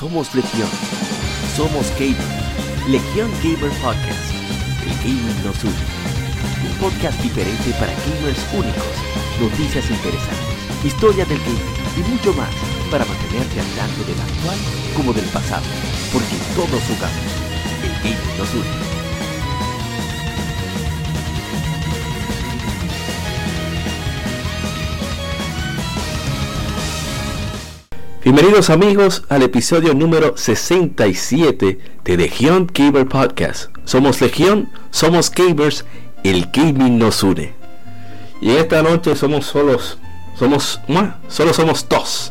Somos 0.00 0.34
Legión. 0.34 0.70
Somos 1.54 1.90
Gamer. 1.98 2.16
Legión 2.88 3.30
Gamer 3.42 3.70
Podcast. 3.82 4.32
El 4.82 4.96
gaming 5.04 5.44
nos 5.44 5.62
une. 5.62 5.76
Un 6.64 6.74
podcast 6.80 7.20
diferente 7.20 7.70
para 7.78 7.92
gamers 7.92 8.40
únicos. 8.54 8.96
Noticias 9.38 9.90
interesantes. 9.90 10.56
Historia 10.86 11.26
del 11.26 11.38
gaming 11.40 11.98
y 11.98 12.10
mucho 12.10 12.32
más 12.32 12.48
para 12.90 13.04
mantenerte 13.04 13.60
al 13.60 13.66
tanto 13.76 14.02
del 14.04 14.18
actual 14.18 14.58
como 14.96 15.12
del 15.12 15.26
pasado. 15.26 15.66
Porque 16.14 16.36
todos 16.54 16.82
jugamos. 16.88 17.30
El 17.84 17.92
gaming 18.02 18.38
nos 18.38 18.54
une. 18.54 18.89
Bienvenidos 28.22 28.68
amigos 28.68 29.24
al 29.30 29.42
episodio 29.42 29.94
número 29.94 30.36
67 30.36 31.78
de 32.04 32.16
Legion 32.18 32.70
Gamer 32.70 33.08
Podcast. 33.08 33.74
Somos 33.86 34.20
Legión, 34.20 34.68
somos 34.90 35.30
gamers, 35.30 35.86
el 36.22 36.50
gaming 36.52 36.98
nos 36.98 37.22
une. 37.22 37.54
Y 38.42 38.50
esta 38.50 38.82
noche 38.82 39.16
somos 39.16 39.46
solos, 39.46 39.96
somos, 40.38 40.82
solo 41.28 41.54
somos 41.54 41.88
dos. 41.88 42.30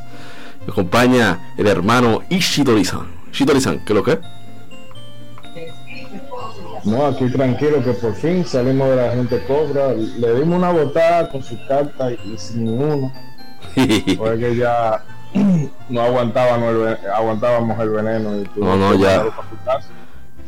Me 0.67 0.73
acompaña 0.73 1.53
el 1.57 1.65
hermano 1.65 2.21
Ishidori-san. 2.29 3.07
Ishidori-san, 3.31 3.79
¿qué 3.79 3.93
es 3.93 3.95
lo 3.95 4.03
que? 4.03 4.19
No, 6.83 7.07
aquí 7.07 7.31
tranquilo 7.31 7.83
que 7.83 7.93
por 7.93 8.13
fin 8.13 8.45
salimos 8.45 8.89
de 8.89 8.95
la 8.95 9.11
gente 9.15 9.43
cobra. 9.47 9.93
Le 9.93 10.35
dimos 10.35 10.59
una 10.59 10.71
botada 10.71 11.31
con 11.31 11.41
su 11.41 11.57
carta 11.67 12.11
y 12.11 12.37
sin 12.37 12.65
ninguno. 12.65 13.11
Porque 14.17 14.55
ya 14.55 15.03
no 15.89 16.01
aguantábamos 16.01 16.73
el, 16.73 17.09
aguantábamos 17.11 17.79
el 17.79 17.89
veneno. 17.89 18.35
Y 18.37 18.59
no, 18.59 18.75
no, 18.75 18.95
ya. 18.95 19.25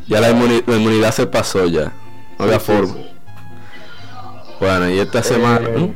Ya 0.08 0.20
la, 0.20 0.30
inmunidad, 0.32 1.12
se 1.12 1.28
pasó 1.28 1.66
ya. 1.66 1.92
No 2.38 2.46
había 2.46 2.60
forma. 2.60 2.96
Bueno, 4.60 4.90
y 4.90 5.00
esta 5.00 5.24
semana. 5.24 5.68
Eh. 5.70 5.94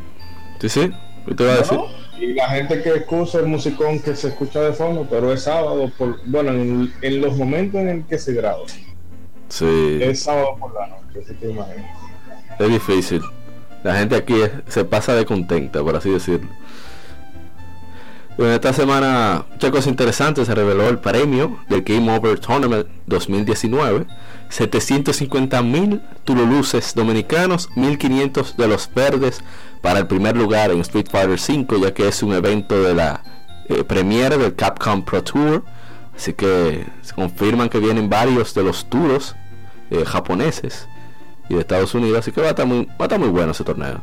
¿Sí, 0.59 0.69
sí? 0.69 0.91
¿Qué 1.25 1.35
te 1.35 1.43
iba 1.43 1.53
a 1.53 1.57
decir? 1.57 1.79
y 2.19 2.33
la 2.33 2.49
gente 2.49 2.81
que 2.81 2.95
escucha 2.95 3.39
el 3.39 3.47
musicón 3.47 3.99
que 3.99 4.15
se 4.15 4.29
escucha 4.29 4.61
de 4.61 4.73
fondo, 4.73 5.05
pero 5.09 5.33
es 5.33 5.43
sábado, 5.43 5.91
por, 5.97 6.19
bueno, 6.25 6.51
en, 6.51 7.21
los 7.21 7.35
momentos 7.35 7.81
en 7.81 7.89
el 7.89 8.05
que 8.05 8.17
se 8.17 8.33
graba. 8.33 8.63
Sí. 9.49 9.99
Es 10.01 10.23
sábado 10.23 10.55
por 10.59 10.73
la 10.73 10.87
noche, 10.87 11.19
así 11.23 11.35
que 11.35 11.51
imagínate. 11.51 11.89
Es 12.59 12.69
difícil. 12.69 13.21
La 13.83 13.95
gente 13.95 14.15
aquí 14.15 14.35
se 14.67 14.85
pasa 14.85 15.13
de 15.13 15.25
contenta, 15.25 15.83
por 15.83 15.95
así 15.95 16.09
decirlo. 16.09 16.49
En 18.37 18.47
esta 18.47 18.73
semana, 18.73 19.45
muchas 19.49 19.71
cosas 19.71 19.87
interesantes. 19.87 20.47
Se 20.47 20.55
reveló 20.55 20.89
el 20.89 20.99
premio 20.99 21.59
del 21.69 21.83
Game 21.83 22.13
Over 22.13 22.37
Tournament 22.37 22.87
2019. 23.05 24.05
750 24.49 25.61
mil 25.61 26.01
Tululuces 26.23 26.93
dominicanos, 26.93 27.69
1500 27.75 28.57
de 28.57 28.67
los 28.67 28.93
verdes 28.93 29.41
para 29.81 29.99
el 29.99 30.07
primer 30.07 30.35
lugar 30.35 30.71
en 30.71 30.81
Street 30.81 31.07
Fighter 31.09 31.39
V, 31.39 31.79
ya 31.79 31.93
que 31.93 32.07
es 32.07 32.21
un 32.21 32.33
evento 32.33 32.81
de 32.83 32.93
la 32.93 33.23
eh, 33.69 33.83
premiere 33.83 34.37
del 34.37 34.55
Capcom 34.55 35.03
Pro 35.03 35.23
Tour. 35.23 35.63
Así 36.15 36.33
que 36.33 36.85
se 37.01 37.15
confirman 37.15 37.69
que 37.69 37.79
vienen 37.79 38.09
varios 38.09 38.53
de 38.53 38.63
los 38.63 38.85
turos 38.89 39.35
eh, 39.91 40.03
japoneses 40.05 40.87
y 41.49 41.53
de 41.53 41.61
Estados 41.61 41.95
Unidos. 41.95 42.19
Así 42.19 42.31
que 42.33 42.41
va 42.41 42.47
a 42.47 42.49
estar 42.51 42.65
muy, 42.65 42.85
va 42.85 42.95
a 42.99 43.03
estar 43.03 43.19
muy 43.19 43.29
bueno 43.29 43.51
ese 43.51 43.63
torneo 43.63 44.01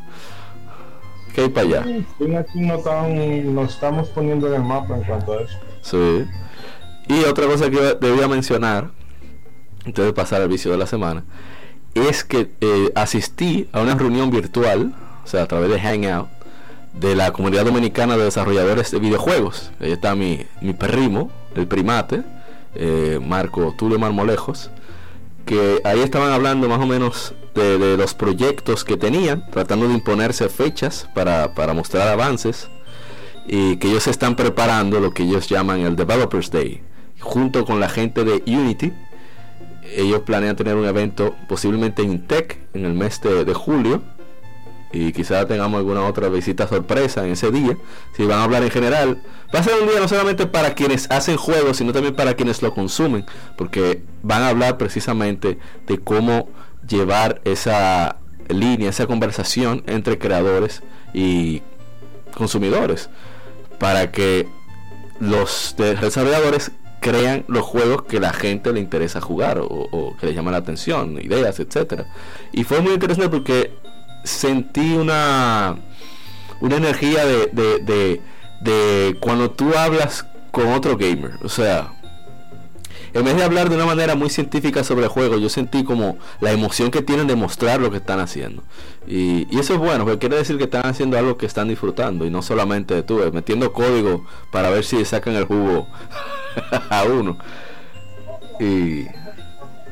que 1.34 1.42
hay 1.42 1.48
para 1.48 1.66
allá. 1.66 1.80
aquí 2.38 2.60
no 2.60 3.52
nos 3.52 3.74
estamos 3.74 4.08
poniendo 4.08 4.48
en 4.48 4.54
el 4.54 4.62
mapa 4.62 4.96
en 4.96 5.02
cuanto 5.02 5.32
a 5.32 5.42
eso. 5.42 5.58
Sí. 5.82 6.24
Y 7.08 7.24
otra 7.24 7.46
cosa 7.46 7.70
que 7.70 7.96
debía 8.00 8.28
mencionar, 8.28 8.90
antes 9.84 10.04
de 10.04 10.12
pasar 10.12 10.42
al 10.42 10.48
vicio 10.48 10.70
de 10.70 10.78
la 10.78 10.86
semana, 10.86 11.24
es 11.94 12.24
que 12.24 12.50
eh, 12.60 12.92
asistí 12.94 13.68
a 13.72 13.80
una 13.80 13.94
reunión 13.94 14.30
virtual, 14.30 14.94
o 15.24 15.26
sea, 15.26 15.42
a 15.42 15.46
través 15.46 15.70
de 15.70 15.80
Hangout, 15.80 16.28
de 16.94 17.14
la 17.14 17.32
comunidad 17.32 17.64
dominicana 17.64 18.16
de 18.16 18.24
desarrolladores 18.24 18.90
de 18.90 18.98
videojuegos. 18.98 19.72
Ahí 19.80 19.92
está 19.92 20.14
mi, 20.14 20.46
mi 20.60 20.74
perrimo, 20.74 21.30
el 21.54 21.66
primate, 21.66 22.22
eh, 22.74 23.18
Marco 23.22 23.74
Tulio 23.76 23.98
Marmolejos, 23.98 24.70
que 25.44 25.80
ahí 25.84 26.00
estaban 26.00 26.32
hablando 26.32 26.68
más 26.68 26.80
o 26.80 26.86
menos 26.86 27.34
de, 27.54 27.96
los 27.96 28.14
proyectos 28.14 28.84
que 28.84 28.96
tenían, 28.96 29.48
tratando 29.50 29.88
de 29.88 29.94
imponerse 29.94 30.48
fechas 30.48 31.08
para, 31.14 31.48
mostrar 31.74 32.08
avances 32.08 32.68
y 33.46 33.76
que 33.76 33.88
ellos 33.88 34.06
están 34.06 34.36
preparando 34.36 35.00
lo 35.00 35.12
que 35.12 35.24
ellos 35.24 35.48
llaman 35.48 35.80
el 35.80 35.96
Developers 35.96 36.50
Day. 36.50 36.82
Junto 37.20 37.64
con 37.64 37.80
la 37.80 37.88
gente 37.88 38.24
de 38.24 38.42
Unity, 38.46 38.92
ellos 39.94 40.20
planean 40.20 40.56
tener 40.56 40.76
un 40.76 40.86
evento 40.86 41.34
posiblemente 41.48 42.02
en 42.02 42.26
Tech 42.26 42.58
en 42.74 42.84
el 42.84 42.94
mes 42.94 43.20
de 43.20 43.54
julio 43.54 44.02
y 44.92 45.12
quizás 45.12 45.48
tengamos 45.48 45.78
alguna 45.78 46.04
otra 46.04 46.28
visita 46.28 46.68
sorpresa 46.68 47.24
en 47.24 47.32
ese 47.32 47.50
día. 47.50 47.76
Si 48.16 48.24
van 48.24 48.40
a 48.40 48.44
hablar 48.44 48.62
en 48.62 48.70
general, 48.70 49.22
va 49.52 49.60
a 49.60 49.62
ser 49.62 49.80
un 49.80 49.88
día 49.88 49.98
no 49.98 50.06
solamente 50.06 50.46
para 50.46 50.74
quienes 50.74 51.10
hacen 51.10 51.36
juegos, 51.36 51.78
sino 51.78 51.92
también 51.92 52.14
para 52.14 52.34
quienes 52.34 52.60
lo 52.62 52.74
consumen, 52.74 53.24
porque 53.56 54.02
van 54.22 54.42
a 54.42 54.48
hablar 54.50 54.76
precisamente 54.76 55.58
de 55.86 55.98
cómo 55.98 56.48
llevar 56.86 57.40
esa 57.44 58.16
línea, 58.48 58.90
esa 58.90 59.06
conversación 59.06 59.82
entre 59.86 60.18
creadores 60.18 60.82
y 61.14 61.62
consumidores, 62.34 63.10
para 63.78 64.10
que 64.10 64.48
los 65.20 65.74
desarrolladores 65.76 66.72
crean 67.02 67.44
los 67.48 67.64
juegos 67.64 68.04
que 68.04 68.20
la 68.20 68.32
gente 68.32 68.72
le 68.72 68.80
interesa 68.80 69.20
jugar 69.20 69.58
o, 69.60 70.16
que 70.18 70.26
le 70.26 70.34
llama 70.34 70.52
la 70.52 70.58
atención, 70.58 71.20
ideas, 71.20 71.58
etcétera. 71.60 72.06
Y 72.52 72.64
fue 72.64 72.80
muy 72.80 72.92
interesante 72.92 73.28
porque 73.28 73.72
sentí 74.24 74.94
una, 74.94 75.76
una 76.60 76.76
energía 76.76 77.26
de, 77.26 77.48
de, 77.48 78.20
de, 78.60 79.16
cuando 79.20 79.50
tú 79.50 79.74
hablas 79.76 80.26
con 80.52 80.68
otro 80.68 80.96
gamer. 80.96 81.32
O 81.42 81.48
sea, 81.48 81.92
en 83.14 83.24
vez 83.24 83.36
de 83.36 83.42
hablar 83.42 83.68
de 83.68 83.76
una 83.76 83.86
manera 83.86 84.14
muy 84.14 84.30
científica 84.30 84.84
sobre 84.84 85.04
el 85.04 85.08
juego, 85.08 85.38
yo 85.38 85.48
sentí 85.48 85.84
como 85.84 86.18
la 86.40 86.52
emoción 86.52 86.90
que 86.90 87.02
tienen 87.02 87.26
de 87.26 87.36
mostrar 87.36 87.80
lo 87.80 87.90
que 87.90 87.98
están 87.98 88.20
haciendo. 88.20 88.62
Y, 89.06 89.46
y 89.54 89.60
eso 89.60 89.74
es 89.74 89.78
bueno, 89.78 90.04
porque 90.04 90.18
quiere 90.18 90.36
decir 90.36 90.58
que 90.58 90.64
están 90.64 90.86
haciendo 90.86 91.18
algo 91.18 91.36
que 91.36 91.46
están 91.46 91.68
disfrutando 91.68 92.24
y 92.24 92.30
no 92.30 92.42
solamente 92.42 93.02
tú, 93.02 93.20
metiendo 93.32 93.72
código 93.72 94.24
para 94.50 94.70
ver 94.70 94.84
si 94.84 95.04
sacan 95.04 95.34
el 95.34 95.44
jugo 95.44 95.86
a 96.90 97.04
uno. 97.04 97.38
Y 98.60 99.06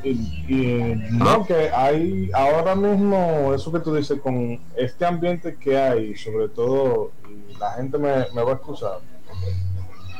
y, 0.03 0.95
no, 1.11 1.45
que 1.45 1.69
hay 1.69 2.31
ahora 2.33 2.75
mismo, 2.75 3.53
eso 3.53 3.71
que 3.71 3.79
tú 3.79 3.93
dices, 3.93 4.19
con 4.19 4.59
este 4.75 5.05
ambiente 5.05 5.55
que 5.55 5.77
hay, 5.77 6.15
sobre 6.15 6.49
todo, 6.49 7.11
la 7.59 7.73
gente 7.73 7.97
me, 7.97 8.09
va 8.09 8.51
a 8.51 8.55
excusar. 8.55 8.99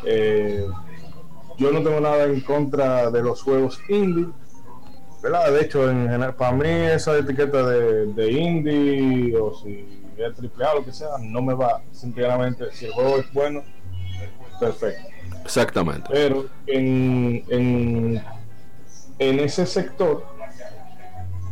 Eh, 0.05 0.67
yo 1.61 1.71
no 1.71 1.83
tengo 1.83 1.99
nada 2.01 2.23
en 2.23 2.41
contra 2.41 3.09
de 3.11 3.21
los 3.21 3.41
juegos 3.41 3.79
indie, 3.87 4.27
¿verdad? 5.21 5.51
De 5.51 5.61
hecho, 5.61 5.89
en 5.89 6.03
general, 6.03 6.35
para 6.35 6.51
mí 6.53 6.67
esa 6.67 7.17
etiqueta 7.17 7.65
de, 7.67 8.31
indie 8.31 9.35
o 9.37 9.53
si 9.53 10.03
es 10.17 10.35
triple 10.35 10.65
A, 10.65 10.75
lo 10.75 10.83
que 10.83 10.91
sea, 10.91 11.09
no 11.19 11.41
me 11.41 11.53
va. 11.53 11.81
Simplemente, 11.91 12.65
si 12.71 12.85
el 12.85 12.91
juego 12.91 13.17
es 13.17 13.31
bueno, 13.31 13.63
perfecto. 14.59 15.07
Exactamente. 15.43 16.07
Pero 16.11 16.47
en, 16.67 17.43
en 17.49 18.21
en 19.21 19.39
ese 19.39 19.67
sector 19.67 20.25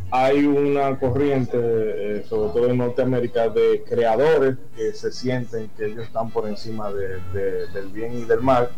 hay 0.10 0.44
una 0.44 0.98
corriente, 0.98 1.56
eh, 1.56 2.26
sobre 2.28 2.50
todo 2.52 2.68
en 2.68 2.80
Norteamérica, 2.80 3.48
de 3.50 3.84
creadores 3.88 4.58
que 4.76 4.92
se 4.94 5.12
sienten 5.12 5.70
que 5.78 5.86
ellos 5.86 6.06
están 6.06 6.32
por 6.32 6.48
encima 6.48 6.92
del 6.92 7.90
bien 7.94 8.18
y 8.18 8.24
del 8.24 8.42
mal 8.42 8.70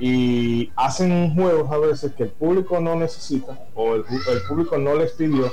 y 0.00 0.70
hacen 0.76 1.34
juegos 1.34 1.70
a 1.72 1.78
veces 1.78 2.12
que 2.12 2.24
el 2.24 2.30
público 2.30 2.80
no 2.80 2.94
necesita 2.94 3.58
o 3.74 3.96
el, 3.96 4.04
público 4.48 4.78
no 4.78 4.94
les 4.94 5.12
pidió 5.12 5.50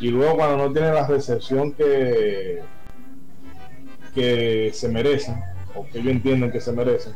y 0.00 0.08
luego 0.08 0.36
cuando 0.36 0.56
no 0.56 0.72
tienen 0.72 0.94
la 0.94 1.06
recepción 1.06 1.72
que, 1.72 2.62
que 4.14 4.70
se 4.72 4.88
merecen 4.88 5.42
o 5.74 5.86
que 5.86 5.98
ellos 5.98 6.12
entienden 6.12 6.52
que 6.52 6.60
se 6.60 6.72
merecen, 6.72 7.14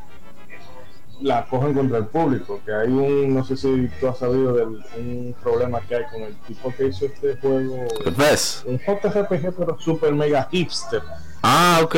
la 1.20 1.46
cogen 1.46 1.74
contra 1.74 1.98
el 1.98 2.06
público, 2.06 2.60
que 2.64 2.72
hay 2.72 2.88
un, 2.88 3.34
no 3.34 3.44
sé 3.44 3.56
si 3.56 3.88
tú 4.00 4.08
has 4.08 4.18
sabido 4.18 4.52
del 4.52 4.84
un 4.96 5.34
problema 5.42 5.80
que 5.80 5.96
hay 5.96 6.04
con 6.04 6.22
el 6.22 6.34
tipo 6.46 6.72
que 6.76 6.86
hizo 6.86 7.06
este 7.06 7.36
juego. 7.36 7.86
¿Ves? 8.16 8.64
Un 8.66 8.78
JRPG 8.78 9.52
pero 9.56 9.78
super 9.78 10.12
mega 10.12 10.48
hipster. 10.50 11.02
Ah, 11.42 11.80
ok. 11.82 11.96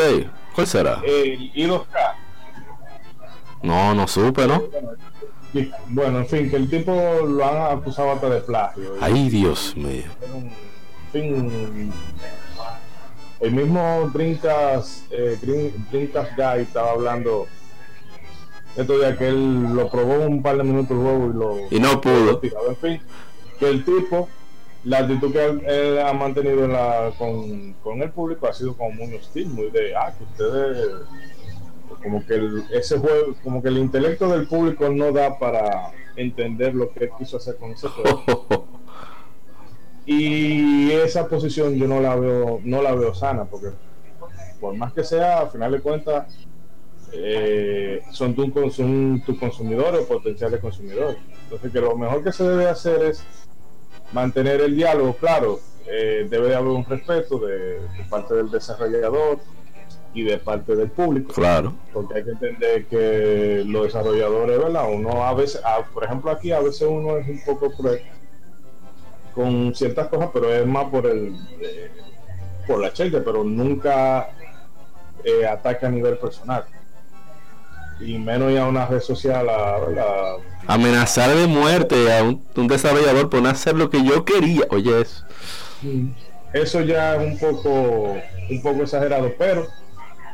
¿Cuál 0.55 0.67
será? 0.67 1.03
El 1.05 1.51
Ilos 1.55 1.87
K. 1.89 2.17
No, 3.63 3.95
no 3.95 4.09
supe, 4.09 4.47
¿no? 4.47 4.63
Bueno, 5.89 6.21
en 6.21 6.27
fin, 6.27 6.51
que 6.51 6.57
el 6.57 6.71
tipo 6.71 6.93
lo 6.93 7.45
han 7.45 7.79
acusado 7.79 8.13
hasta 8.13 8.31
de 8.31 8.41
plagio. 8.41 8.95
Ay, 9.01 9.29
Dios 9.29 9.75
mío. 9.77 10.05
En 10.33 11.13
fin, 11.13 11.93
el 13.41 13.53
mismo 13.53 14.11
Drinkas, 14.13 15.05
eh, 15.11 15.37
Guy 15.91 16.63
estaba 16.63 16.93
hablando 16.93 17.47
estos 18.77 18.99
días 18.99 19.17
que 19.19 19.29
él 19.29 19.75
lo 19.75 19.91
probó 19.91 20.27
un 20.27 20.43
par 20.43 20.57
de 20.57 20.63
minutos 20.63 20.91
el 20.91 21.03
juego 21.03 21.27
y 21.27 21.33
lo 21.33 21.77
y 21.77 21.81
no 21.81 22.01
pudo. 22.01 22.41
En 22.43 22.77
fin, 22.77 23.01
que 23.59 23.69
el 23.69 23.85
tipo, 23.85 24.29
la 24.85 24.99
actitud 24.99 25.33
que 25.33 25.45
él, 25.45 25.99
ha 25.99 26.13
mantenido 26.13 26.69
la, 26.69 27.13
con, 27.19 27.73
con, 27.83 28.03
el 28.03 28.11
público 28.11 28.47
ha 28.47 28.53
sido 28.53 28.77
como 28.77 28.91
muy 28.93 29.15
hostil, 29.15 29.49
muy 29.49 29.71
de, 29.71 29.97
ah, 29.97 30.13
que 30.17 30.25
ustedes, 30.25 30.89
como 32.03 32.25
que 32.25 32.35
el, 32.35 32.65
ese 32.73 32.99
juego, 32.99 33.35
como 33.43 33.63
que 33.63 33.69
el 33.69 33.79
intelecto 33.79 34.29
del 34.29 34.47
público 34.47 34.89
no 34.89 35.13
da 35.13 35.39
para 35.39 35.93
entender 36.17 36.75
lo 36.75 36.91
que 36.93 37.05
él 37.05 37.11
quiso 37.19 37.37
hacer 37.37 37.57
con 37.57 37.73
ese 37.73 37.89
juego. 37.89 38.67
y 40.07 40.91
esa 40.93 41.29
posición 41.29 41.75
yo 41.77 41.87
no 41.87 42.01
la 42.01 42.17
veo, 42.17 42.61
no 42.65 42.83
la 42.83 42.95
veo 42.95 43.15
sana, 43.15 43.45
porque 43.45 43.69
por 44.61 44.75
más 44.77 44.93
que 44.93 45.03
sea, 45.03 45.41
al 45.41 45.51
final 45.51 45.73
de 45.73 45.81
cuentas, 45.81 46.27
eh, 47.13 48.03
son, 48.13 48.35
tu, 48.35 48.51
tus 48.51 49.39
consumidores 49.39 50.03
o 50.03 50.07
potenciales 50.09 50.61
consumidores. 50.61 51.17
Entonces, 51.45 51.73
que 51.73 51.81
lo 51.81 51.97
mejor 51.97 52.23
que 52.23 52.33
se 52.33 52.45
debe 52.45 52.69
hacer 52.69 53.03
es 53.03 53.25
mantener 54.13 54.61
el 54.61 54.77
diálogo, 54.77 55.15
claro, 55.15 55.61
eh, 55.87 56.27
debe 56.29 56.49
de 56.49 56.55
haber 56.55 56.69
un 56.69 56.85
respeto 56.85 57.39
de, 57.39 57.81
parte 58.09 58.35
del 58.35 58.51
desarrollador 58.51 59.39
y 60.13 60.23
de 60.23 60.39
parte 60.39 60.75
del 60.75 60.91
público. 60.91 61.33
Claro. 61.33 61.75
Porque 61.93 62.19
hay 62.19 62.25
que 62.25 62.31
entender 62.31 62.87
que 62.87 63.63
los 63.67 63.85
desarrolladores, 63.85 64.59
¿verdad? 64.59 64.85
Uno 64.93 65.25
a 65.25 65.35
veces, 65.35 65.61
por 65.93 66.05
ejemplo, 66.05 66.31
aquí 66.31 66.53
a 66.53 66.61
veces 66.61 66.87
uno 66.89 67.17
es 67.17 67.29
un 67.29 67.41
poco 67.45 67.73
con 69.35 69.75
ciertas 69.75 70.09
cosas, 70.09 70.31
pero 70.33 70.53
es 70.53 70.67
más 70.67 70.87
por 70.87 71.07
el 71.07 71.37
eh, 71.61 71.91
por 72.67 72.81
la 72.81 72.93
cheque, 72.93 73.21
pero 73.21 73.45
nunca 73.45 74.31
eh, 75.25 75.47
ataca 75.47 75.87
a 75.87 75.91
nivel 75.91 76.19
personal 76.19 76.65
y 78.01 78.19
menos 78.19 78.53
ya 78.53 78.67
una 78.67 78.87
red 78.87 79.01
social 79.01 79.49
a, 79.49 80.37
amenazar 80.67 81.35
de 81.35 81.47
muerte 81.47 82.13
a 82.13 82.23
un, 82.23 82.67
desarrollador 82.67 83.29
por 83.29 83.43
no 83.43 83.49
hacer 83.49 83.75
lo 83.75 83.91
que 83.91 84.03
yo 84.03 84.25
quería 84.25 84.63
oye 84.71 85.03
eso 85.03 85.25
eso 86.53 86.81
ya 86.81 87.17
es 87.17 87.33
un 87.33 87.39
poco 87.39 88.17
un 88.51 88.63
poco 88.63 88.83
exagerado 88.83 89.33
pero 89.39 89.67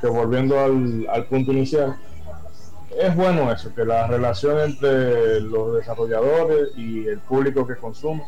que 0.00 0.06
volviendo 0.06 0.58
al, 0.58 1.06
al 1.10 1.24
punto 1.26 1.52
inicial 1.52 1.96
es 2.98 3.14
bueno 3.14 3.52
eso 3.52 3.74
que 3.74 3.84
la 3.84 4.06
relación 4.06 4.58
entre 4.60 5.40
los 5.40 5.74
desarrolladores 5.74 6.68
y 6.76 7.06
el 7.06 7.18
público 7.20 7.66
que 7.66 7.76
consume 7.76 8.24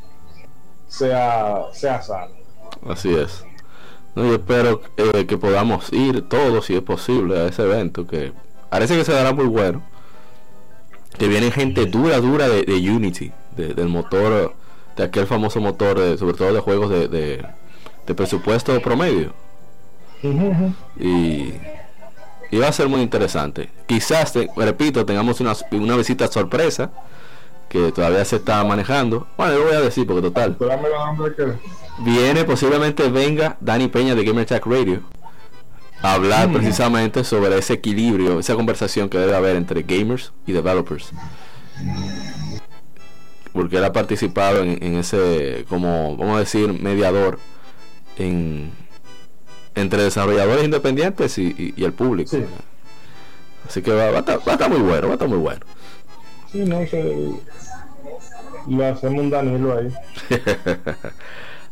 sea 0.88 1.64
sea 1.72 2.02
sana 2.02 2.32
así 2.86 3.14
es 3.14 3.44
yo 4.16 4.34
espero 4.34 4.80
eh, 4.96 5.26
que 5.26 5.38
podamos 5.38 5.92
ir 5.92 6.28
todos 6.28 6.66
si 6.66 6.74
es 6.74 6.82
posible 6.82 7.38
a 7.38 7.46
ese 7.46 7.62
evento 7.62 8.06
que 8.06 8.32
parece 8.68 8.96
que 8.96 9.04
se 9.04 9.12
dará 9.12 9.32
muy 9.32 9.46
bueno. 9.46 9.82
Que 11.16 11.28
viene 11.28 11.50
gente 11.50 11.86
dura, 11.86 12.20
dura 12.20 12.48
de, 12.48 12.62
Unity, 12.90 13.32
del 13.56 13.88
motor, 13.88 14.54
de 14.96 15.02
aquel 15.04 15.26
famoso 15.26 15.60
motor, 15.60 16.18
sobre 16.18 16.36
todo 16.36 16.52
de 16.52 16.60
juegos 16.60 16.90
de, 16.90 17.08
de, 17.08 18.14
presupuesto 18.14 18.80
promedio. 18.80 19.32
Y, 20.22 21.52
y, 22.50 22.58
va 22.58 22.68
a 22.68 22.72
ser 22.72 22.88
muy 22.88 23.00
interesante. 23.00 23.70
Quizás, 23.86 24.32
repito, 24.56 25.06
tengamos 25.06 25.40
una, 25.40 25.52
una 25.72 25.96
visita 25.96 26.26
sorpresa 26.28 26.90
que 27.68 27.92
todavía 27.92 28.24
se 28.24 28.36
está 28.36 28.64
manejando. 28.64 29.26
Bueno, 29.36 29.54
yo 29.54 29.64
voy 29.64 29.74
a 29.74 29.80
decir 29.80 30.06
porque 30.06 30.22
total. 30.22 30.56
Viene, 32.00 32.44
posiblemente 32.44 33.08
venga 33.10 33.56
Dani 33.60 33.88
Peña 33.88 34.14
de 34.14 34.24
Gamer 34.24 34.46
Tech 34.46 34.64
Radio 34.66 35.02
hablar 36.02 36.52
precisamente 36.52 37.24
sobre 37.24 37.56
ese 37.58 37.74
equilibrio, 37.74 38.38
esa 38.38 38.54
conversación 38.54 39.08
que 39.08 39.18
debe 39.18 39.34
haber 39.34 39.56
entre 39.56 39.82
gamers 39.82 40.32
y 40.46 40.52
developers. 40.52 41.10
Porque 43.52 43.76
él 43.76 43.84
ha 43.84 43.92
participado 43.92 44.62
en, 44.62 44.96
ese, 44.96 45.64
como 45.68 46.16
vamos 46.16 46.36
a 46.36 46.40
decir, 46.40 46.72
mediador 46.80 47.38
en, 48.16 48.70
entre 49.74 50.02
desarrolladores 50.02 50.64
independientes 50.64 51.38
y, 51.38 51.74
el 51.76 51.92
público. 51.92 52.36
Así 53.68 53.82
que 53.82 53.92
va, 53.92 54.04
a 54.04 54.18
estar, 54.18 54.70
muy 54.70 54.80
bueno, 54.80 55.08
va 55.08 55.12
a 55.12 55.14
estar 55.14 55.28
muy 55.28 55.38
bueno. 55.38 55.60
Sí, 56.50 56.58
no 56.64 56.86
sé. 56.86 57.32
Lo 58.68 58.86
hacemos 58.86 59.20
un 59.20 59.30
Danilo 59.30 59.78
ahí. 59.78 59.92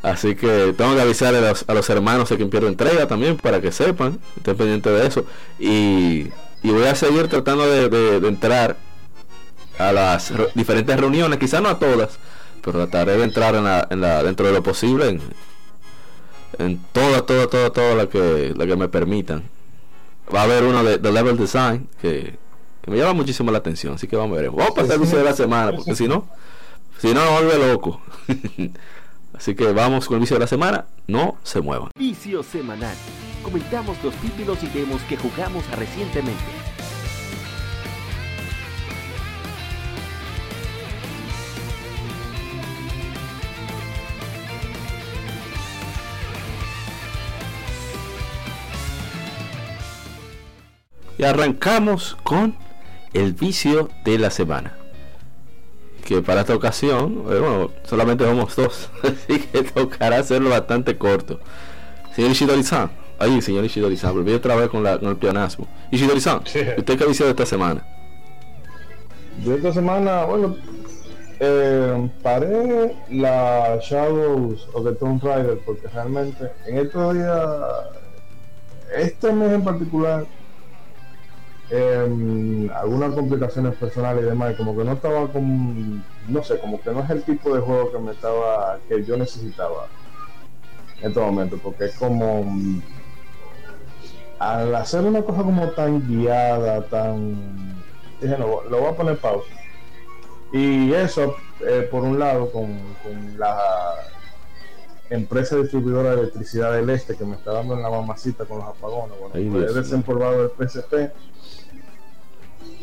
Así 0.02 0.36
que 0.36 0.74
tengo 0.76 0.94
que 0.94 1.00
avisar 1.00 1.34
a 1.34 1.40
los, 1.40 1.64
a 1.66 1.74
los 1.74 1.90
hermanos 1.90 2.28
de 2.28 2.36
quien 2.36 2.50
pierdo 2.50 2.68
entrega 2.68 3.08
también 3.08 3.36
para 3.36 3.60
que 3.60 3.72
sepan, 3.72 4.20
estén 4.36 4.56
pendientes 4.56 4.92
de 4.92 5.06
eso. 5.06 5.26
Y, 5.58 6.30
voy 6.62 6.84
a 6.84 6.94
seguir 6.94 7.28
tratando 7.28 7.66
de, 7.66 8.16
entrar 8.28 8.76
a 9.78 9.92
las 9.92 10.32
diferentes 10.54 10.98
reuniones, 10.98 11.38
quizás 11.38 11.62
no 11.62 11.68
a 11.68 11.78
todas, 11.78 12.18
pero 12.62 12.86
trataré 12.86 13.16
de 13.16 13.24
entrar 13.24 13.54
en 13.54 13.64
la, 13.64 13.86
en 13.90 14.00
la, 14.00 14.22
dentro 14.22 14.46
de 14.46 14.52
lo 14.52 14.62
posible 14.62 15.08
en, 15.08 15.20
en 16.58 16.78
toda, 16.92 17.24
toda, 17.24 17.46
toda, 17.48 17.70
toda 17.70 17.94
la 17.94 18.08
que, 18.08 18.54
la 18.56 18.66
que 18.66 18.76
me 18.76 18.88
permitan. 18.88 19.44
Va 20.34 20.40
a 20.40 20.44
haber 20.44 20.64
uno 20.64 20.82
de, 20.82 21.12
level 21.12 21.36
design 21.36 21.88
que, 22.00 22.34
me 22.86 22.96
llama 22.96 23.14
muchísimo 23.14 23.50
la 23.50 23.58
atención, 23.58 23.94
así 23.94 24.06
que 24.06 24.16
vamos 24.16 24.38
a 24.38 24.42
ver. 24.42 24.50
Vamos 24.50 24.70
a 24.70 24.74
pasar 24.74 24.94
el 24.94 25.00
vicio 25.00 25.18
de 25.18 25.24
la 25.24 25.34
semana, 25.34 25.72
porque 25.72 25.94
si 25.94 26.06
no, 26.08 26.28
si 26.98 27.12
no 27.12 27.24
me 27.24 27.30
vuelve 27.30 27.68
loco. 27.72 28.00
Así 29.36 29.54
que 29.54 29.70
vamos 29.70 30.06
con 30.06 30.14
el 30.14 30.20
vicio 30.20 30.36
de 30.36 30.40
la 30.40 30.46
semana. 30.46 30.86
No 31.06 31.36
se 31.42 31.60
muevan. 31.60 31.90
Vicio 31.94 32.42
semanal. 32.42 32.96
Comentamos 33.42 34.02
los 34.02 34.14
títulos 34.14 34.62
y 34.62 34.66
demos 34.68 35.02
que 35.02 35.18
jugamos 35.18 35.70
recientemente. 35.72 36.42
Y 51.18 51.24
arrancamos 51.24 52.16
con 52.22 52.56
el 53.12 53.32
vicio 53.32 53.88
de 54.04 54.18
la 54.18 54.30
semana 54.30 54.76
que 56.06 56.22
para 56.22 56.42
esta 56.42 56.54
ocasión, 56.54 57.24
eh, 57.28 57.38
bueno, 57.40 57.70
solamente 57.82 58.24
somos 58.24 58.56
dos, 58.56 58.90
así 59.02 59.40
que 59.40 59.64
tocará 59.64 60.18
hacerlo 60.18 60.50
bastante 60.50 60.96
corto. 60.96 61.40
Señor 62.14 62.30
Ishidori-san, 62.30 62.90
ahí, 63.18 63.42
señor 63.42 63.64
Ishidori-san, 63.64 64.14
volví 64.14 64.32
otra 64.32 64.54
vez 64.56 64.70
con, 64.70 64.82
la, 64.82 64.98
con 64.98 65.08
el 65.08 65.16
pionasmo. 65.16 65.66
Ishidori-san, 65.90 66.38
¿usted 66.38 66.84
qué 66.84 67.04
ha 67.04 67.06
de 67.06 67.30
esta 67.30 67.44
semana? 67.44 67.84
De 69.44 69.56
esta 69.56 69.72
semana, 69.72 70.24
bueno, 70.24 70.56
eh, 71.40 72.08
paré 72.22 72.96
la 73.10 73.78
Shadows 73.82 74.66
of 74.72 74.84
the 74.86 74.92
Tomb 74.92 75.22
Raider 75.22 75.58
porque 75.66 75.88
realmente 75.88 76.50
en 76.66 76.78
estos 76.78 77.14
días, 77.14 77.40
este 78.96 79.32
mes 79.32 79.52
en 79.52 79.64
particular, 79.64 80.24
eh, 81.70 82.70
algunas 82.74 83.14
complicaciones 83.14 83.74
personales 83.74 84.22
y 84.22 84.26
demás, 84.26 84.52
y 84.52 84.56
como 84.56 84.76
que 84.76 84.84
no 84.84 84.92
estaba 84.92 85.26
con, 85.32 86.04
no 86.28 86.42
sé, 86.42 86.58
como 86.58 86.80
que 86.80 86.90
no 86.92 87.02
es 87.02 87.10
el 87.10 87.22
tipo 87.22 87.54
de 87.54 87.60
juego 87.60 87.92
que 87.92 87.98
me 87.98 88.12
estaba, 88.12 88.78
que 88.88 89.04
yo 89.04 89.16
necesitaba 89.16 89.88
en 91.00 91.08
este 91.08 91.20
momento, 91.20 91.58
porque 91.62 91.86
es 91.86 91.96
como 91.96 92.44
al 94.38 94.74
hacer 94.74 95.04
una 95.04 95.22
cosa 95.22 95.42
como 95.42 95.68
tan 95.70 96.06
guiada, 96.06 96.82
tan 96.86 97.76
dije 98.20 98.36
no, 98.38 98.62
lo 98.68 98.80
voy 98.80 98.88
a 98.88 98.96
poner 98.96 99.18
pausa. 99.18 99.50
Y 100.52 100.92
eso, 100.92 101.34
eh, 101.60 101.88
por 101.90 102.02
un 102.02 102.18
lado, 102.18 102.50
con, 102.50 102.96
la 103.38 103.58
empresa 105.10 105.56
distribuidora 105.56 106.10
de 106.10 106.22
electricidad 106.22 106.72
del 106.72 106.90
este 106.90 107.16
que 107.16 107.24
me 107.24 107.36
está 107.36 107.52
dando 107.52 107.74
en 107.74 107.82
la 107.82 107.90
mamacita 107.90 108.44
con 108.44 108.58
los 108.58 108.66
apagones, 108.66 109.16
bueno, 109.20 109.52
pues 109.52 109.70
he 109.70 109.74
desempolvado 109.74 110.42
el 110.44 110.68
PSP 110.68 111.12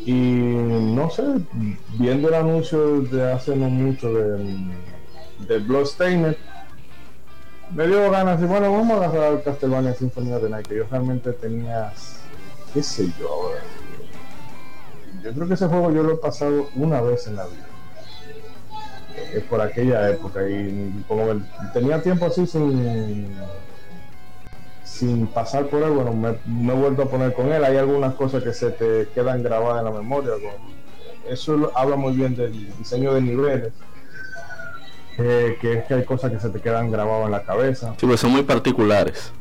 y 0.04 0.12
no 0.12 1.08
sé, 1.10 1.22
viendo 1.98 2.28
el 2.28 2.34
anuncio 2.34 3.00
de 3.02 3.32
hace 3.32 3.56
no 3.56 3.70
mucho 3.70 4.12
de, 4.12 4.74
de 5.48 5.58
Bloodstained, 5.60 6.36
me 7.74 7.86
dio 7.86 8.10
ganas 8.10 8.40
de, 8.40 8.46
bueno, 8.46 8.70
vamos 8.70 9.00
a 9.00 9.06
agarrar 9.06 9.42
Castlevania 9.42 9.94
Sinfonía 9.94 10.38
de 10.38 10.50
Night, 10.50 10.66
que 10.66 10.76
yo 10.76 10.84
realmente 10.90 11.32
tenía, 11.32 11.92
qué 12.72 12.82
sé 12.82 13.06
yo, 13.18 13.52
yo 15.22 15.32
creo 15.32 15.48
que 15.48 15.54
ese 15.54 15.66
juego 15.66 15.90
yo 15.90 16.02
lo 16.02 16.12
he 16.12 16.16
pasado 16.18 16.68
una 16.76 17.00
vez 17.00 17.26
en 17.26 17.36
la 17.36 17.46
vida. 17.46 17.66
Es 19.32 19.42
por 19.44 19.60
aquella 19.60 20.10
época 20.10 20.46
y 20.46 21.02
como 21.08 21.24
tenía 21.72 22.02
tiempo 22.02 22.26
así 22.26 22.46
sin 22.46 23.34
sin 24.94 25.26
pasar 25.26 25.66
por 25.66 25.82
él, 25.82 25.90
bueno, 25.90 26.12
me, 26.12 26.72
he 26.72 26.76
vuelto 26.76 27.02
a 27.02 27.10
poner 27.10 27.34
con 27.34 27.50
él. 27.52 27.64
Hay 27.64 27.76
algunas 27.76 28.14
cosas 28.14 28.44
que 28.44 28.52
se 28.52 28.70
te 28.70 29.08
quedan 29.12 29.42
grabadas 29.42 29.80
en 29.80 29.86
la 29.86 29.90
memoria. 29.90 30.32
Eso 31.28 31.72
habla 31.74 31.96
muy 31.96 32.14
bien 32.14 32.36
del 32.36 32.72
diseño 32.78 33.12
de 33.12 33.20
niveles. 33.20 33.72
que 35.16 35.58
es 35.60 35.84
que 35.86 35.94
hay 35.94 36.04
cosas 36.04 36.30
que 36.30 36.38
se 36.38 36.48
te 36.48 36.60
quedan 36.60 36.92
grabadas 36.92 37.26
en 37.26 37.32
la 37.32 37.42
cabeza. 37.42 37.94
Sí, 37.98 38.06
pues 38.06 38.20
son 38.20 38.30
muy 38.30 38.44
particulares. 38.44 39.32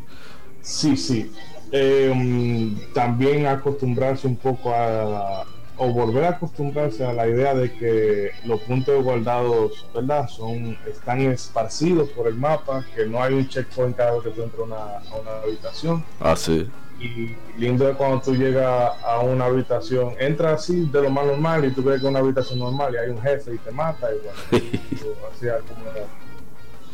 Sí, 0.62 0.98
sí. 0.98 1.32
Em, 1.72 2.76
también 2.94 3.46
acostumbrarse 3.46 4.26
un 4.26 4.38
poco 4.38 4.74
a, 4.74 5.46
o 5.78 5.90
volver 5.92 6.26
a 6.26 6.30
acostumbrarse 6.30 7.06
a 7.06 7.14
la 7.14 7.28
idea 7.28 7.54
de 7.56 7.72
que 7.74 8.32
los 8.46 8.62
puntos 8.62 9.04
guardados, 9.04 9.86
¿verdad? 9.94 10.28
Son, 10.28 10.78
están 10.88 11.22
esparcidos 11.22 12.10
por 12.10 12.28
el 12.28 12.36
mapa, 12.36 12.86
que 12.96 13.06
no 13.06 13.22
hay 13.22 13.34
un 13.34 13.48
checkpoint 13.48 13.98
cada 13.98 14.14
vez 14.14 14.24
que 14.24 14.30
tú 14.30 14.44
entras 14.44 14.60
a 14.60 14.64
una, 14.64 14.76
a 14.76 15.22
una 15.22 15.32
habitación. 15.44 16.04
Ah, 16.20 16.36
sí. 16.36 16.70
Y 17.00 17.36
lindo 17.58 17.90
es 17.90 17.98
cuando 17.98 18.22
tú 18.22 18.36
llegas 18.36 18.94
a 19.04 19.20
una 19.20 19.46
habitación, 19.46 20.14
entras 20.20 20.62
así 20.62 20.86
de 20.86 21.02
lo 21.02 21.10
más 21.10 21.26
normal 21.26 21.66
y 21.66 21.72
tú 21.72 21.84
ves 21.84 22.00
que 22.00 22.06
es 22.06 22.10
una 22.10 22.20
habitación 22.20 22.60
normal 22.60 22.94
y 22.94 22.98
hay 22.98 23.10
un 23.10 23.22
jefe 23.22 23.56
y 23.56 23.58
te 23.58 23.72
mata. 23.72 24.10
Y 24.14 24.20
bueno, 24.20 24.70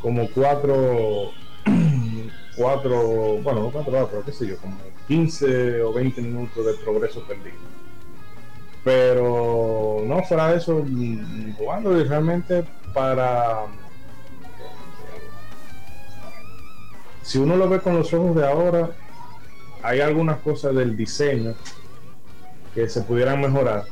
como, 0.02 0.24
como 0.24 0.30
cuatro, 0.34 1.32
cuatro, 2.56 3.40
bueno, 3.44 3.64
no 3.64 3.72
cuatro 3.72 3.92
horas, 3.92 4.08
pero 4.10 4.24
qué 4.24 4.32
sé 4.32 4.48
yo, 4.48 4.58
como 4.58 4.78
15 5.08 5.82
o 5.82 5.94
20 5.94 6.22
minutos 6.22 6.66
de 6.66 6.74
progreso 6.76 7.22
perdido. 7.24 7.79
Pero 8.90 10.02
no, 10.04 10.24
fuera 10.24 10.50
de 10.50 10.58
eso, 10.58 10.84
jugando 11.60 12.04
realmente 12.04 12.66
para. 12.92 13.68
Si 17.22 17.38
uno 17.38 17.56
lo 17.56 17.70
ve 17.70 17.82
con 17.82 17.96
los 17.96 18.12
ojos 18.16 18.36
de 18.36 18.48
ahora, 18.48 18.90
hay 19.84 20.00
algunas 20.00 20.40
cosas 20.40 20.74
del 20.74 20.98
diseño 20.98 21.54
que 22.74 22.90
se 22.90 23.04
pudieran 23.04 23.40
mejorar, 23.40 23.84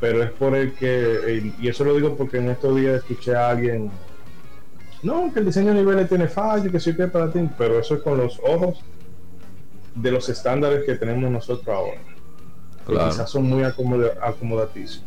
pero 0.00 0.24
es 0.24 0.32
por 0.32 0.56
el 0.56 0.74
que, 0.74 1.52
y 1.60 1.68
eso 1.68 1.84
lo 1.84 1.94
digo 1.94 2.16
porque 2.16 2.38
en 2.38 2.48
estos 2.48 2.74
días 2.74 2.96
escuché 2.96 3.36
a 3.36 3.50
alguien, 3.50 3.92
no, 5.04 5.32
que 5.32 5.38
el 5.38 5.46
diseño 5.46 5.68
de 5.68 5.82
niveles 5.82 6.08
tiene 6.08 6.26
fallo, 6.26 6.68
que 6.68 6.80
sí 6.80 6.96
que 6.96 7.06
para 7.06 7.30
ti, 7.30 7.48
pero 7.56 7.78
eso 7.78 7.94
es 7.94 8.02
con 8.02 8.18
los 8.18 8.40
ojos 8.42 8.80
de 9.94 10.10
los 10.10 10.28
estándares 10.28 10.84
que 10.84 10.96
tenemos 10.96 11.30
nosotros 11.30 11.68
ahora. 11.68 12.11
Que 12.86 12.92
Claro. 12.92 13.10
quizás 13.10 13.30
son 13.30 13.44
muy 13.44 13.62
acomodaticios. 13.64 15.04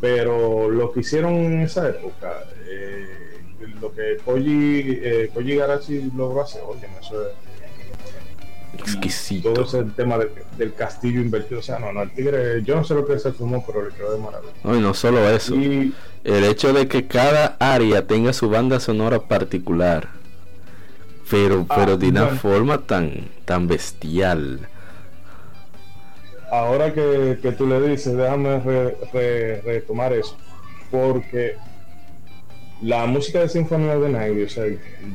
Pero 0.00 0.68
lo 0.70 0.92
que 0.92 1.00
hicieron 1.00 1.32
en 1.34 1.60
esa 1.60 1.88
época, 1.88 2.32
eh, 2.68 3.06
lo 3.80 3.92
que 3.92 4.16
Koji, 4.24 4.98
eh, 5.02 5.30
Koji 5.32 5.56
Garachi 5.56 6.10
logró 6.16 6.42
hacer, 6.42 6.62
oye, 6.66 6.86
eso 7.00 7.22
es 7.22 7.34
Exquisito. 8.80 9.52
todo 9.52 9.64
ese 9.64 9.84
tema 9.94 10.16
del, 10.18 10.30
del 10.56 10.74
castillo 10.74 11.20
invertido. 11.20 11.60
O 11.60 11.62
sea, 11.62 11.78
no, 11.78 11.92
no, 11.92 12.02
el 12.02 12.10
tigre, 12.12 12.62
yo 12.64 12.74
no 12.74 12.84
sé 12.84 12.94
lo 12.94 13.06
que 13.06 13.18
se 13.18 13.32
fumó, 13.32 13.64
pero 13.66 13.86
le 13.88 13.94
quedó 13.94 14.12
de 14.14 14.18
maravilla. 14.18 14.52
No, 14.64 14.76
y 14.76 14.80
no 14.80 14.94
solo 14.94 15.28
eso. 15.30 15.54
Y 15.54 15.92
El 16.24 16.44
hecho 16.44 16.72
de 16.72 16.86
que 16.88 17.06
cada 17.06 17.56
área 17.58 18.06
tenga 18.06 18.32
su 18.32 18.48
banda 18.48 18.80
sonora 18.80 19.20
particular. 19.20 20.08
Pero, 21.30 21.66
Ah, 21.68 21.74
pero 21.76 21.96
de 21.96 22.08
una 22.08 22.24
bueno. 22.24 22.38
forma 22.38 22.78
tan, 22.78 23.28
tan 23.44 23.66
bestial. 23.68 24.68
Ahora 26.52 26.92
que, 26.92 27.38
que 27.40 27.52
tú 27.52 27.66
le 27.66 27.80
dices, 27.80 28.14
déjame 28.14 28.60
re- 28.60 28.96
re- 29.12 29.62
retomar 29.62 30.12
eso. 30.12 30.36
Porque 30.90 31.56
la 32.82 33.06
música 33.06 33.40
de 33.40 34.08
Night, 34.10 34.46
o 34.46 34.48
sea, 34.50 34.64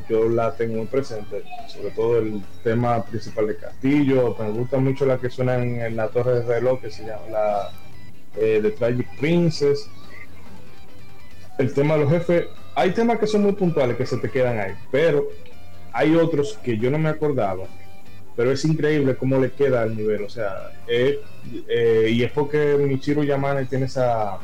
yo 0.08 0.28
la 0.28 0.52
tengo 0.56 0.78
muy 0.78 0.86
presente, 0.86 1.44
sobre 1.68 1.90
todo 1.92 2.18
el 2.18 2.42
tema 2.64 3.04
principal 3.04 3.46
de 3.46 3.56
Castillo. 3.56 4.34
Me 4.36 4.50
gusta 4.50 4.78
mucho 4.78 5.06
la 5.06 5.18
que 5.18 5.30
suena 5.30 5.62
en, 5.62 5.94
la 5.94 6.08
Torre 6.08 6.40
del 6.40 6.46
Reloj, 6.46 6.80
que 6.80 6.90
se 6.90 7.04
llama 7.04 7.28
la 7.30 7.70
eh, 8.36 8.58
The 8.60 8.70
Tragic 8.72 9.08
Princess. 9.20 9.88
El 11.56 11.72
tema 11.72 11.94
de 11.94 12.00
los 12.00 12.10
jefes, 12.10 12.46
hay 12.74 12.90
temas 12.90 13.20
que 13.20 13.28
son 13.28 13.42
muy 13.42 13.52
puntuales 13.52 13.96
que 13.96 14.06
se 14.06 14.16
te 14.16 14.28
quedan 14.28 14.58
ahí, 14.58 14.72
pero 14.90 15.28
hay 15.92 16.16
otros 16.16 16.58
que 16.62 16.78
yo 16.78 16.90
no 16.90 16.98
me 16.98 17.08
acordaba 17.08 17.64
pero 18.38 18.52
es 18.52 18.64
increíble 18.64 19.16
cómo 19.16 19.38
le 19.40 19.50
queda 19.50 19.82
al 19.82 19.96
nivel. 19.96 20.22
O 20.22 20.30
sea, 20.30 20.70
eh, 20.86 21.20
eh, 21.68 22.08
y 22.10 22.22
es 22.22 22.30
porque 22.32 22.76
Michiru 22.78 23.24
Yamane 23.24 23.66
tiene 23.66 23.86
esa 23.86 24.38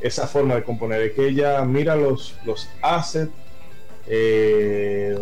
esa 0.00 0.26
forma 0.26 0.54
de 0.54 0.62
componer, 0.64 1.02
es 1.02 1.12
que 1.12 1.28
ella 1.28 1.62
mira 1.64 1.94
los, 1.94 2.34
los 2.46 2.68
assets, 2.80 3.30
eh, 4.06 5.14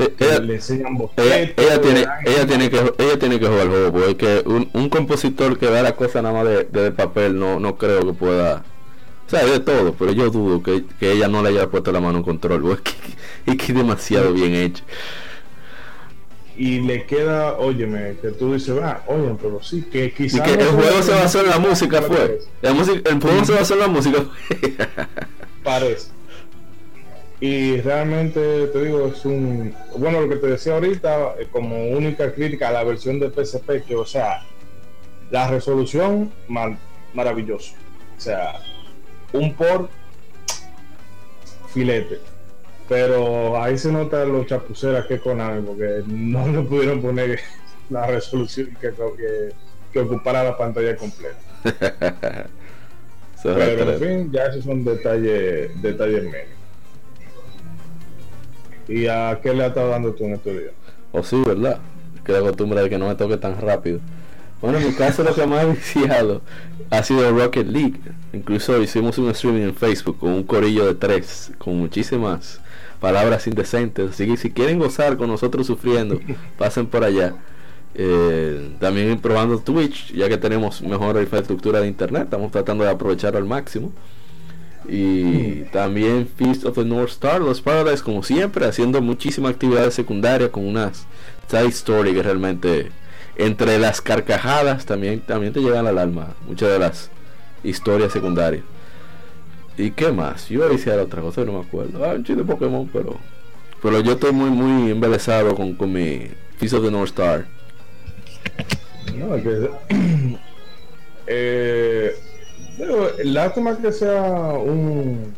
Eh, 0.00 0.14
ella- 0.18 0.40
le 0.40 0.54
enseñan 0.56 0.96
bocetos, 0.96 1.24
ella 1.64 1.80
tiene, 1.80 2.04
ella 2.24 2.46
tiene 2.46 2.70
que, 2.70 2.78
ella 2.98 3.18
tiene 3.18 3.38
que 3.40 3.46
jugar 3.46 3.62
el 3.62 3.68
juego, 3.68 3.92
porque 3.92 4.08
es 4.10 4.14
que 4.42 4.48
un, 4.48 4.70
un 4.72 4.88
compositor 4.88 5.56
que 5.58 5.66
da 5.70 5.82
la 5.82 5.94
cosa 5.94 6.20
nada 6.20 6.34
más 6.34 6.44
de, 6.46 6.64
de 6.64 6.90
papel 6.90 7.38
no, 7.38 7.60
no 7.60 7.76
creo 7.78 8.00
que 8.06 8.12
pueda. 8.12 8.64
O 9.26 9.30
sea, 9.30 9.44
de 9.44 9.60
todo, 9.60 9.92
pero 9.92 10.12
yo 10.12 10.30
dudo 10.30 10.62
que, 10.62 10.84
que 10.98 11.12
ella 11.12 11.28
no 11.28 11.42
le 11.42 11.50
haya 11.50 11.68
puesto 11.68 11.92
la 11.92 12.00
mano 12.00 12.18
en 12.18 12.24
control, 12.24 12.62
porque 12.62 12.90
es 12.90 12.96
que, 12.96 13.52
es 13.52 13.56
que 13.56 13.72
es 13.72 13.78
demasiado 13.78 14.32
bien 14.32 14.54
hecho. 14.54 14.82
Y 16.58 16.80
le 16.80 17.06
queda, 17.06 17.54
óyeme, 17.56 18.16
que 18.20 18.28
tú 18.32 18.52
dices, 18.52 18.76
ah, 18.82 19.02
oye, 19.06 19.34
pero 19.40 19.62
sí, 19.62 19.82
que 19.82 20.12
quizás 20.12 20.40
que 20.42 20.54
el 20.54 20.66
juego 20.68 21.02
se 21.02 21.12
basó 21.12 21.40
en 21.40 21.50
la 21.50 21.58
música, 21.58 22.02
fue. 22.02 22.40
La 22.60 22.72
música, 22.74 23.08
el 23.10 23.20
juego 23.20 23.44
se 23.44 23.52
basó 23.52 23.74
en 23.74 23.80
la 23.80 23.86
música. 23.88 24.24
Parece. 25.62 26.08
Y 27.40 27.80
realmente 27.82 28.66
te 28.66 28.84
digo, 28.84 29.06
es 29.14 29.24
un. 29.24 29.72
Bueno, 29.96 30.20
lo 30.22 30.28
que 30.28 30.36
te 30.36 30.48
decía 30.48 30.74
ahorita, 30.74 31.34
eh, 31.38 31.46
como 31.52 31.90
única 31.90 32.34
crítica 32.34 32.68
a 32.68 32.72
la 32.72 32.82
versión 32.82 33.20
de 33.20 33.30
PSP, 33.30 33.84
que, 33.86 33.94
o 33.94 34.04
sea, 34.04 34.42
la 35.30 35.48
resolución, 35.48 36.32
mar- 36.48 36.76
maravilloso. 37.14 37.74
O 38.16 38.20
sea, 38.20 38.54
un 39.32 39.54
por 39.54 39.88
filete. 41.72 42.18
Pero 42.88 43.62
ahí 43.62 43.76
se 43.76 43.92
nota 43.92 44.24
los 44.24 44.46
chapuceras 44.46 45.06
que 45.06 45.18
con 45.18 45.38
porque 45.66 46.02
no 46.06 46.48
le 46.48 46.62
pudieron 46.62 47.02
poner 47.02 47.38
la 47.90 48.06
resolución 48.06 48.68
que, 48.80 48.90
que, 48.90 49.52
que 49.92 50.00
ocupara 50.00 50.44
la 50.44 50.56
pantalla 50.56 50.96
completa. 50.96 51.38
Pero 53.42 53.92
en 53.92 54.00
fin, 54.00 54.32
ya 54.32 54.46
esos 54.46 54.64
son 54.64 54.84
detalles, 54.84 55.80
detalles 55.80 56.24
medios. 56.24 56.58
¿Y 58.88 59.06
a 59.06 59.38
qué 59.42 59.54
le 59.54 59.64
has 59.64 59.68
estado 59.68 59.90
dando 59.90 60.12
tú 60.12 60.24
en 60.24 60.34
estos 60.34 60.52
días? 60.52 60.72
O 61.12 61.22
sí, 61.22 61.40
¿verdad? 61.46 61.78
Que 62.24 62.32
la 62.32 62.40
costumbre 62.40 62.82
de 62.82 62.88
que 62.88 62.98
no 62.98 63.06
me 63.06 63.14
toque 63.14 63.36
tan 63.36 63.60
rápido. 63.60 64.00
Bueno, 64.60 64.78
en 64.78 64.88
mi 64.88 64.94
caso 64.94 65.22
lo 65.22 65.34
que 65.34 65.46
más 65.46 65.64
he 65.64 65.66
viciado 65.68 66.42
ha 66.90 67.02
sido 67.02 67.30
Rocket 67.30 67.66
League. 67.66 68.00
Incluso 68.32 68.80
hicimos 68.82 69.18
un 69.18 69.30
streaming 69.30 69.62
en 69.62 69.74
Facebook 69.74 70.18
con 70.18 70.32
un 70.32 70.42
corillo 70.42 70.86
de 70.86 70.94
tres, 70.94 71.52
con 71.58 71.76
muchísimas 71.76 72.60
palabras 73.00 73.46
indecentes. 73.46 74.10
Así 74.10 74.26
que 74.26 74.36
si 74.36 74.50
quieren 74.50 74.78
gozar 74.78 75.16
con 75.16 75.28
nosotros 75.28 75.66
sufriendo, 75.66 76.20
pasen 76.58 76.86
por 76.86 77.04
allá. 77.04 77.34
Eh, 77.94 78.76
también 78.78 79.18
probando 79.18 79.58
Twitch, 79.58 80.12
ya 80.12 80.28
que 80.28 80.36
tenemos 80.36 80.82
mejor 80.82 81.20
infraestructura 81.20 81.80
de 81.80 81.88
internet, 81.88 82.24
estamos 82.24 82.52
tratando 82.52 82.84
de 82.84 82.90
aprovecharlo 82.90 83.38
al 83.38 83.46
máximo. 83.46 83.92
Y 84.88 85.64
también 85.72 86.28
Feast 86.36 86.64
of 86.64 86.76
the 86.76 86.84
North 86.84 87.10
Star, 87.10 87.40
los 87.40 87.60
Paradise, 87.60 88.02
como 88.02 88.22
siempre, 88.22 88.64
haciendo 88.64 89.02
muchísimas 89.02 89.52
actividades 89.52 89.94
secundarias 89.94 90.50
con 90.50 90.66
unas 90.66 91.06
side 91.48 91.66
story 91.68 92.14
que 92.14 92.22
realmente 92.22 92.90
entre 93.36 93.78
las 93.78 94.00
carcajadas 94.00 94.84
también, 94.84 95.20
también 95.20 95.52
te 95.52 95.60
llegan 95.60 95.86
al 95.86 95.98
alma 95.98 96.34
muchas 96.46 96.70
de 96.70 96.78
las 96.78 97.10
historias 97.62 98.12
secundarias. 98.12 98.64
¿Y 99.78 99.92
qué 99.92 100.10
más? 100.10 100.48
Yo 100.48 100.70
hice 100.72 100.90
otra 100.90 101.22
cosa, 101.22 101.44
no 101.44 101.52
me 101.52 101.60
acuerdo. 101.60 102.04
Ah, 102.04 102.14
un 102.14 102.24
chiste 102.24 102.42
de 102.42 102.52
Pokémon, 102.52 102.88
pero 102.92 103.16
pero 103.80 104.00
yo 104.00 104.12
estoy 104.12 104.32
muy 104.32 104.50
muy 104.50 104.90
embelesado 104.90 105.54
con, 105.54 105.74
con 105.74 105.92
mi 105.92 106.28
Feast 106.56 106.74
of 106.74 106.84
the 106.84 106.90
North 106.90 107.10
Star. 107.10 107.46
No, 109.14 109.36
es 109.36 109.42
que, 109.44 109.70
eh, 111.28 112.12
pero 112.76 113.10
lástima 113.22 113.78
que 113.78 113.92
sea 113.92 114.20
un, 114.52 115.32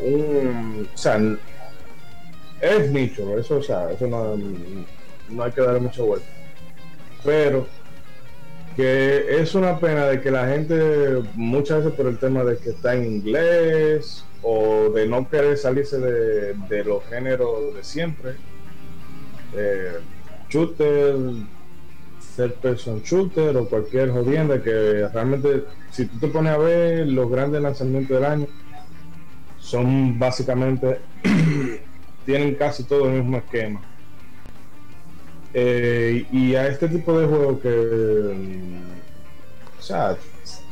un, 0.00 0.88
o 0.92 0.98
sea, 0.98 1.20
es 2.60 2.90
nicho, 2.90 3.38
eso, 3.38 3.58
o 3.58 3.62
sea, 3.62 3.92
eso 3.92 4.08
no, 4.08 4.36
no 5.28 5.42
hay 5.44 5.52
que 5.52 5.60
darle 5.60 5.80
mucha 5.80 6.02
vuelta. 6.02 6.26
Pero 7.24 7.68
que 8.76 9.40
es 9.40 9.54
una 9.54 9.78
pena 9.78 10.06
de 10.06 10.20
que 10.20 10.30
la 10.30 10.46
gente 10.48 11.22
muchas 11.34 11.78
veces 11.78 11.92
por 11.92 12.06
el 12.06 12.18
tema 12.18 12.44
de 12.44 12.56
que 12.56 12.70
está 12.70 12.94
en 12.94 13.04
inglés 13.04 14.24
o 14.42 14.90
de 14.90 15.06
no 15.06 15.28
querer 15.28 15.56
salirse 15.58 15.98
de, 15.98 16.54
de 16.54 16.84
los 16.84 17.04
géneros 17.04 17.74
de 17.74 17.84
siempre 17.84 18.32
eh, 19.54 19.98
shooter 20.48 21.16
third 22.36 22.54
person 22.54 23.02
shooter 23.02 23.56
o 23.56 23.68
cualquier 23.68 24.10
jodienda 24.10 24.62
que 24.62 25.06
realmente 25.12 25.64
si 25.90 26.06
tú 26.06 26.18
te 26.18 26.28
pones 26.28 26.52
a 26.52 26.58
ver 26.58 27.06
los 27.06 27.30
grandes 27.30 27.60
lanzamientos 27.60 28.16
del 28.16 28.24
año 28.24 28.46
son 29.58 30.18
básicamente 30.18 31.00
tienen 32.24 32.54
casi 32.54 32.84
todo 32.84 33.06
el 33.06 33.20
mismo 33.20 33.36
esquema 33.36 33.82
eh, 35.54 36.26
y 36.32 36.54
a 36.54 36.66
este 36.68 36.88
tipo 36.88 37.18
de 37.18 37.26
juegos 37.26 37.60
que 37.60 37.68
mm, 37.68 39.78
o 39.78 39.82
sea 39.82 40.16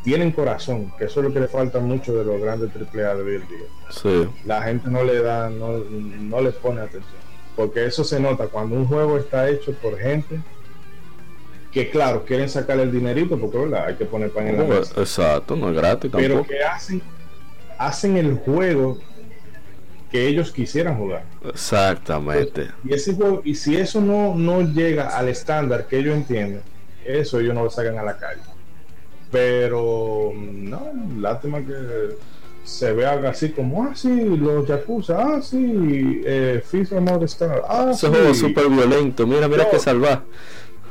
tienen 0.02 0.32
corazón 0.32 0.92
que 0.98 1.04
eso 1.04 1.20
es 1.20 1.26
lo 1.26 1.32
que 1.32 1.40
le 1.40 1.48
falta 1.48 1.78
mucho 1.80 2.14
de 2.14 2.24
los 2.24 2.40
grandes 2.40 2.70
AAA 2.74 3.14
de 3.16 3.22
hoy 3.22 3.34
en 3.36 3.48
día 3.48 3.66
Sí, 3.90 4.28
la 4.46 4.62
gente 4.62 4.88
no 4.88 5.04
le 5.04 5.20
da 5.22 5.50
no, 5.50 5.78
no 5.78 6.40
le 6.40 6.52
pone 6.52 6.80
atención 6.80 7.20
porque 7.56 7.84
eso 7.84 8.04
se 8.04 8.18
nota 8.20 8.46
cuando 8.46 8.76
un 8.76 8.86
juego 8.86 9.18
está 9.18 9.48
hecho 9.50 9.72
por 9.74 9.98
gente 9.98 10.40
que 11.72 11.90
claro, 11.90 12.24
quieren 12.24 12.48
sacar 12.48 12.80
el 12.80 12.90
dinerito 12.90 13.38
porque 13.38 13.58
¿verdad? 13.58 13.86
hay 13.86 13.94
que 13.94 14.04
poner 14.04 14.32
pan 14.32 14.48
en 14.48 14.58
la 14.58 14.64
mesa. 14.64 15.00
Exacto, 15.00 15.54
no 15.54 15.70
es 15.70 15.76
gratis 15.76 16.10
Pero 16.12 16.34
tampoco. 16.36 16.48
que 16.48 16.64
hacen, 16.64 17.00
hacen 17.78 18.16
el 18.16 18.34
juego 18.38 18.98
que 20.10 20.26
ellos 20.26 20.50
quisieran 20.50 20.96
jugar. 20.98 21.24
Exactamente. 21.44 22.68
Y, 22.84 22.94
ese 22.94 23.14
juego, 23.14 23.42
y 23.44 23.54
si 23.54 23.76
eso 23.76 24.00
no, 24.00 24.34
no 24.34 24.62
llega 24.62 25.16
al 25.16 25.28
estándar 25.28 25.86
que 25.86 25.98
ellos 25.98 26.16
entienden, 26.16 26.62
eso 27.04 27.40
ellos 27.40 27.54
no 27.54 27.64
lo 27.64 27.70
sacan 27.70 27.98
a 27.98 28.02
la 28.02 28.16
calle. 28.18 28.42
Pero 29.30 30.32
no, 30.34 30.90
lástima 31.16 31.60
que 31.60 32.16
se 32.64 32.92
vea 32.92 33.12
así 33.28 33.50
como, 33.50 33.84
ah, 33.84 33.92
sí, 33.94 34.36
los 34.36 34.66
Yakuza, 34.66 35.18
ah, 35.18 35.42
sí, 35.42 36.22
eh, 36.24 36.62
FIFA 36.64 37.24
Star, 37.24 37.62
ah, 37.68 37.90
Ese 37.92 38.08
juego 38.08 38.28
es 38.28 38.38
sí. 38.38 38.48
súper 38.48 38.68
violento. 38.68 39.26
Mira, 39.26 39.48
mira 39.48 39.70
que 39.70 39.78
salvar. 39.78 40.22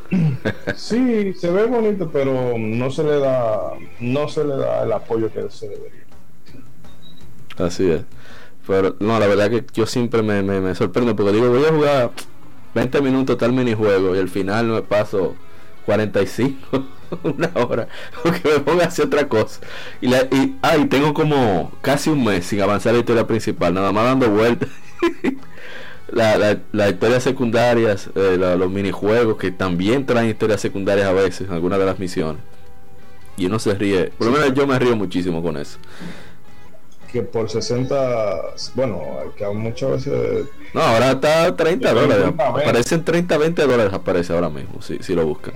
Sí, 0.76 1.34
se 1.36 1.52
ve 1.52 1.66
bonito, 1.66 2.10
pero 2.12 2.58
no 2.58 2.90
se 2.90 3.04
le 3.04 3.20
da, 3.20 3.74
no 4.00 4.28
se 4.28 4.44
le 4.44 4.56
da 4.56 4.84
el 4.84 4.92
apoyo 4.92 5.32
que 5.32 5.48
se 5.52 5.70
debería. 5.70 6.04
Así 7.58 7.92
es. 7.92 8.02
Pero 8.70 8.96
no, 9.02 9.20
la 9.20 9.28
verdad 9.28 9.50
que 9.52 9.66
yo 9.74 9.88
siempre 9.88 10.24
me, 10.24 10.44
me, 10.44 10.62
me 10.62 10.76
sorprendo 10.76 11.16
porque 11.18 11.34
digo, 11.34 11.50
voy 11.50 11.66
a 11.66 11.74
jugar 11.74 12.12
20 12.76 13.02
minutos 13.02 13.38
tal 13.38 13.54
minijuego 13.54 14.16
y 14.16 14.20
al 14.20 14.30
final 14.30 14.68
me 14.68 14.84
paso 14.84 15.36
45, 15.88 16.86
una 17.24 17.52
hora, 17.56 17.88
porque 18.24 18.42
me 18.48 18.60
pongo 18.60 18.82
a 18.84 18.86
hacer 18.86 19.08
otra 19.08 19.28
cosa. 19.28 19.62
Y, 20.02 20.08
la, 20.10 20.22
y 20.32 20.58
ay, 20.62 20.86
tengo 20.88 21.16
como 21.16 21.72
casi 21.82 22.12
un 22.12 22.24
mes 22.24 22.46
sin 22.46 22.62
avanzar 22.62 22.94
la 22.94 23.00
historia 23.00 23.28
principal, 23.28 23.74
nada 23.74 23.92
más 23.92 24.06
dando 24.06 24.30
vueltas. 24.30 24.70
la, 26.12 26.38
la, 26.38 26.60
las 26.72 26.92
historias 26.92 27.24
secundarias, 27.24 28.10
eh, 28.16 28.38
la- 28.40 28.56
los 28.56 28.70
minijuegos 28.72 29.38
que 29.38 29.52
también 29.52 30.06
traen 30.06 30.30
historias 30.30 30.62
secundarias 30.62 31.08
a 31.08 31.14
veces 31.14 31.48
en 31.48 31.54
algunas 31.54 31.80
de 31.80 31.86
las 31.88 32.00
misiones. 32.00 32.42
Y 33.38 33.46
uno 33.48 33.60
se 33.60 33.74
ríe, 33.74 34.12
por 34.18 34.28
lo 34.28 34.34
menos 34.34 34.54
yo 34.54 34.68
me 34.68 34.78
río 34.80 34.96
muchísimo 34.98 35.42
con 35.42 35.58
eso. 35.58 35.80
Que 37.12 37.24
por 37.24 37.50
60, 37.50 38.42
bueno, 38.76 39.02
que 39.36 39.48
muchas 39.48 39.92
veces 39.92 40.48
No, 40.76 40.82
ahora 40.82 41.12
está 41.12 41.56
30 41.56 41.88
Ya, 41.88 41.94
dólares. 41.94 42.24
30, 42.24 42.44
20. 42.52 42.62
Aparecen 42.70 43.04
30, 43.06 43.38
20 43.38 43.62
dólares, 43.68 43.94
aparece 43.94 44.34
ahora 44.34 44.50
mismo, 44.50 44.82
si, 44.82 45.00
si 45.00 45.16
lo 45.16 45.26
buscan. 45.26 45.54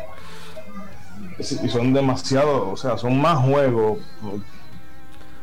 Y 1.37 1.43
son 1.69 1.93
demasiado, 1.93 2.71
o 2.71 2.77
sea, 2.77 2.97
son 2.97 3.19
más 3.21 3.37
juegos. 3.39 3.99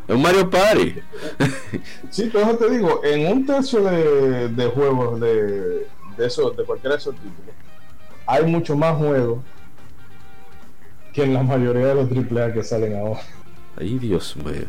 Es 0.09 0.15
un 0.17 0.23
Mario 0.23 0.51
Party. 0.51 0.97
Sí, 2.11 2.29
pero 2.33 2.47
eso 2.47 2.57
te 2.57 2.71
digo, 2.71 3.01
en 3.05 3.31
un 3.33 3.47
tercio 3.47 3.83
de, 3.85 4.49
de 4.49 4.67
juegos 4.67 5.21
de, 5.21 5.87
de 6.17 6.27
esos, 6.27 6.57
de 6.57 6.65
cualquiera 6.65 6.97
de 6.97 7.01
esos 7.01 7.15
títulos, 7.15 7.55
hay 8.27 8.45
mucho 8.47 8.77
más 8.77 8.97
juegos 8.97 9.39
que 11.13 11.23
en 11.25 11.35
la 11.35 11.43
mayoría 11.45 11.87
de 11.87 11.95
los 11.95 12.09
AAA 12.11 12.53
que 12.53 12.65
salen 12.65 12.97
ahora. 12.99 13.21
Ay, 13.77 13.99
Dios 13.99 14.37
mío. 14.37 14.67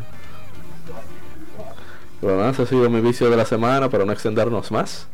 Pero 2.21 2.37
nada, 2.37 2.51
ese 2.51 2.61
ha 2.61 2.65
sido 2.67 2.89
mi 2.89 3.01
vicio 3.01 3.29
de 3.29 3.35
la 3.37 3.45
semana 3.45 3.89
para 3.89 4.05
no 4.05 4.11
extendernos 4.13 4.71
más. 4.71 5.07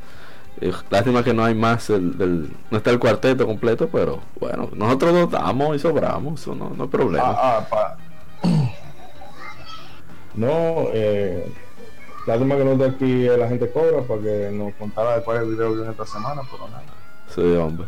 Eh, 0.59 0.73
lástima 0.89 1.23
que 1.23 1.33
no 1.33 1.43
hay 1.45 1.53
más, 1.55 1.89
el, 1.89 2.49
no 2.71 2.77
está 2.77 2.89
el 2.89 2.99
cuarteto 2.99 3.45
completo, 3.45 3.87
pero 3.91 4.19
bueno, 4.39 4.69
nosotros 4.73 5.13
dos 5.13 5.31
damos 5.31 5.75
y 5.75 5.79
sobramos, 5.79 6.41
eso 6.41 6.55
no, 6.55 6.71
no 6.75 6.83
hay 6.83 6.89
problema. 6.89 7.25
Ah, 7.29 7.67
ah, 7.71 7.95
No, 10.35 10.87
eh, 10.93 11.51
lástima 12.25 12.55
que 12.57 12.63
no 12.65 12.71
esté 12.73 12.85
aquí 12.85 13.23
la 13.37 13.47
gente 13.47 13.69
cobra 13.71 14.01
para 14.01 14.21
que 14.21 14.49
nos 14.51 14.73
contara 14.75 15.17
de 15.17 15.23
cuál 15.23 15.37
es 15.37 15.43
el 15.43 15.49
video 15.51 15.69
que 15.69 15.75
viene 15.77 15.91
esta 15.91 16.05
semana, 16.05 16.41
pero 16.51 16.67
nada. 16.67 16.83
Sí, 17.33 17.41
hombre. 17.55 17.87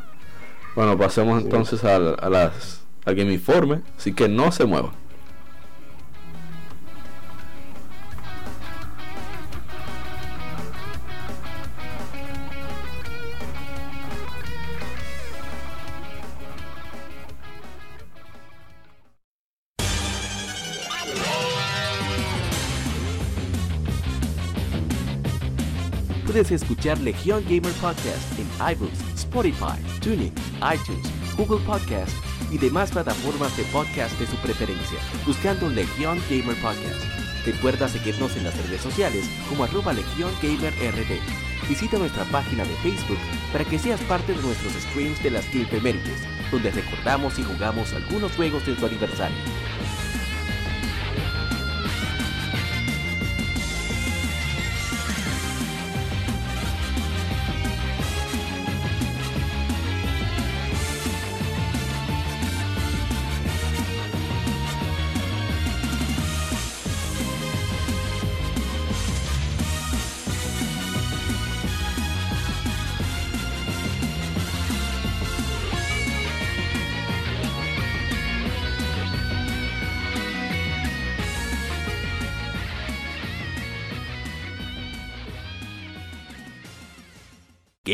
Bueno, 0.75 0.97
pasemos 0.97 1.39
Sí. 1.39 1.45
entonces 1.45 1.83
al, 1.83 2.15
a 2.21 2.29
las, 2.29 2.81
al 3.05 3.19
Informe, 3.19 3.81
así 3.97 4.13
que 4.13 4.27
no 4.29 4.51
se 4.51 4.65
muevan. 4.65 4.91
Puedes 26.39 26.61
escuchar 26.61 26.97
Legión 26.99 27.43
Gamer 27.49 27.73
Podcast 27.81 28.39
en 28.39 28.47
iBooks, 28.71 28.97
Spotify, 29.13 29.77
TuneIn, 29.99 30.31
iTunes, 30.73 31.11
Google 31.35 31.59
Podcast 31.65 32.13
y 32.49 32.57
demás 32.57 32.91
plataformas 32.91 33.57
de 33.57 33.63
podcast 33.65 34.17
de 34.17 34.25
su 34.25 34.37
preferencia, 34.37 34.99
buscando 35.25 35.67
Legión 35.67 36.17
Gamer 36.29 36.55
Podcast. 36.61 37.03
Recuerda 37.45 37.89
seguirnos 37.89 38.37
en 38.37 38.45
las 38.45 38.55
redes 38.55 38.79
sociales 38.79 39.29
como 39.49 39.65
arroba 39.65 39.91
Legión 39.91 40.31
Gamer 40.41 40.71
RD. 40.71 41.19
Visita 41.67 41.97
nuestra 41.97 42.23
página 42.23 42.63
de 42.63 42.75
Facebook 42.75 43.19
para 43.51 43.65
que 43.65 43.77
seas 43.77 43.99
parte 44.03 44.31
de 44.31 44.41
nuestros 44.41 44.71
streams 44.71 45.21
de 45.21 45.31
las 45.31 45.45
Gamefemérides, 45.53 46.21
donde 46.53 46.71
recordamos 46.71 47.37
y 47.37 47.43
jugamos 47.43 47.91
algunos 47.91 48.31
juegos 48.37 48.65
de 48.65 48.77
su 48.77 48.85
aniversario. 48.85 49.35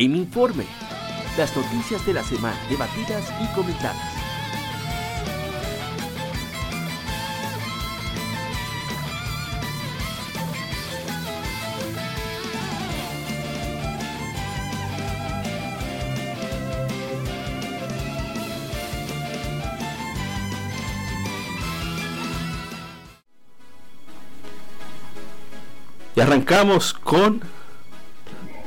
Game 0.06 0.20
Informe. 0.20 0.66
Las 1.36 1.56
noticias 1.58 2.06
de 2.06 2.14
la 2.14 2.24
semana 2.24 2.60
debatidas 2.70 3.26
y 3.42 3.56
comentadas. 3.56 3.98
Y 26.16 26.22
arrancamos 26.22 26.94
con 26.94 27.42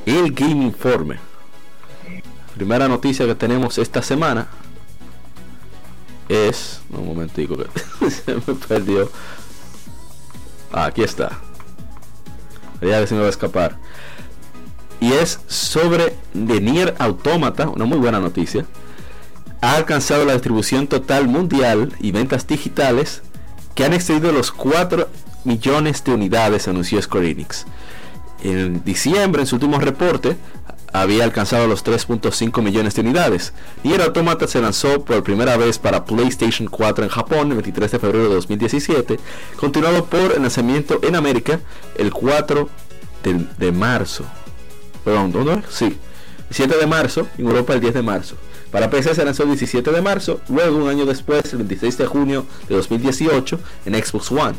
el 0.05 0.33
Game 0.33 0.65
Informe. 0.65 1.28
Primera 2.59 2.89
noticia 2.89 3.25
que 3.25 3.37
tenemos 3.37 3.79
esta 3.79 4.03
semana 4.03 4.49
es. 6.29 6.81
Un 6.91 7.07
momentico 7.07 7.57
que 7.57 8.11
se 8.11 8.35
me 8.35 8.55
perdió. 8.55 9.09
Ah, 10.73 10.87
aquí 10.87 11.05
está. 11.05 11.39
Ya 12.81 13.07
se 13.07 13.15
me 13.15 13.21
va 13.21 13.29
a 13.29 13.31
escapar. 13.31 13.77
Y 14.99 15.13
es 15.13 15.39
sobre 15.47 16.17
The 16.33 16.61
Nier 16.61 16.97
Automata, 16.99 17.69
una 17.69 17.85
muy 17.85 17.99
buena 17.99 18.19
noticia. 18.19 18.67
Ha 19.61 19.77
alcanzado 19.77 20.25
la 20.25 20.33
distribución 20.33 20.89
total 20.89 21.29
mundial 21.29 21.93
y 22.01 22.11
ventas 22.11 22.45
digitales 22.49 23.23
que 23.77 23.85
han 23.85 23.93
excedido 23.93 24.33
los 24.33 24.51
4 24.51 25.09
millones 25.45 26.03
de 26.03 26.13
unidades, 26.13 26.67
anunció 26.67 27.01
Square 27.01 27.31
Enix. 27.31 27.67
En 28.43 28.83
diciembre, 28.83 29.43
en 29.43 29.47
su 29.47 29.55
último 29.55 29.79
reporte, 29.79 30.37
había 30.93 31.25
alcanzado 31.25 31.67
los 31.67 31.85
3.5 31.85 32.63
millones 32.63 32.95
de 32.95 33.03
unidades. 33.03 33.53
Nier 33.83 34.03
Automata 34.03 34.47
se 34.47 34.61
lanzó 34.61 35.05
por 35.05 35.23
primera 35.23 35.57
vez 35.57 35.79
para 35.79 36.05
PlayStation 36.05 36.69
4 36.69 37.05
en 37.05 37.11
Japón 37.11 37.49
el 37.49 37.55
23 37.55 37.91
de 37.93 37.99
febrero 37.99 38.29
de 38.29 38.35
2017, 38.35 39.19
continuado 39.57 40.05
por 40.07 40.33
el 40.33 40.43
lanzamiento 40.43 41.01
en 41.03 41.17
América 41.17 41.61
el 41.97 42.13
4 42.13 42.69
de, 43.59 43.73
marzo. 43.73 44.25
Perdón, 45.05 45.33
¿dónde? 45.33 45.63
Sí, 45.69 45.99
7 46.51 46.77
de 46.77 46.87
marzo, 46.87 47.27
en 47.37 47.47
Europa 47.47 47.75
el 47.75 47.81
10 47.81 47.95
de 47.95 48.03
marzo. 48.03 48.37
Para 48.71 48.91
PC 48.91 49.15
se 49.15 49.25
lanzó 49.25 49.45
el 49.45 49.51
17 49.51 49.91
de 49.91 50.03
marzo, 50.03 50.41
luego 50.49 50.77
un 50.77 50.89
año 50.89 51.07
después, 51.07 51.53
el 51.53 51.59
26 51.59 51.99
de 51.99 52.07
junio 52.07 52.47
de 52.69 52.77
2018, 52.77 53.59
en 53.87 53.95
Xbox 53.95 54.31
One. 54.31 54.55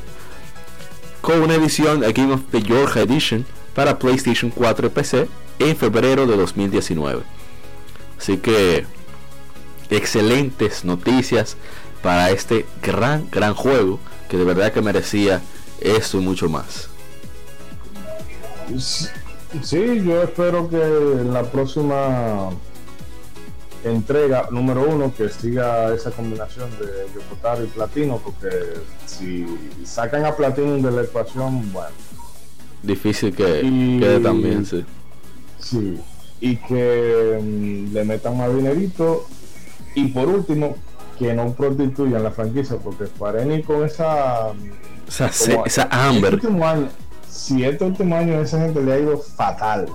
Con 1.22 1.42
una 1.42 1.56
edición 1.56 2.04
a 2.04 2.12
Game 2.12 2.34
of 2.34 2.42
the 2.52 2.62
Year 2.62 2.89
Edition 2.98 3.46
para 3.76 4.00
PlayStation 4.00 4.52
4 4.52 4.88
y 4.88 4.89
PC 4.89 5.28
en 5.60 5.76
febrero 5.76 6.26
de 6.26 6.38
2019. 6.38 7.22
Así 8.17 8.38
que 8.38 8.86
excelentes 9.89 10.86
noticias 10.86 11.58
para 12.02 12.32
este 12.32 12.65
gran, 12.82 13.30
gran 13.32 13.54
juego 13.54 14.00
que 14.30 14.38
de 14.38 14.45
verdad 14.45 14.72
que 14.72 14.82
merecía 14.82 15.41
esto 15.82 16.19
y 16.19 16.22
mucho 16.22 16.50
más. 16.50 16.89
Sí, 19.63 20.04
yo 20.06 20.22
espero 20.24 20.69
que 20.69 20.82
en 20.82 21.34
la 21.34 21.43
próxima 21.43 22.50
entrega 23.84 24.48
número 24.52 24.84
uno 24.84 25.13
que 25.15 25.30
siga 25.30 25.93
esa 25.93 26.12
combinación 26.12 26.69
de 26.72 27.08
Yokotaro 27.15 27.63
y 27.63 27.67
Platino, 27.67 28.17
porque 28.17 28.50
si 29.06 29.45
sacan 29.86 30.26
a 30.26 30.36
Platino 30.36 30.78
de 30.78 30.91
la 30.91 31.02
ecuación, 31.04 31.72
bueno. 31.72 31.95
Difícil 32.84 33.36
que 33.36 33.62
quede 34.00 34.19
también, 34.19 34.65
sí. 34.65 34.86
Sí, 35.60 36.00
y 36.41 36.56
que 36.58 37.39
mm, 37.41 37.93
le 37.93 38.06
metan 38.06 38.38
más 38.38 38.54
dinerito. 38.54 39.26
Y 39.95 40.08
por 40.10 40.28
último, 40.28 40.76
que 41.17 41.34
no 41.34 41.52
prostituyan 41.54 42.24
la 42.24 42.32
franquicia, 42.32 42.78
porque 42.78 43.08
Square 43.08 43.63
con 43.63 43.84
esa. 43.84 44.54
Esa, 45.08 45.28
esa 45.65 45.88
hambre. 45.91 46.36
Este 46.36 46.48
último 46.48 46.67
año, 46.67 46.88
si 47.28 47.63
este 47.63 47.84
último 47.84 48.15
año 48.15 48.39
esa 48.39 48.60
gente 48.60 48.82
le 48.82 48.93
ha 48.93 49.00
ido 49.00 49.17
fatal. 49.17 49.88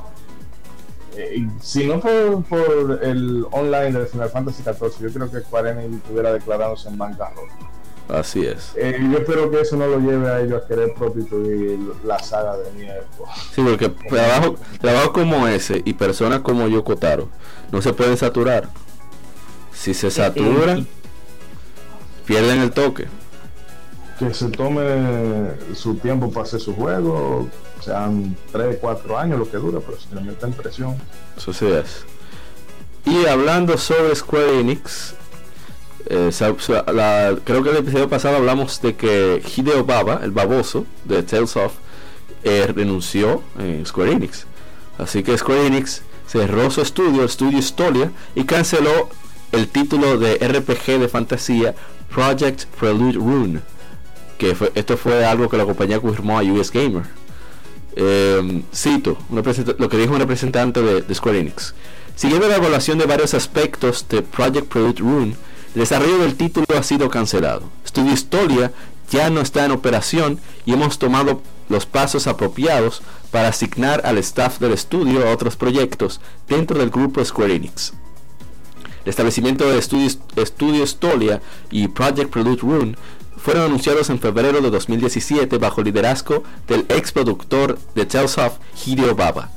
Eh, 1.16 1.46
si 1.60 1.86
no 1.86 2.00
por, 2.00 2.44
por 2.44 3.00
el 3.02 3.46
online 3.52 3.92
de 3.92 4.06
Final 4.06 4.28
Fantasy 4.28 4.62
XIV, 4.62 5.00
yo 5.00 5.12
creo 5.12 5.30
que 5.30 5.40
Square 5.40 5.70
Enix 5.70 5.96
estuviera 5.96 6.32
declarándose 6.32 6.88
en 6.88 6.98
bancarrota. 6.98 7.73
Así 8.08 8.44
es. 8.44 8.72
Eh, 8.76 8.98
yo 9.00 9.18
espero 9.18 9.50
que 9.50 9.62
eso 9.62 9.76
no 9.76 9.86
lo 9.86 9.98
lleve 9.98 10.28
a 10.30 10.40
ellos 10.40 10.62
a 10.62 10.66
querer 10.66 10.92
prostituir 10.94 11.78
la 12.04 12.18
saga 12.18 12.56
de 12.58 12.72
Nier. 12.74 13.04
Sí, 13.54 13.62
porque 13.62 13.88
trabajo, 13.88 14.56
trabajo 14.80 15.12
como 15.12 15.48
ese 15.48 15.80
y 15.84 15.94
personas 15.94 16.40
como 16.40 16.68
Yokotaro 16.68 17.28
no 17.72 17.80
se 17.80 17.92
pueden 17.94 18.16
saturar. 18.16 18.68
Si 19.72 19.94
se 19.94 20.10
saturan, 20.10 20.86
pierden 22.26 22.60
el 22.60 22.72
toque. 22.72 23.06
Que 24.18 24.32
se 24.32 24.48
tome 24.48 25.50
su 25.74 25.96
tiempo 25.96 26.30
para 26.30 26.44
hacer 26.46 26.60
su 26.60 26.74
juego, 26.74 27.48
sean 27.80 28.36
3, 28.52 28.78
4 28.80 29.18
años 29.18 29.38
lo 29.38 29.50
que 29.50 29.56
dura, 29.56 29.80
pero 29.84 29.98
si 29.98 30.14
le 30.14 30.20
meten 30.20 30.52
presión. 30.52 30.96
Eso 31.36 31.52
sí 31.52 31.66
es. 31.66 32.04
Y 33.04 33.26
hablando 33.26 33.76
sobre 33.76 34.14
Square 34.14 34.60
Enix, 34.60 35.14
eh, 36.06 36.30
creo 37.44 37.62
que 37.62 37.70
el 37.70 37.76
episodio 37.76 38.08
pasado 38.08 38.36
hablamos 38.36 38.80
de 38.82 38.94
que 38.94 39.42
Hideo 39.56 39.84
Baba, 39.84 40.20
el 40.22 40.30
baboso 40.30 40.86
de 41.04 41.22
Tales 41.22 41.56
of, 41.56 41.72
eh, 42.42 42.70
renunció 42.74 43.42
en 43.58 43.86
Square 43.86 44.12
Enix. 44.12 44.46
Así 44.98 45.22
que 45.22 45.36
Square 45.36 45.66
Enix 45.66 46.02
cerró 46.26 46.70
su 46.70 46.82
estudio, 46.82 47.20
el 47.20 47.26
estudio 47.26 47.58
Historia, 47.58 48.12
y 48.34 48.44
canceló 48.44 49.08
el 49.52 49.68
título 49.68 50.18
de 50.18 50.36
RPG 50.36 50.98
de 51.00 51.08
fantasía 51.08 51.74
Project 52.12 52.64
Prelude 52.78 53.14
Rune. 53.14 53.60
Que 54.36 54.56
esto 54.74 54.96
fue 54.96 55.24
algo 55.24 55.48
que 55.48 55.56
la 55.56 55.64
compañía 55.64 56.00
confirmó 56.00 56.38
a 56.38 56.42
US 56.42 56.70
Gamer. 56.70 57.04
Em, 57.96 58.64
cito 58.74 59.16
lo 59.30 59.88
que 59.88 59.96
dijo 59.96 60.12
un 60.12 60.18
representante 60.18 60.82
de, 60.82 61.02
de 61.02 61.14
Square 61.14 61.38
Enix. 61.38 61.74
Siguiendo 62.16 62.48
la 62.48 62.56
evaluación 62.56 62.98
de 62.98 63.06
varios 63.06 63.34
aspectos 63.34 64.06
de 64.08 64.22
Project 64.22 64.68
Prelude 64.68 65.00
Rune, 65.00 65.36
el 65.74 65.80
desarrollo 65.80 66.18
del 66.18 66.36
título 66.36 66.66
ha 66.78 66.82
sido 66.82 67.10
cancelado. 67.10 67.62
Studio 67.86 68.12
Historia 68.12 68.72
ya 69.10 69.28
no 69.30 69.40
está 69.40 69.64
en 69.64 69.72
operación 69.72 70.38
y 70.64 70.72
hemos 70.72 70.98
tomado 70.98 71.42
los 71.68 71.86
pasos 71.86 72.26
apropiados 72.26 73.02
para 73.30 73.48
asignar 73.48 74.02
al 74.04 74.18
staff 74.18 74.60
del 74.60 74.72
estudio 74.72 75.26
a 75.26 75.32
otros 75.32 75.56
proyectos 75.56 76.20
dentro 76.48 76.78
del 76.78 76.90
grupo 76.90 77.24
Square 77.24 77.54
Enix. 77.54 77.92
El 79.04 79.10
establecimiento 79.10 79.68
de 79.68 79.82
Studio, 79.82 80.86
Stolia 80.86 81.42
y 81.70 81.88
Project 81.88 82.30
Prelude 82.30 82.60
Rune 82.62 82.96
fueron 83.36 83.64
anunciados 83.64 84.08
en 84.08 84.18
febrero 84.18 84.60
de 84.62 84.70
2017 84.70 85.58
bajo 85.58 85.82
liderazgo 85.82 86.44
del 86.66 86.86
ex 86.88 87.12
productor 87.12 87.78
de 87.94 88.06
Tales 88.06 88.38
of, 88.38 88.54
Hideo 88.86 89.14
Baba. 89.14 89.50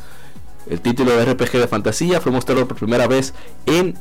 El 0.70 0.82
título 0.82 1.12
de 1.12 1.26
RPG 1.26 1.52
de 1.52 1.68
fantasía 1.68 2.20
fue 2.20 2.32
mostrado 2.34 2.68
por 2.68 2.76
primera 2.76 3.08
vez 3.08 3.34
en 3.66 3.98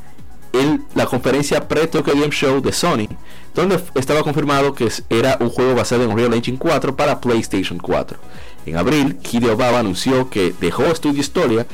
en 0.60 0.84
la 0.94 1.06
conferencia 1.06 1.68
pre-Tokyo 1.68 2.14
Game 2.14 2.30
Show 2.30 2.60
de 2.60 2.72
Sony, 2.72 3.08
donde 3.54 3.80
estaba 3.94 4.22
confirmado 4.22 4.74
que 4.74 4.88
era 5.10 5.36
un 5.40 5.50
juego 5.50 5.74
basado 5.74 6.04
en 6.04 6.10
Unreal 6.10 6.34
Engine 6.34 6.58
4 6.58 6.96
para 6.96 7.20
PlayStation 7.20 7.78
4. 7.78 8.18
En 8.66 8.76
abril, 8.76 9.18
Hideo 9.30 9.56
Baba 9.56 9.78
anunció 9.78 10.28
que 10.28 10.54
dejó 10.60 10.92
Studio 10.94 11.20
Historia 11.20 11.66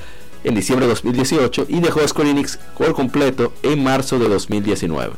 en 0.45 0.55
diciembre 0.55 0.87
de 0.87 0.92
2018 0.92 1.66
y 1.68 1.81
dejó 1.81 2.07
Square 2.07 2.31
Enix 2.31 2.59
por 2.77 2.92
completo 2.95 3.53
en 3.62 3.83
marzo 3.83 4.18
de 4.18 4.29
2019. 4.29 5.12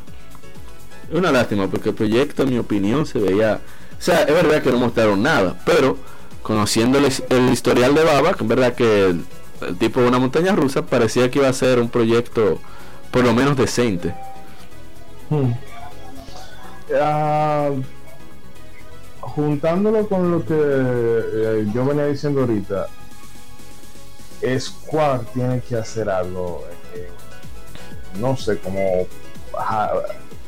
Es 1.09 1.15
una 1.17 1.31
lástima 1.31 1.67
porque 1.67 1.89
el 1.89 1.95
proyecto, 1.95 2.43
en 2.43 2.49
mi 2.49 2.57
opinión, 2.57 3.05
se 3.05 3.19
veía. 3.19 3.59
O 3.97 4.01
sea, 4.01 4.21
es 4.23 4.33
verdad 4.33 4.61
que 4.61 4.71
no 4.71 4.77
mostraron 4.77 5.21
nada, 5.21 5.59
pero 5.65 5.97
conociendo 6.41 6.99
el, 6.99 7.49
historial 7.51 7.95
de 7.95 8.03
Baba, 8.03 8.33
que 8.33 8.43
es 8.43 8.49
verdad 8.49 8.75
que 8.75 9.05
el, 9.05 9.25
el 9.61 9.77
tipo 9.77 10.01
de 10.01 10.07
una 10.07 10.19
montaña 10.19 10.55
rusa, 10.55 10.85
parecía 10.85 11.29
que 11.31 11.39
iba 11.39 11.47
a 11.47 11.53
ser 11.53 11.79
un 11.79 11.89
proyecto 11.89 12.59
por 13.15 13.23
lo 13.23 13.33
menos 13.33 13.55
decente. 13.55 14.13
Hmm. 15.29 15.53
Juntándolo 19.21 20.05
con 20.09 20.31
lo 20.31 20.45
que 20.45 20.53
eh, 20.53 21.65
yo 21.73 21.85
venía 21.85 22.07
diciendo 22.07 22.41
ahorita, 22.41 22.87
Square 24.59 25.21
tiene 25.33 25.61
que 25.61 25.77
hacer 25.77 26.09
algo, 26.09 26.65
eh, 26.93 27.09
no 28.19 28.35
sé, 28.35 28.57
como 28.57 29.07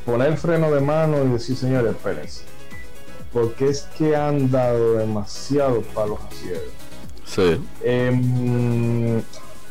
poner 0.05 0.35
freno 0.35 0.69
de 0.69 0.81
mano 0.81 1.23
y 1.23 1.29
decir, 1.29 1.55
señores, 1.55 1.95
espérense. 1.95 2.43
Porque 3.31 3.69
es 3.69 3.83
que 3.97 4.13
han 4.13 4.51
dado 4.51 4.95
demasiado 4.95 5.83
palos 5.93 6.19
a 6.19 6.35
ciego. 6.35 6.61
Sí. 7.23 7.65
Em, 7.81 9.21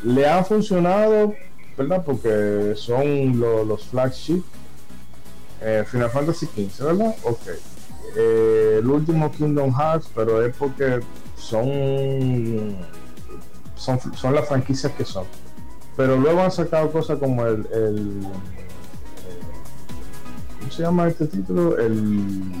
le 0.03 0.27
ha 0.27 0.43
funcionado 0.43 1.35
¿verdad? 1.77 2.03
Porque 2.03 2.73
son 2.75 3.39
los 3.39 3.85
flagship. 3.85 4.43
Eh, 5.61 5.83
Final 5.87 6.09
Fantasy 6.09 6.45
XV, 6.45 6.85
¿verdad? 6.85 7.15
Ok. 7.23 7.41
Eh, 8.15 8.77
el 8.79 8.87
último 8.87 9.31
Kingdom 9.31 9.73
Hearts, 9.73 10.09
pero 10.13 10.43
es 10.45 10.55
porque 10.55 10.99
son, 11.37 12.75
son, 13.75 13.99
son 14.15 14.35
las 14.35 14.47
franquicias 14.47 14.91
que 14.93 15.05
son. 15.05 15.25
Pero 15.95 16.17
luego 16.17 16.41
han 16.41 16.51
sacado 16.51 16.91
cosas 16.91 17.17
como 17.19 17.45
el, 17.45 17.67
el 17.73 18.21
¿cómo 20.59 20.71
se 20.71 20.83
llama 20.83 21.07
este 21.07 21.25
título? 21.25 21.77
El 21.77 22.51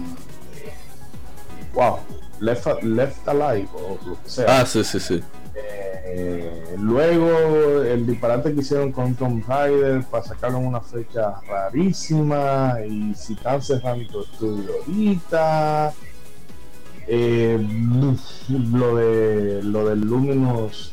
wow, 1.73 1.97
Left, 2.39 2.83
Left 2.83 3.27
Alive 3.27 3.69
o 3.73 3.99
lo 4.07 4.23
que 4.23 4.29
sea. 4.29 4.61
Ah, 4.61 4.65
sí, 4.65 4.83
sí, 4.83 4.99
sí. 4.99 5.23
Eh, 6.09 6.75
luego 6.77 7.81
el 7.83 8.07
disparate 8.07 8.53
que 8.53 8.61
hicieron 8.61 8.91
con 8.93 9.15
Tom 9.15 9.41
Raider 9.45 10.03
para 10.05 10.23
sacarlo 10.23 10.59
en 10.59 10.67
una 10.67 10.79
fecha 10.79 11.41
rarísima 11.47 12.77
y 12.87 13.13
si 13.13 13.33
están 13.33 13.61
cerrando 13.61 14.21
estudio 14.23 14.71
ahorita. 14.79 15.93
Eh, 17.09 17.57
lo 18.49 18.97
de 18.97 19.63
lo 19.63 19.87
del 19.87 20.01
Luminous 20.01 20.91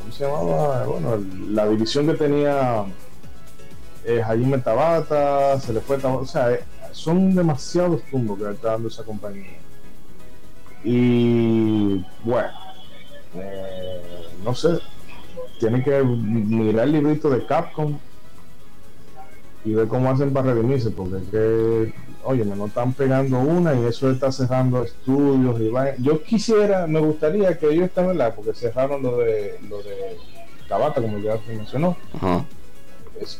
¿cómo 0.00 0.12
se 0.12 0.24
llamaba? 0.24 0.84
bueno 0.84 1.18
la 1.48 1.68
división 1.68 2.06
que 2.06 2.14
tenía 2.14 2.84
eh, 4.04 4.22
Hajime 4.22 4.58
Tabata 4.58 5.58
se 5.58 5.72
le 5.72 5.80
fue 5.80 5.96
o 5.96 6.24
sea 6.24 6.52
eh, 6.52 6.62
son 6.92 7.34
demasiados 7.34 8.02
tumbos 8.12 8.38
que 8.38 8.48
está 8.48 8.70
dando 8.70 8.86
esa 8.86 9.02
compañía 9.02 9.58
y 10.84 12.04
bueno 12.22 12.69
eh, 13.34 14.00
no 14.44 14.54
sé, 14.54 14.78
tienen 15.58 15.84
que 15.84 16.02
mirar 16.02 16.86
el 16.86 16.92
librito 16.92 17.30
de 17.30 17.44
Capcom 17.44 17.98
y 19.64 19.74
ver 19.74 19.88
cómo 19.88 20.10
hacen 20.10 20.32
para 20.32 20.54
redimirse, 20.54 20.90
porque 20.90 21.18
es 21.18 21.28
que, 21.30 21.94
oye, 22.24 22.44
me 22.44 22.56
no 22.56 22.66
están 22.66 22.92
pegando 22.94 23.38
una 23.38 23.74
y 23.74 23.84
eso 23.84 24.10
está 24.10 24.32
cerrando 24.32 24.82
estudios 24.82 25.60
y 25.60 26.02
Yo 26.02 26.22
quisiera, 26.22 26.86
me 26.86 27.00
gustaría 27.00 27.58
que 27.58 27.70
ellos 27.70 27.86
estén, 27.86 28.06
¿verdad? 28.06 28.34
Porque 28.34 28.54
cerraron 28.54 29.02
lo 29.02 29.18
de 29.18 29.58
lo 29.68 29.82
de 29.82 30.16
Tabata, 30.68 31.02
como 31.02 31.18
ya 31.18 31.38
se 31.44 31.54
mencionó. 31.54 31.96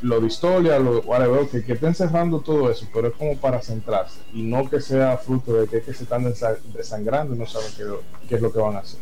lo 0.02 0.20
de 0.20 0.26
historia, 0.26 0.78
lo 0.78 1.00
de 1.00 1.48
que, 1.48 1.64
que 1.64 1.72
estén 1.72 1.94
cerrando 1.94 2.40
todo 2.40 2.70
eso, 2.70 2.86
pero 2.92 3.08
es 3.08 3.14
como 3.14 3.36
para 3.38 3.62
centrarse 3.62 4.20
y 4.34 4.42
no 4.42 4.68
que 4.68 4.80
sea 4.80 5.16
fruto 5.16 5.54
de 5.54 5.66
que, 5.66 5.80
que 5.80 5.94
se 5.94 6.02
están 6.02 6.30
desangrando 6.74 7.34
y 7.34 7.38
no 7.38 7.46
saben 7.46 7.70
qué, 7.78 7.84
qué 8.28 8.34
es 8.34 8.42
lo 8.42 8.52
que 8.52 8.58
van 8.58 8.76
a 8.76 8.80
hacer. 8.80 9.00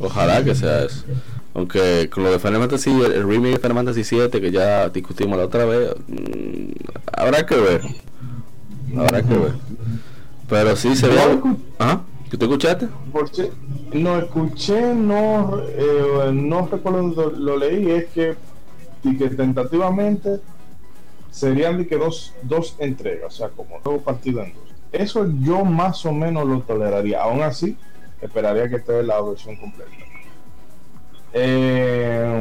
Ojalá 0.00 0.42
que 0.42 0.54
sea 0.54 0.84
eso. 0.84 1.04
Aunque 1.54 2.08
con 2.10 2.24
lo 2.24 2.30
de 2.30 2.38
Final 2.38 2.60
Fantasy, 2.60 2.90
el, 2.90 3.26
remake 3.26 3.54
de 3.54 3.58
Final 3.58 3.76
Fantasy 3.76 4.04
7 4.04 4.40
que 4.40 4.50
ya 4.50 4.88
discutimos 4.88 5.36
la 5.36 5.44
otra 5.44 5.64
vez, 5.64 5.94
mm, 6.08 6.72
habrá 7.12 7.44
que 7.44 7.56
ver. 7.56 7.82
Habrá 8.96 9.22
que 9.22 9.34
ver. 9.34 9.52
Pero 10.48 10.76
sí 10.76 10.96
se 10.96 11.08
ve. 11.08 11.18
¿Ah? 11.78 12.00
¿Qué 12.30 12.36
te 12.36 12.44
escuchaste? 12.44 12.88
no 13.92 14.18
escuché, 14.18 14.94
no, 14.94 15.60
eh, 15.66 16.30
no 16.32 16.68
recuerdo, 16.68 17.30
lo, 17.30 17.56
leí, 17.56 17.90
es 17.90 18.06
que, 18.06 18.36
y 19.02 19.16
que 19.16 19.30
tentativamente 19.30 20.40
serían 21.32 21.78
de 21.78 21.88
que 21.88 21.96
dos, 21.96 22.32
dos 22.42 22.76
entregas, 22.78 23.34
o 23.34 23.36
sea, 23.36 23.48
como 23.48 23.80
dos 23.82 24.02
partidos 24.02 24.46
en 24.46 24.54
dos. 24.54 24.62
Eso 24.92 25.26
yo 25.40 25.64
más 25.64 26.06
o 26.06 26.12
menos 26.12 26.46
lo 26.46 26.60
toleraría. 26.60 27.22
Aún 27.22 27.42
así, 27.42 27.76
esperaría 28.20 28.68
que 28.68 28.76
esté 28.76 29.02
la 29.02 29.20
versión 29.20 29.56
completa. 29.56 29.90
Eh, 31.32 32.40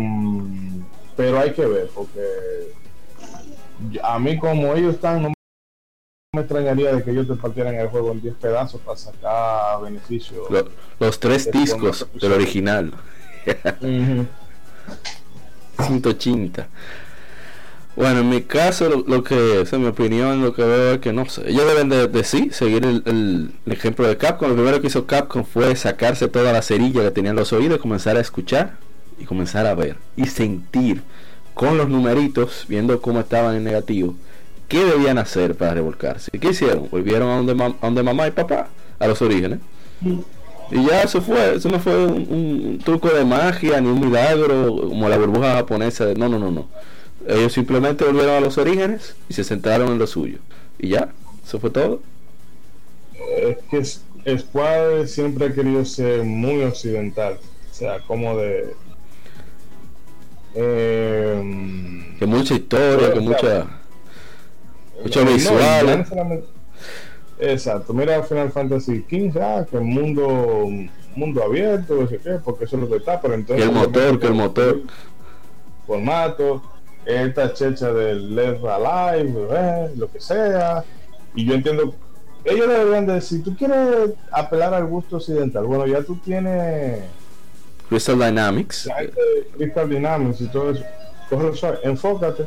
pero 1.15 1.39
hay 1.39 1.53
que 1.53 1.65
ver, 1.65 1.89
porque 1.93 2.23
a 4.03 4.19
mí 4.19 4.37
como 4.39 4.73
ellos 4.73 4.95
están, 4.95 5.23
no 5.23 5.33
me 6.33 6.41
extrañaría 6.41 6.95
de 6.95 7.03
que 7.03 7.11
ellos 7.11 7.27
te 7.27 7.35
partieran 7.35 7.75
el 7.75 7.87
juego 7.87 8.11
en 8.11 8.21
10 8.21 8.35
pedazos 8.35 8.81
para 8.81 8.97
sacar 8.97 9.81
beneficio. 9.81 10.43
los 10.99 11.19
tres 11.19 11.51
discos 11.51 12.07
del 12.19 12.33
original. 12.33 12.93
180. 15.77 16.67
Bueno, 17.95 18.21
en 18.21 18.29
mi 18.29 18.41
caso, 18.43 19.03
lo, 19.05 19.23
que 19.23 19.61
es, 19.61 19.73
en 19.73 19.81
mi 19.81 19.87
opinión, 19.87 20.41
lo 20.41 20.53
que 20.53 20.63
veo 20.63 20.93
es 20.93 20.99
que 20.99 21.11
no 21.11 21.27
sé. 21.27 21.49
Ellos 21.49 21.65
deben 21.65 21.89
de, 21.89 22.23
sí 22.23 22.49
seguir 22.51 22.85
el, 22.85 23.51
ejemplo 23.65 24.07
de 24.07 24.15
Capcom. 24.15 24.49
Lo 24.49 24.55
primero 24.55 24.79
que 24.79 24.87
hizo 24.87 25.05
Capcom 25.05 25.43
fue 25.43 25.75
sacarse 25.75 26.27
toda 26.27 26.53
la 26.53 26.61
cerilla 26.61 27.01
que 27.01 27.11
tenían 27.11 27.35
los 27.35 27.51
oídos, 27.51 27.79
comenzar 27.79 28.15
a 28.15 28.21
escuchar 28.21 28.77
y 29.19 29.25
comenzar 29.25 29.65
a 29.65 29.75
ver 29.75 29.97
y 30.15 30.27
sentir 30.27 31.01
con 31.53 31.77
los 31.77 31.89
numeritos, 31.89 32.65
viendo 32.69 33.01
cómo 33.01 33.19
estaban 33.19 33.55
en 33.55 33.65
negativo, 33.65 34.15
qué 34.69 34.85
debían 34.85 35.17
hacer 35.17 35.55
para 35.55 35.73
revolcarse. 35.73 36.31
¿Qué 36.31 36.49
hicieron? 36.51 36.87
Volvieron 36.89 37.29
a 37.29 37.35
donde, 37.35 37.75
donde 37.81 38.03
mamá 38.03 38.27
y 38.27 38.31
papá, 38.31 38.69
a 38.97 39.07
los 39.07 39.21
orígenes. 39.21 39.59
Y 40.71 40.85
ya 40.85 41.01
eso 41.01 41.21
fue, 41.21 41.55
eso 41.55 41.67
no 41.67 41.79
fue 41.79 42.05
un, 42.05 42.79
truco 42.85 43.09
de 43.09 43.25
magia 43.25 43.81
ni 43.81 43.89
un 43.89 43.99
milagro 43.99 44.87
como 44.87 45.09
la 45.09 45.17
burbuja 45.17 45.55
japonesa. 45.55 46.05
no, 46.15 46.29
no, 46.29 46.39
no, 46.39 46.49
no. 46.51 46.67
Ellos 47.29 47.53
simplemente 47.53 48.03
volvieron 48.05 48.31
a 48.31 48.39
los 48.39 48.57
orígenes 48.57 49.15
y 49.29 49.35
se 49.35 49.43
centraron 49.43 49.91
en 49.91 49.99
lo 49.99 50.07
suyo. 50.07 50.39
Y 50.79 50.89
ya, 50.89 51.09
eso 51.45 51.59
fue 51.59 51.69
todo. 51.69 52.01
Es 53.37 53.57
que 53.69 54.37
Squad 54.39 55.05
siempre 55.05 55.45
ha 55.45 55.53
querido 55.53 55.85
ser 55.85 56.23
muy 56.23 56.63
occidental. 56.63 57.37
O 57.69 57.73
sea, 57.73 57.99
como 57.99 58.35
de. 58.35 58.73
Eh, 60.55 62.15
que 62.17 62.25
mucha 62.25 62.55
historia, 62.55 63.13
que 63.13 63.19
mucha. 63.19 63.67
Mucha 65.03 65.23
visual. 65.23 66.05
exacto, 67.37 67.93
mira 67.93 68.23
Final 68.23 68.51
Fantasy 68.51 69.05
XV, 69.07 69.37
ah, 69.39 69.65
que 69.69 69.77
el 69.77 69.83
mundo 69.83 70.67
mundo 71.15 71.43
abierto, 71.43 71.93
no 71.93 72.07
sé 72.07 72.17
qué, 72.17 72.39
porque 72.43 72.65
eso 72.65 72.75
es 72.77 72.81
lo 72.81 72.89
que 72.89 72.97
está, 72.97 73.21
pero 73.21 73.35
entonces. 73.35 73.63
Que 73.63 73.71
el 73.71 73.75
motor, 73.75 74.19
que 74.19 74.27
el 74.27 74.33
motor. 74.33 74.81
Formato 75.85 76.78
esta 77.05 77.53
checha 77.53 77.91
del 77.91 78.35
Left 78.35 78.63
Alive, 78.63 79.47
eh, 79.51 79.91
lo 79.95 80.11
que 80.11 80.19
sea. 80.19 80.83
Y 81.35 81.45
yo 81.45 81.53
entiendo, 81.53 81.93
ellos 82.43 82.67
deberían 82.67 83.05
decir, 83.05 83.43
tú 83.43 83.55
quieres 83.55 84.11
apelar 84.31 84.73
al 84.73 84.85
gusto 84.85 85.17
occidental, 85.17 85.65
bueno, 85.65 85.85
ya 85.87 86.03
tú 86.03 86.15
tienes... 86.17 87.01
Crystal 87.89 88.19
Dynamics. 88.19 88.87
Crystal 89.57 89.89
Dynamics 89.89 90.41
y 90.41 90.47
todo 90.47 90.71
eso. 90.71 90.83
enfócate 91.83 92.45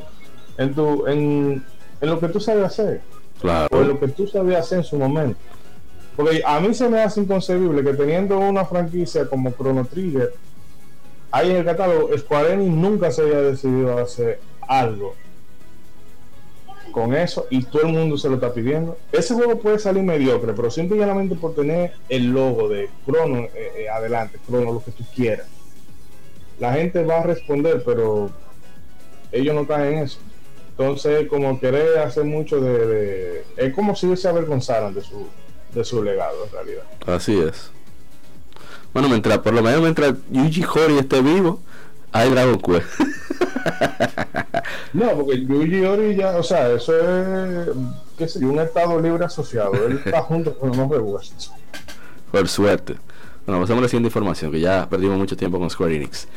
en, 0.57 0.75
tu, 0.75 1.07
en, 1.07 1.65
en 2.01 2.09
lo 2.09 2.21
que 2.21 2.29
tú 2.29 2.39
sabes 2.39 2.65
hacer. 2.65 3.01
Claro. 3.41 3.69
O 3.73 3.81
en 3.83 3.89
lo 3.89 3.99
que 3.99 4.09
tú 4.09 4.27
sabías 4.27 4.61
hacer 4.61 4.79
en 4.79 4.85
su 4.85 4.97
momento. 4.97 5.39
Porque 6.15 6.43
a 6.45 6.61
mí 6.61 6.75
se 6.75 6.89
me 6.89 7.01
hace 7.01 7.21
inconcebible 7.21 7.83
que 7.83 7.95
teniendo 7.95 8.39
una 8.39 8.65
franquicia 8.65 9.27
como 9.27 9.51
Chrono 9.53 9.85
Trigger, 9.85 10.33
hay 11.33 11.51
en 11.51 11.57
el 11.57 11.65
catálogo, 11.65 12.17
Square 12.17 12.53
Enix 12.53 12.71
nunca 12.71 13.11
se 13.11 13.23
había 13.23 13.41
decidido 13.41 13.99
a 13.99 14.03
hacer 14.03 14.39
algo 14.61 15.15
con 16.93 17.15
eso 17.15 17.47
y 17.49 17.65
todo 17.65 17.83
el 17.83 17.95
mundo 17.95 18.19
se 18.19 18.29
lo 18.29 18.35
está 18.35 18.53
pidiendo. 18.53 18.99
Ese 19.11 19.35
juego 19.35 19.59
puede 19.59 19.79
salir 19.79 20.03
mediocre, 20.03 20.53
pero 20.53 20.71
simplemente 20.71 21.35
por 21.35 21.55
tener 21.55 21.93
el 22.11 22.31
logo 22.31 22.69
de 22.69 22.91
Chrono 23.07 23.45
eh, 23.55 23.73
eh, 23.79 23.89
adelante, 23.89 24.39
Chrono, 24.47 24.75
lo 24.75 24.85
que 24.85 24.91
tú 24.93 25.05
quieras. 25.15 25.47
La 26.61 26.75
gente 26.75 27.03
va 27.03 27.21
a 27.21 27.23
responder, 27.23 27.83
pero 27.85 28.31
ellos 29.33 29.55
no 29.55 29.63
están 29.63 29.87
en 29.87 29.99
eso. 30.01 30.19
Entonces, 30.71 31.27
como 31.29 31.59
querer 31.59 31.99
hacer 31.99 32.25
mucho 32.25 32.61
de, 32.61 33.45
es 33.57 33.75
como 33.75 33.97
si 33.97 34.15
se 34.17 34.29
avergonzaran 34.29 34.95
de 34.95 35.03
su, 35.03 35.27
de 35.75 35.83
su 35.83 36.03
legado 36.03 36.45
en 36.45 36.53
realidad. 36.53 36.85
Así 37.07 37.39
es. 37.41 37.71
Bueno, 38.93 39.09
mientras, 39.09 39.39
por 39.39 39.55
lo 39.55 39.63
menos 39.63 39.81
mientras 39.81 40.15
Yuji 40.31 40.65
Horii 40.65 40.99
esté 40.99 41.23
vivo, 41.23 41.61
hay 42.13 42.31
Dragon 42.31 42.61
Quest. 42.61 42.87
no, 44.93 45.11
porque 45.17 45.45
Yuji 45.47 45.85
Horii 45.85 46.17
ya, 46.17 46.37
o 46.37 46.43
sea, 46.43 46.71
eso 46.73 46.93
es, 46.99 47.69
qué 48.19 48.29
sé 48.29 48.41
yo, 48.41 48.49
un 48.49 48.61
estado 48.61 49.01
libre 49.01 49.25
asociado. 49.25 49.73
Él 49.87 50.01
está 50.05 50.23
junto 50.23 50.57
con 50.59 50.77
los 50.77 50.89
West. 51.03 51.51
Por 52.31 52.49
suerte. 52.49 52.97
Bueno, 53.47 53.61
pasamos 53.63 53.81
a 53.81 53.83
la 53.83 53.89
siguiente 53.89 54.09
información, 54.09 54.53
que 54.53 54.61
ya 54.61 54.89
perdimos 54.89 55.19
mucho 55.19 55.37
tiempo 55.37 55.59
con 55.59 55.69
Square 55.71 55.97
Enix. 55.97 56.29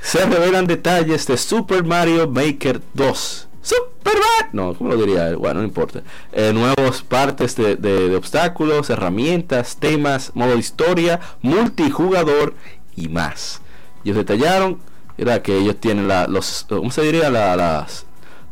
Se 0.00 0.24
revelan 0.26 0.66
detalles 0.66 1.26
de 1.26 1.36
Super 1.36 1.84
Mario 1.84 2.28
Maker 2.28 2.80
2 2.94 3.48
Superman. 3.62 4.50
No, 4.52 4.74
¿cómo 4.74 4.90
lo 4.90 4.96
diría? 4.96 5.34
Bueno, 5.36 5.60
no 5.60 5.66
importa. 5.66 6.02
Eh, 6.32 6.52
nuevos 6.52 7.02
partes 7.02 7.56
de, 7.56 8.14
obstáculos, 8.16 8.90
herramientas, 8.90 9.76
temas, 9.78 10.32
modo 10.34 10.58
historia, 10.58 11.20
multijugador 11.40 12.54
y 12.96 13.08
más. 13.08 13.60
Ellos 14.04 14.16
detallaron, 14.16 14.78
era 15.16 15.42
que 15.42 15.56
ellos 15.56 15.76
tienen 15.78 16.08
la, 16.08 16.26
los, 16.26 16.66
¿cómo 16.68 16.90
se 16.90 17.02
diría? 17.02 17.30
las, 17.30 18.04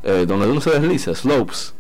eh, 0.05 0.25
donde 0.27 0.47
uno 0.47 0.61
se 0.61 0.71
desliza, 0.71 1.15
slopes. 1.15 1.75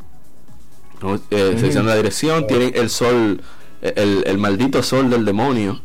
Eh, 1.30 1.72
la 1.82 1.96
dirección, 1.96 2.46
tienen 2.46 2.72
el 2.74 2.90
sol, 2.90 3.40
el, 3.80 4.24
el, 4.26 4.38
maldito 4.38 4.82
sol 4.82 5.08
del 5.08 5.24
demonio, 5.24 5.80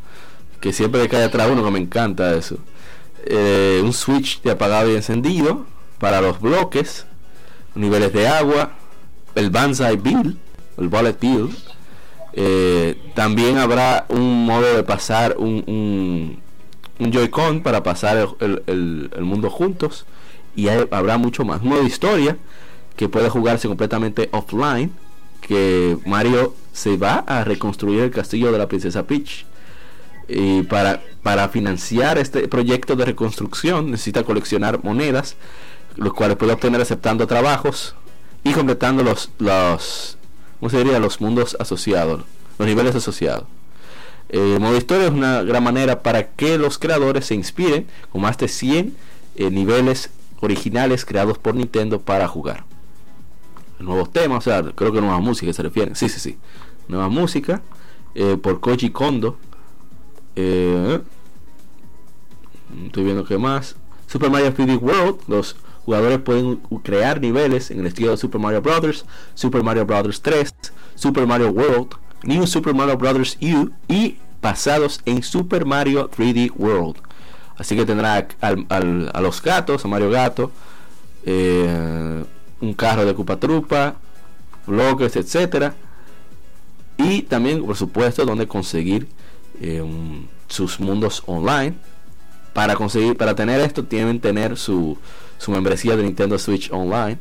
que 0.59 0.73
siempre 0.73 1.07
cae 1.07 1.23
atrás 1.23 1.49
uno, 1.49 1.63
que 1.63 1.71
me 1.71 1.79
encanta 1.79 2.35
eso. 2.35 2.57
Eh, 3.27 3.81
un 3.83 3.93
switch 3.93 4.41
de 4.43 4.51
apagado 4.51 4.91
y 4.91 4.95
encendido 4.95 5.65
para 5.99 6.21
los 6.21 6.39
bloques 6.41 7.07
niveles 7.75 8.13
de 8.13 8.27
agua, 8.27 8.71
el 9.35 9.49
Banzai 9.49 9.97
Bill, 9.97 10.37
el 10.77 10.87
Bullet 10.87 11.17
Bill. 11.19 11.49
Eh, 12.33 12.97
también 13.13 13.57
habrá 13.57 14.05
un 14.09 14.45
modo 14.45 14.75
de 14.75 14.83
pasar 14.83 15.35
un, 15.37 15.63
un, 16.99 17.11
Joy-Con 17.11 17.61
para 17.61 17.83
pasar 17.83 18.27
el, 18.39 19.09
mundo 19.21 19.49
juntos. 19.49 20.05
Y 20.55 20.69
habrá 20.69 21.17
mucho 21.17 21.43
más. 21.43 21.61
Modo 21.61 21.81
de 21.81 21.87
historia 21.87 22.37
que 22.95 23.09
puede 23.09 23.29
jugarse 23.29 23.67
completamente 23.67 24.29
offline. 24.31 24.91
Que 25.41 25.97
Mario 26.05 26.55
se 26.73 26.97
va 26.97 27.23
a 27.27 27.43
reconstruir 27.43 28.01
el 28.01 28.11
castillo 28.11 28.51
de 28.51 28.57
la 28.57 28.67
princesa 28.67 29.05
Peach. 29.05 29.45
Y 30.27 30.63
para, 30.63 31.03
para 31.21 31.49
financiar 31.49 32.17
este 32.17 32.47
proyecto 32.47 32.95
de 32.95 33.05
reconstrucción 33.05 33.91
necesita 33.91 34.23
coleccionar 34.23 34.83
monedas 34.83 35.35
los 35.95 36.13
cuales 36.13 36.37
puede 36.37 36.53
obtener 36.53 36.81
aceptando 36.81 37.27
trabajos 37.27 37.95
y 38.43 38.53
completando 38.53 39.03
los, 39.03 39.31
los 39.39 40.17
¿cómo 40.59 40.69
se 40.69 40.77
diría? 40.77 40.99
los 40.99 41.21
mundos 41.21 41.55
asociados, 41.59 42.21
los 42.57 42.67
niveles 42.67 42.95
asociados. 42.95 43.45
El 44.29 44.59
modo 44.59 44.75
historia 44.75 45.05
es 45.05 45.11
una 45.11 45.43
gran 45.43 45.63
manera 45.63 46.01
para 46.01 46.31
que 46.31 46.57
los 46.57 46.77
creadores 46.77 47.25
se 47.25 47.35
inspiren 47.35 47.87
con 48.11 48.21
más 48.21 48.37
de 48.37 48.47
100 48.47 48.95
eh, 49.35 49.49
niveles 49.51 50.09
originales 50.41 51.05
creados 51.05 51.37
por 51.37 51.55
Nintendo 51.55 52.01
para 52.01 52.27
jugar. 52.27 52.63
Nuevos 53.79 54.11
temas, 54.11 54.39
o 54.39 54.49
sea, 54.49 54.63
creo 54.73 54.91
que 54.91 55.01
nueva 55.01 55.19
música 55.19 55.51
se 55.53 55.61
refiere. 55.61 55.95
Sí, 55.95 56.09
sí, 56.09 56.19
sí. 56.19 56.37
Nueva 56.87 57.09
música 57.09 57.61
eh, 58.15 58.37
por 58.41 58.59
Koji 58.59 58.89
Kondo. 58.89 59.37
Eh, 60.35 61.01
estoy 62.85 63.03
viendo 63.03 63.25
que 63.25 63.37
más. 63.37 63.75
Super 64.07 64.29
Mario 64.29 64.53
3D 64.53 64.81
World, 64.81 65.19
los 65.27 65.55
jugadores 65.85 66.19
pueden 66.19 66.57
crear 66.83 67.21
niveles 67.21 67.71
en 67.71 67.79
el 67.79 67.85
estilo 67.87 68.11
de 68.11 68.17
Super 68.17 68.41
Mario 68.41 68.61
Bros., 68.61 69.05
Super 69.35 69.63
Mario 69.63 69.85
Bros. 69.85 70.21
3, 70.21 70.53
Super 70.95 71.27
Mario 71.27 71.51
World, 71.51 71.95
New 72.23 72.47
Super 72.47 72.73
Mario 72.73 72.97
Bros. 72.97 73.37
U 73.41 73.69
y 73.87 74.17
basados 74.41 75.01
en 75.05 75.23
Super 75.23 75.65
Mario 75.65 76.09
3D 76.09 76.51
World. 76.55 76.97
Así 77.57 77.75
que 77.75 77.85
tendrá 77.85 78.27
a 78.41 79.21
los 79.21 79.41
gatos, 79.41 79.85
a 79.85 79.87
Mario 79.87 80.09
Gato, 80.09 80.51
eh, 81.25 82.23
un 82.59 82.73
carro 82.73 83.05
de 83.05 83.13
Cupa 83.13 83.37
Trupa, 83.37 83.95
bloques, 84.67 85.15
etcétera. 85.15 85.73
Y 86.97 87.23
también, 87.23 87.65
por 87.65 87.75
supuesto, 87.75 88.25
donde 88.25 88.47
conseguir 88.47 89.07
eh, 89.61 89.83
sus 90.47 90.79
mundos 90.79 91.23
online. 91.25 91.75
Para 92.53 92.75
conseguir, 92.75 93.17
para 93.17 93.35
tener 93.35 93.59
esto, 93.59 93.83
tienen 93.83 94.19
tener 94.19 94.57
su, 94.57 94.97
su 95.37 95.51
membresía 95.51 95.95
de 95.95 96.03
Nintendo 96.03 96.37
Switch 96.37 96.71
Online. 96.71 97.17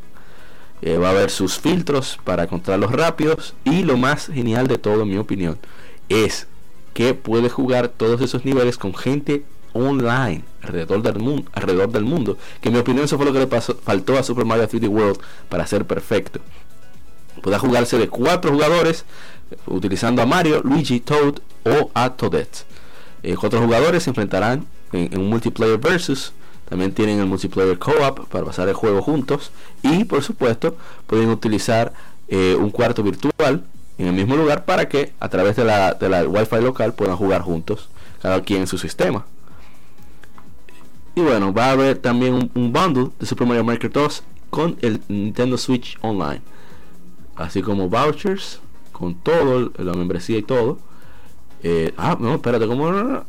Eh, 0.83 0.99
va 0.99 1.09
a 1.09 1.11
haber 1.13 1.31
sus 1.31 1.59
filtros 1.59 2.19
para 2.25 2.45
encontrarlos 2.45 2.93
rápidos. 2.93 3.55
Y 3.65 3.83
lo 3.83 3.97
más 3.97 4.27
genial 4.27 4.67
de 4.67 4.79
todo, 4.79 5.03
en 5.03 5.09
mi 5.09 5.17
opinión, 5.17 5.59
es 6.09 6.47
que 6.93 7.15
puede 7.15 7.49
jugar 7.49 7.89
todos 7.89 8.21
esos 8.21 8.45
niveles 8.45 8.79
con 8.79 8.95
gente 8.95 9.45
online 9.73 10.45
alrededor 10.63 11.03
del 11.03 11.19
mundo, 11.19 11.51
alrededor 11.53 11.91
del 11.91 12.05
mundo. 12.05 12.39
Que 12.61 12.69
en 12.69 12.75
mi 12.75 12.81
opinión 12.81 13.05
eso 13.05 13.17
fue 13.17 13.27
lo 13.27 13.33
que 13.33 13.41
le 13.41 13.47
pasó, 13.47 13.77
faltó 13.77 14.19
a 14.19 14.23
Super 14.23 14.45
Mario 14.45 14.69
3D 14.69 14.89
World 14.89 15.21
para 15.49 15.67
ser 15.67 15.85
perfecto. 15.85 16.41
Puede 17.43 17.59
jugarse 17.59 17.99
de 17.99 18.09
cuatro 18.09 18.53
jugadores 18.53 19.05
utilizando 19.67 20.23
a 20.23 20.27
Mario, 20.27 20.63
Luigi, 20.63 21.01
Toad 21.01 21.35
o 21.65 21.91
a 21.95 22.11
Toadette. 22.11 22.65
Eh, 23.23 23.37
cuatro 23.39 23.61
jugadores 23.61 24.05
se 24.05 24.11
enfrentarán 24.11 24.67
en, 24.93 25.19
un 25.19 25.29
multiplayer 25.29 25.79
versus. 25.79 26.33
También 26.69 26.93
tienen 26.93 27.21
el 27.21 27.27
multiplayer 27.27 27.79
co-op 27.79 28.29
para 28.29 28.45
pasar 28.45 28.69
el 28.69 28.75
juego 28.75 29.03
juntos. 29.03 29.53
Y 29.83 30.05
por 30.05 30.23
supuesto 30.23 30.77
pueden 31.07 31.31
utilizar 31.31 31.93
eh, 32.29 32.57
un 32.59 32.71
cuarto 32.71 33.03
virtual 33.03 33.65
en 33.99 34.07
el 34.09 34.13
mismo 34.13 34.37
lugar 34.37 34.65
para 34.65 34.89
que 34.89 35.13
a 35.21 35.29
través 35.29 35.57
de 35.57 35.65
la, 35.65 35.95
de 35.95 36.09
la 36.09 36.25
Wi-Fi 36.25 36.61
local 36.61 36.95
puedan 36.95 37.17
jugar 37.17 37.43
juntos, 37.43 37.89
cada 38.21 38.43
quien 38.43 38.63
en 38.63 38.67
su 38.67 38.79
sistema. 38.79 39.25
Y 41.15 41.21
bueno, 41.21 41.53
va 41.53 41.67
a 41.67 41.73
haber 41.73 41.99
también 41.99 42.51
un, 42.55 42.73
bundle 42.73 43.11
de 43.21 43.27
Super 43.27 43.47
Mario 43.47 43.63
Maker 43.63 43.93
2 43.93 44.23
con 44.51 44.77
el 44.81 45.01
Nintendo 45.09 45.57
Switch 45.57 45.97
Online. 46.01 46.43
Así 47.37 47.63
como 47.63 47.89
vouchers 47.89 48.61
con 48.91 49.15
todo, 49.15 49.73
la 49.79 49.93
membresía 49.93 50.39
y 50.39 50.43
todo. 50.43 50.79
Eh, 51.63 51.95
ah, 51.97 52.17
no, 52.19 52.35
espérate, 52.35 52.67
¿cómo? 52.67 53.25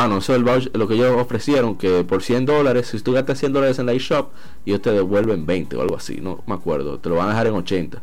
Ah, 0.00 0.06
no, 0.06 0.18
eso 0.18 0.32
es 0.32 0.38
el 0.38 0.44
voucher, 0.44 0.76
lo 0.76 0.86
que 0.86 0.94
ellos 0.94 1.20
ofrecieron, 1.20 1.74
que 1.76 2.04
por 2.04 2.22
100 2.22 2.46
dólares, 2.46 2.86
si 2.86 3.00
tú 3.00 3.14
gastas 3.14 3.40
100 3.40 3.52
dólares 3.52 3.80
en 3.80 3.86
la 3.86 3.94
eShop, 3.94 4.30
ellos 4.64 4.80
te 4.80 4.92
devuelven 4.92 5.44
20 5.44 5.76
o 5.76 5.82
algo 5.82 5.96
así, 5.96 6.20
no 6.20 6.44
me 6.46 6.54
acuerdo, 6.54 7.00
te 7.00 7.08
lo 7.08 7.16
van 7.16 7.26
a 7.26 7.30
dejar 7.30 7.48
en 7.48 7.54
80. 7.54 8.00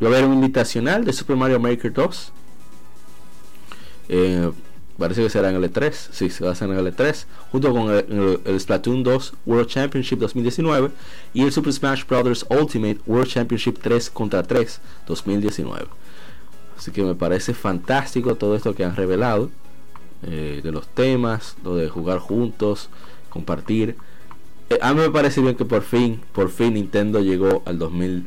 Va 0.00 0.06
a 0.06 0.10
haber 0.12 0.26
un 0.26 0.34
invitacional 0.34 1.04
de 1.04 1.12
Super 1.12 1.34
Mario 1.34 1.58
Maker 1.58 1.92
2. 1.92 2.32
Eh, 4.10 4.52
parece 4.96 5.24
que 5.24 5.30
será 5.30 5.50
en 5.50 5.56
el 5.56 5.64
E3. 5.64 5.92
Sí, 5.92 6.30
se 6.30 6.44
va 6.44 6.50
a 6.50 6.52
hacer 6.52 6.70
en 6.70 6.78
el 6.78 6.94
E3. 6.94 7.24
Junto 7.50 7.72
con 7.72 7.90
el, 7.90 8.60
Splatoon 8.60 9.02
2 9.02 9.34
World 9.44 9.66
Championship 9.66 10.20
2019 10.20 10.90
y 11.32 11.42
el 11.42 11.50
Super 11.50 11.72
Smash 11.72 12.04
Bros. 12.06 12.46
Ultimate 12.48 13.00
World 13.06 13.26
Championship 13.26 13.78
3 13.82 14.10
contra 14.10 14.44
3 14.44 14.80
2019. 15.08 15.86
Así 16.76 16.92
que 16.92 17.02
me 17.02 17.16
parece 17.16 17.54
fantástico 17.54 18.36
todo 18.36 18.54
esto 18.54 18.72
que 18.72 18.84
han 18.84 18.94
revelado. 18.94 19.50
Eh, 20.26 20.60
de 20.62 20.72
los 20.72 20.88
temas, 20.88 21.56
lo 21.62 21.76
de 21.76 21.88
jugar 21.88 22.18
juntos, 22.18 22.88
compartir. 23.30 23.96
Eh, 24.70 24.78
a 24.80 24.94
mí 24.94 25.00
me 25.00 25.10
parece 25.10 25.40
bien 25.40 25.54
que 25.54 25.64
por 25.64 25.82
fin, 25.82 26.20
por 26.32 26.50
fin 26.50 26.74
Nintendo 26.74 27.20
llegó 27.20 27.62
al 27.66 27.78
2000 27.78 28.26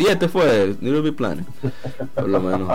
este 0.00 0.28
fue 0.28 0.76
Little 0.80 1.00
Big 1.02 1.16
Planet. 1.16 1.46
Por 2.14 2.28
lo 2.28 2.40
menos. 2.40 2.68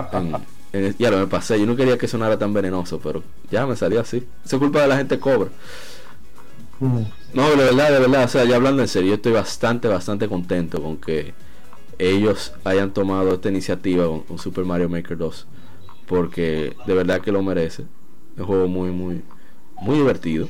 ya 0.98 1.10
lo 1.10 1.18
me 1.18 1.26
pasé. 1.26 1.58
Yo 1.58 1.66
no 1.66 1.76
quería 1.76 1.98
que 1.98 2.08
sonara 2.08 2.38
tan 2.38 2.52
venenoso, 2.52 2.98
pero 3.02 3.22
ya 3.50 3.66
me 3.66 3.76
salió 3.76 4.00
así. 4.00 4.26
Eso 4.44 4.56
es 4.56 4.60
culpa 4.60 4.80
de 4.80 4.88
la 4.88 4.96
gente 4.96 5.18
cobra. 5.18 5.50
Mm. 6.78 7.02
No, 7.34 7.50
de 7.50 7.56
verdad, 7.56 7.92
de 7.92 7.98
verdad. 7.98 8.24
O 8.24 8.28
sea, 8.28 8.44
ya 8.44 8.56
hablando 8.56 8.82
en 8.82 8.88
serio, 8.88 9.10
yo 9.10 9.14
estoy 9.16 9.32
bastante, 9.32 9.88
bastante 9.88 10.28
contento 10.28 10.82
con 10.82 10.96
que 10.96 11.34
ellos 11.98 12.54
hayan 12.64 12.92
tomado 12.92 13.34
esta 13.34 13.50
iniciativa 13.50 14.06
con, 14.06 14.38
Super 14.38 14.64
Mario 14.64 14.88
Maker 14.88 15.18
2. 15.18 15.46
Porque 16.10 16.74
de 16.86 16.94
verdad 16.94 17.20
que 17.20 17.30
lo 17.30 17.40
merece. 17.40 17.84
Es 18.34 18.40
un 18.40 18.46
juego 18.46 18.66
muy, 18.66 18.90
muy, 18.90 19.22
muy 19.80 19.96
divertido. 19.98 20.48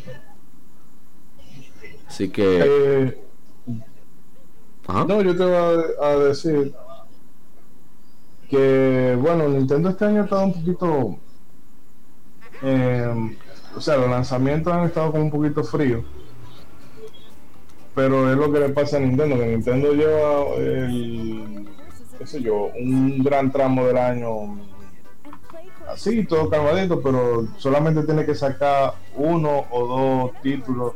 Así 2.08 2.30
que. 2.30 2.62
Eh, 2.64 3.18
no, 4.88 5.20
yo 5.20 5.36
te 5.36 5.44
voy 5.44 5.84
a, 6.02 6.16
decir 6.16 6.72
que, 8.48 9.18
bueno, 9.20 9.50
Nintendo 9.50 9.90
este 9.90 10.06
año 10.06 10.22
ha 10.22 10.24
estado 10.24 10.44
un 10.44 10.54
poquito. 10.54 11.18
Eh, 12.62 13.36
o 13.76 13.80
sea, 13.82 13.98
los 13.98 14.08
lanzamientos 14.08 14.72
han 14.72 14.86
estado 14.86 15.12
como 15.12 15.24
un 15.24 15.30
poquito 15.30 15.62
fríos. 15.62 16.06
Pero 17.94 18.30
es 18.32 18.36
lo 18.38 18.50
que 18.50 18.60
le 18.60 18.70
pasa 18.70 18.96
a 18.96 19.00
Nintendo, 19.00 19.36
que 19.36 19.46
Nintendo 19.46 19.92
lleva 19.92 20.54
el, 20.56 21.68
qué 22.16 22.26
sé 22.26 22.40
yo, 22.40 22.70
un 22.80 23.22
gran 23.22 23.52
tramo 23.52 23.84
del 23.84 23.98
año 23.98 24.69
así, 25.92 26.24
todo 26.24 26.48
calmadito, 26.48 27.00
pero 27.00 27.46
solamente 27.56 28.02
tiene 28.04 28.24
que 28.24 28.34
sacar 28.34 28.94
uno 29.14 29.66
o 29.70 29.86
dos 29.86 30.42
títulos 30.42 30.92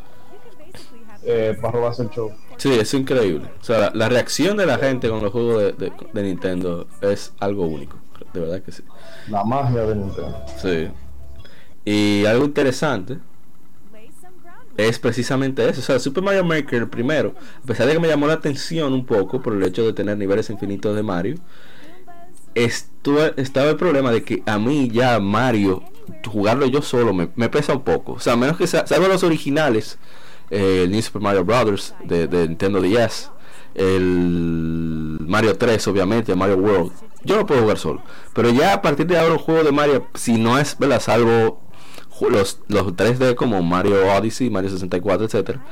eh, 1.24 1.56
para 1.60 1.72
robarse 1.72 2.02
el 2.02 2.10
show. 2.10 2.32
Sí, 2.56 2.72
es 2.72 2.94
increíble. 2.94 3.48
O 3.60 3.64
sea, 3.64 3.90
la, 3.94 4.08
reacción 4.08 4.56
de 4.56 4.66
la 4.66 4.78
gente 4.78 5.08
con 5.08 5.22
los 5.22 5.32
juegos 5.32 5.74
de, 5.78 6.22
Nintendo 6.22 6.86
es 7.00 7.32
algo 7.40 7.66
único. 7.66 7.96
De 8.32 8.40
verdad 8.40 8.62
que 8.62 8.72
sí. 8.72 8.82
La 9.28 9.44
magia 9.44 9.82
de 9.82 9.96
Nintendo. 9.96 10.44
Sí. 10.60 10.88
Y 11.84 12.24
algo 12.26 12.44
interesante 12.44 13.18
es 14.76 14.98
precisamente 14.98 15.68
eso. 15.68 15.80
O 15.80 15.84
sea, 15.84 15.98
Super 15.98 16.22
Mario 16.22 16.44
Maker 16.44 16.88
primero, 16.88 17.34
a 17.62 17.66
pesar 17.66 17.86
de 17.86 17.94
que 17.94 18.00
me 18.00 18.08
llamó 18.08 18.26
la 18.26 18.34
atención 18.34 18.92
un 18.92 19.06
poco 19.06 19.40
por 19.40 19.54
el 19.54 19.62
hecho 19.62 19.84
de 19.84 19.92
tener 19.92 20.16
niveles 20.16 20.50
infinitos 20.50 20.94
de 20.96 21.02
Mario, 21.02 21.36
estaba 22.54 23.70
el 23.70 23.76
problema 23.76 24.12
de 24.12 24.22
que 24.22 24.42
a 24.46 24.58
mí 24.58 24.88
ya 24.90 25.18
Mario, 25.20 25.82
jugarlo 26.26 26.66
yo 26.66 26.82
solo, 26.82 27.12
me, 27.12 27.48
pesa 27.48 27.72
un 27.72 27.82
poco. 27.82 28.12
O 28.12 28.20
sea, 28.20 28.36
menos 28.36 28.56
que 28.56 28.66
sea, 28.66 28.86
salvo 28.86 29.08
los 29.08 29.22
originales 29.22 29.98
eh, 30.50 30.82
el 30.84 30.90
New 30.90 31.02
Super 31.02 31.22
Mario 31.22 31.44
Brothers 31.44 31.94
de, 32.04 32.28
Nintendo 32.48 32.80
DS, 32.80 33.30
el 33.74 35.18
Mario 35.20 35.56
3 35.56 35.88
obviamente, 35.88 36.34
Mario 36.34 36.56
World. 36.56 36.92
Yo 37.24 37.36
no 37.36 37.46
puedo 37.46 37.62
jugar 37.62 37.78
solo, 37.78 38.02
pero 38.34 38.50
ya 38.50 38.74
a 38.74 38.82
partir 38.82 39.06
de 39.06 39.18
ahora 39.18 39.32
un 39.32 39.38
juego 39.38 39.64
de 39.64 39.72
Mario, 39.72 40.06
si 40.14 40.34
no 40.36 40.58
es, 40.58 40.78
¿verdad? 40.78 41.00
Salvo 41.00 41.60
los, 42.20 42.60
los 42.68 42.86
3D 42.88 43.34
como 43.34 43.62
Mario 43.62 44.06
Odyssey, 44.14 44.50
Mario 44.50 44.70
64, 44.70 45.24
etcétera. 45.24 45.64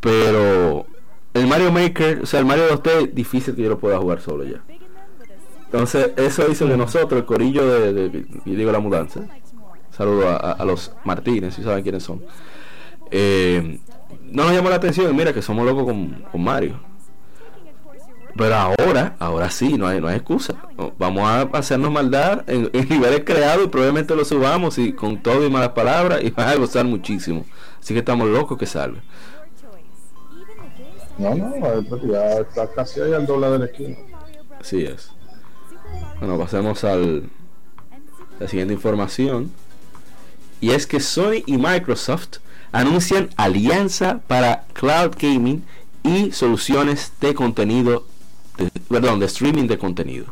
Pero 0.00 0.86
el 1.34 1.46
Mario 1.46 1.70
Maker, 1.70 2.20
o 2.22 2.26
sea, 2.26 2.40
el 2.40 2.46
Mario 2.46 2.68
2D, 2.70 3.12
difícil 3.12 3.54
que 3.54 3.62
yo 3.62 3.68
lo 3.68 3.78
pueda 3.78 3.98
jugar 3.98 4.20
solo 4.20 4.44
ya. 4.44 4.62
Entonces, 5.72 6.10
eso 6.16 6.50
hizo 6.50 6.66
que 6.66 6.76
nosotros, 6.76 7.20
el 7.20 7.24
corillo 7.24 7.64
de, 7.64 8.26
y 8.44 8.54
digo 8.56 8.72
la 8.72 8.80
mudanza, 8.80 9.20
saludo 9.96 10.28
a, 10.28 10.34
a, 10.34 10.64
los 10.64 10.92
Martínez, 11.04 11.54
si 11.54 11.62
saben 11.62 11.84
quiénes 11.84 12.02
son. 12.02 12.24
Eh, 13.12 13.78
no 14.32 14.44
nos 14.44 14.52
llamó 14.52 14.68
la 14.68 14.76
atención, 14.76 15.14
mira 15.14 15.32
que 15.32 15.42
somos 15.42 15.64
locos 15.64 15.84
con, 15.84 16.42
Mario. 16.42 16.80
Pero 18.36 18.54
ahora, 18.56 19.14
ahora 19.20 19.48
sí, 19.48 19.78
no 19.78 19.86
hay, 19.86 20.00
no 20.00 20.08
hay 20.08 20.16
excusa. 20.16 20.54
Vamos 20.98 21.22
a 21.22 21.42
hacernos 21.56 21.92
maldad 21.92 22.42
en, 22.48 22.68
niveles 22.88 23.22
creados 23.24 23.66
y 23.66 23.68
probablemente 23.68 24.16
lo 24.16 24.24
subamos 24.24 24.76
y 24.78 24.92
con 24.92 25.22
todo 25.22 25.46
y 25.46 25.50
malas 25.50 25.70
palabras 25.70 26.20
y 26.22 26.30
van 26.36 26.48
a 26.48 26.56
gozar 26.56 26.84
muchísimo. 26.84 27.44
Así 27.80 27.94
que 27.94 28.00
estamos 28.00 28.28
locos 28.28 28.58
que 28.58 28.66
salga. 28.66 29.00
No, 31.16 31.32
no, 31.34 32.10
ya 32.10 32.40
está 32.40 32.68
casi 32.72 33.00
ahí 33.00 33.12
al 33.12 33.24
doble 33.24 33.50
de 33.50 33.58
la 33.60 33.64
esquina. 33.66 33.96
Así 34.58 34.84
es. 34.84 35.12
Bueno, 36.18 36.38
pasemos 36.38 36.84
al 36.84 37.30
la 38.40 38.48
siguiente 38.48 38.74
información. 38.74 39.52
Y 40.60 40.70
es 40.70 40.86
que 40.86 40.98
Sony 40.98 41.42
y 41.46 41.58
Microsoft 41.58 42.38
anuncian 42.72 43.30
alianza 43.36 44.20
para 44.26 44.64
cloud 44.72 45.14
gaming 45.18 45.62
y 46.02 46.32
soluciones 46.32 47.12
de 47.20 47.34
contenido, 47.34 48.06
perdón, 48.88 49.20
de 49.20 49.26
streaming 49.26 49.68
de 49.68 49.78
contenido. 49.78 50.26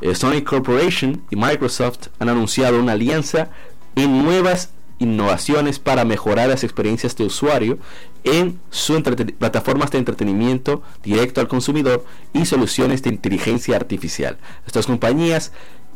Eh, 0.00 0.14
Sony 0.14 0.42
Corporation 0.44 1.22
y 1.30 1.36
Microsoft 1.36 2.08
han 2.18 2.28
anunciado 2.28 2.78
una 2.78 2.92
alianza 2.92 3.50
en 3.96 4.22
nuevas 4.22 4.70
innovaciones 4.98 5.78
para 5.78 6.04
mejorar 6.04 6.48
las 6.48 6.64
experiencias 6.64 7.16
de 7.16 7.24
usuario 7.24 7.78
en 8.24 8.60
sus 8.70 9.00
plataformas 9.38 9.90
de 9.90 9.98
entretenimiento 9.98 10.82
directo 11.02 11.40
al 11.40 11.48
consumidor 11.48 12.04
y 12.32 12.46
soluciones 12.46 13.02
de 13.02 13.10
inteligencia 13.10 13.76
artificial. 13.76 14.38
Estas 14.66 14.86
compañías 14.86 15.52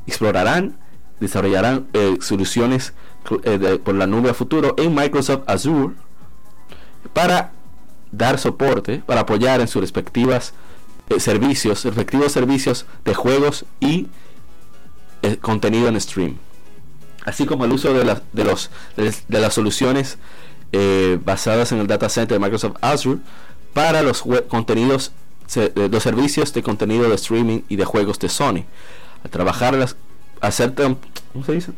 explorarán, 0.07 0.77
desarrollarán 1.21 1.87
eh, 1.93 2.19
soluciones 2.21 2.95
eh, 3.45 3.79
por 3.83 3.95
la 3.95 4.07
nube 4.07 4.31
a 4.31 4.35
futuro 4.35 4.75
en 4.79 4.95
Microsoft 4.95 5.43
Azure 5.47 5.95
para 7.13 7.53
dar 8.11 8.39
soporte, 8.39 9.03
para 9.07 9.23
apoyar 9.23 9.61
en 9.61 9.69
sus 9.69 9.81
respectivas 9.81 10.55
eh, 11.09 11.21
servicios, 11.21 11.85
respectivos 11.85 12.33
servicios 12.33 12.87
de 13.05 13.15
juegos 13.15 13.65
y 13.81 14.09
contenido 15.41 15.87
en 15.87 16.01
stream. 16.01 16.37
Así 17.25 17.47
como 17.47 17.65
el 17.65 17.73
uso 17.73 17.95
de, 17.95 18.17
de, 18.33 18.45
los, 18.45 18.71
de, 18.97 19.41
las 19.41 19.55
soluciones 19.55 20.19
basadas 21.25 21.73
en 21.73 21.79
el 21.79 21.87
data 21.87 22.09
center 22.09 22.39
de 22.39 22.43
Microsoft 22.43 22.77
Azure 22.81 23.21
para 23.75 24.03
los 24.03 24.25
contenidos, 24.49 25.13
los 25.75 26.03
servicios 26.03 26.53
de 26.53 26.63
contenido 26.63 27.09
de 27.09 27.15
streaming 27.15 27.61
y 27.69 27.77
de 27.77 27.85
juegos 27.85 28.19
de 28.19 28.29
Sony. 28.29 28.65
A 29.25 29.29
trabajar 29.29 29.75
las, 29.75 29.97
hacer, 30.41 30.75
¿cómo 30.75 31.45
se 31.45 31.53
dice? 31.53 31.73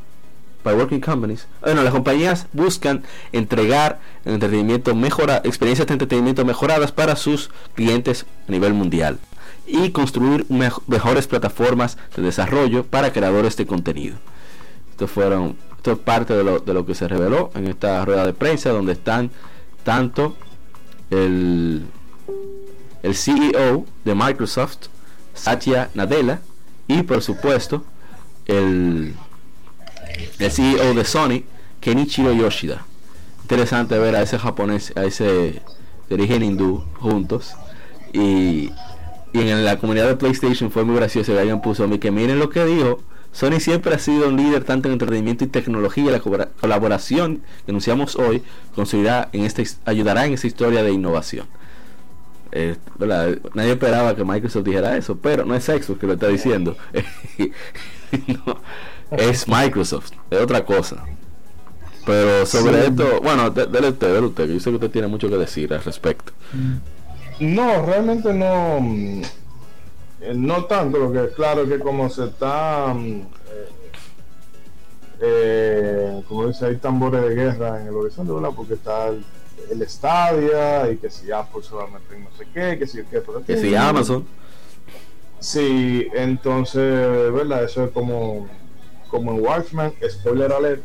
by 0.64 0.74
working 0.74 1.00
companies. 1.00 1.46
Bueno, 1.60 1.82
las 1.82 1.92
compañías 1.92 2.46
buscan 2.52 3.04
entregar 3.32 4.00
entretenimiento 4.24 4.94
mejora, 4.94 5.42
experiencias 5.44 5.86
de 5.86 5.92
entretenimiento 5.92 6.44
mejoradas 6.44 6.90
para 6.90 7.14
sus 7.14 7.50
clientes 7.74 8.26
a 8.48 8.50
nivel 8.50 8.74
mundial 8.74 9.18
y 9.66 9.90
construir 9.90 10.46
mejores 10.48 11.26
plataformas 11.26 11.96
de 12.16 12.22
desarrollo 12.22 12.84
para 12.84 13.12
creadores 13.12 13.56
de 13.56 13.66
contenido. 13.66 14.16
Esto 14.90 15.06
fueron, 15.06 15.56
esto 15.84 15.92
es 15.92 15.98
parte 15.98 16.32
de 16.32 16.42
lo, 16.42 16.60
de 16.60 16.72
lo 16.72 16.86
que 16.86 16.94
se 16.94 17.06
reveló 17.06 17.50
en 17.54 17.66
esta 17.66 18.02
rueda 18.06 18.24
de 18.24 18.32
prensa 18.32 18.70
donde 18.70 18.92
están 18.94 19.30
tanto 19.82 20.34
el, 21.10 21.82
el 23.02 23.14
CEO 23.14 23.84
de 24.02 24.14
Microsoft, 24.14 24.86
Satya 25.34 25.90
Nadella, 25.92 26.40
y 26.88 27.02
por 27.02 27.20
supuesto 27.20 27.84
el, 28.46 29.14
el 30.38 30.50
CEO 30.50 30.94
de 30.94 31.04
Sony, 31.04 31.42
Kenichiro 31.82 32.32
Yoshida. 32.32 32.86
Interesante 33.42 33.98
ver 33.98 34.16
a 34.16 34.22
ese 34.22 34.38
japonés, 34.38 34.90
a 34.96 35.04
ese 35.04 35.60
de 36.08 36.14
origen 36.14 36.42
hindú 36.44 36.82
juntos. 36.98 37.56
Y, 38.14 38.72
y 39.34 39.38
en 39.38 39.66
la 39.66 39.78
comunidad 39.78 40.06
de 40.06 40.16
PlayStation 40.16 40.70
fue 40.70 40.82
muy 40.82 40.96
gracioso 40.96 41.38
alguien 41.38 41.60
puso 41.60 41.84
a 41.84 41.86
mí 41.86 41.98
que 41.98 42.10
miren 42.10 42.38
lo 42.38 42.48
que 42.48 42.64
dijo. 42.64 43.02
Sony 43.34 43.58
siempre 43.58 43.92
ha 43.92 43.98
sido 43.98 44.28
un 44.28 44.36
líder 44.36 44.62
tanto 44.62 44.88
en 44.88 44.92
entretenimiento 44.92 45.44
y 45.44 45.48
tecnología. 45.48 46.12
La 46.12 46.20
colaboración 46.20 47.42
que 47.66 47.72
anunciamos 47.72 48.14
hoy 48.14 48.44
en 49.32 49.44
este, 49.44 49.66
ayudará 49.84 50.24
en 50.24 50.34
esta 50.34 50.46
historia 50.46 50.84
de 50.84 50.92
innovación. 50.92 51.48
Eh, 52.52 52.76
Nadie 53.54 53.72
esperaba 53.72 54.14
que 54.14 54.24
Microsoft 54.24 54.64
dijera 54.64 54.96
eso, 54.96 55.16
pero 55.16 55.44
no 55.44 55.56
es 55.56 55.64
Xbox 55.64 55.98
que 55.98 56.06
lo 56.06 56.12
está 56.12 56.28
diciendo. 56.28 56.76
es 59.10 59.48
Microsoft, 59.48 60.12
es 60.30 60.40
otra 60.40 60.64
cosa. 60.64 61.04
Pero 62.06 62.46
sobre 62.46 62.86
esto, 62.86 63.20
bueno, 63.20 63.50
déle 63.50 63.88
usted, 63.88 64.14
déle 64.14 64.26
usted, 64.28 64.48
yo 64.48 64.60
sé 64.60 64.70
que 64.70 64.76
usted 64.76 64.90
tiene 64.90 65.08
mucho 65.08 65.28
que 65.28 65.36
decir 65.36 65.74
al 65.74 65.82
respecto. 65.82 66.32
No, 67.40 67.84
realmente 67.84 68.32
no, 68.32 68.80
no 70.34 70.64
tanto, 70.64 70.98
lo 70.98 71.12
que 71.12 71.34
claro 71.34 71.66
que 71.66 71.78
como 71.78 72.08
se 72.08 72.24
está, 72.24 72.94
mm, 72.94 73.20
eh, 73.50 73.68
eh, 75.20 76.22
como 76.28 76.46
dice, 76.46 76.66
hay 76.66 76.76
tambores 76.76 77.22
de 77.22 77.34
guerra 77.34 77.80
en 77.80 77.88
el 77.88 77.94
horizonte, 77.94 78.32
¿verdad? 78.32 78.50
Porque 78.54 78.74
está 78.74 79.08
el, 79.08 79.24
el 79.70 79.88
Stadia 79.88 80.90
y 80.90 80.96
que 80.96 81.10
si 81.10 81.30
Apple 81.32 81.62
se 81.62 81.74
va 81.74 81.84
a 81.84 81.86
meter 81.86 82.18
no 82.18 82.30
sé 82.36 82.46
qué, 82.52 82.78
que 82.78 82.86
si, 82.86 83.02
que, 83.04 83.22
que 83.46 83.56
si 83.56 83.74
Amazon. 83.74 84.26
Sí, 85.40 86.08
entonces, 86.14 87.32
¿verdad? 87.32 87.64
Eso 87.64 87.84
es 87.84 87.90
como, 87.90 88.48
como 89.08 89.32
en 89.32 89.44
Watchmen, 89.44 89.92
spoiler 90.08 90.52
alert 90.52 90.82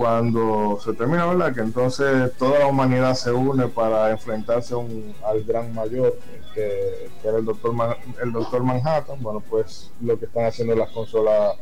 cuando 0.00 0.80
se 0.82 0.94
termina, 0.94 1.26
¿verdad? 1.26 1.54
Que 1.54 1.60
entonces 1.60 2.32
toda 2.38 2.60
la 2.60 2.66
humanidad 2.68 3.14
se 3.14 3.32
une 3.32 3.68
para 3.68 4.10
enfrentarse 4.10 4.74
al 4.74 5.44
gran 5.44 5.74
mayor, 5.74 6.16
que, 6.54 7.08
era 7.24 7.38
el 7.38 7.44
doctor, 7.44 7.74
el 8.22 8.32
doctor 8.32 8.62
Manhattan. 8.62 9.22
Bueno, 9.22 9.42
pues 9.48 9.90
lo 10.00 10.18
que 10.18 10.26
están 10.26 10.46
haciendo 10.46 10.74
las 10.74 10.90
consolas, 10.90 11.56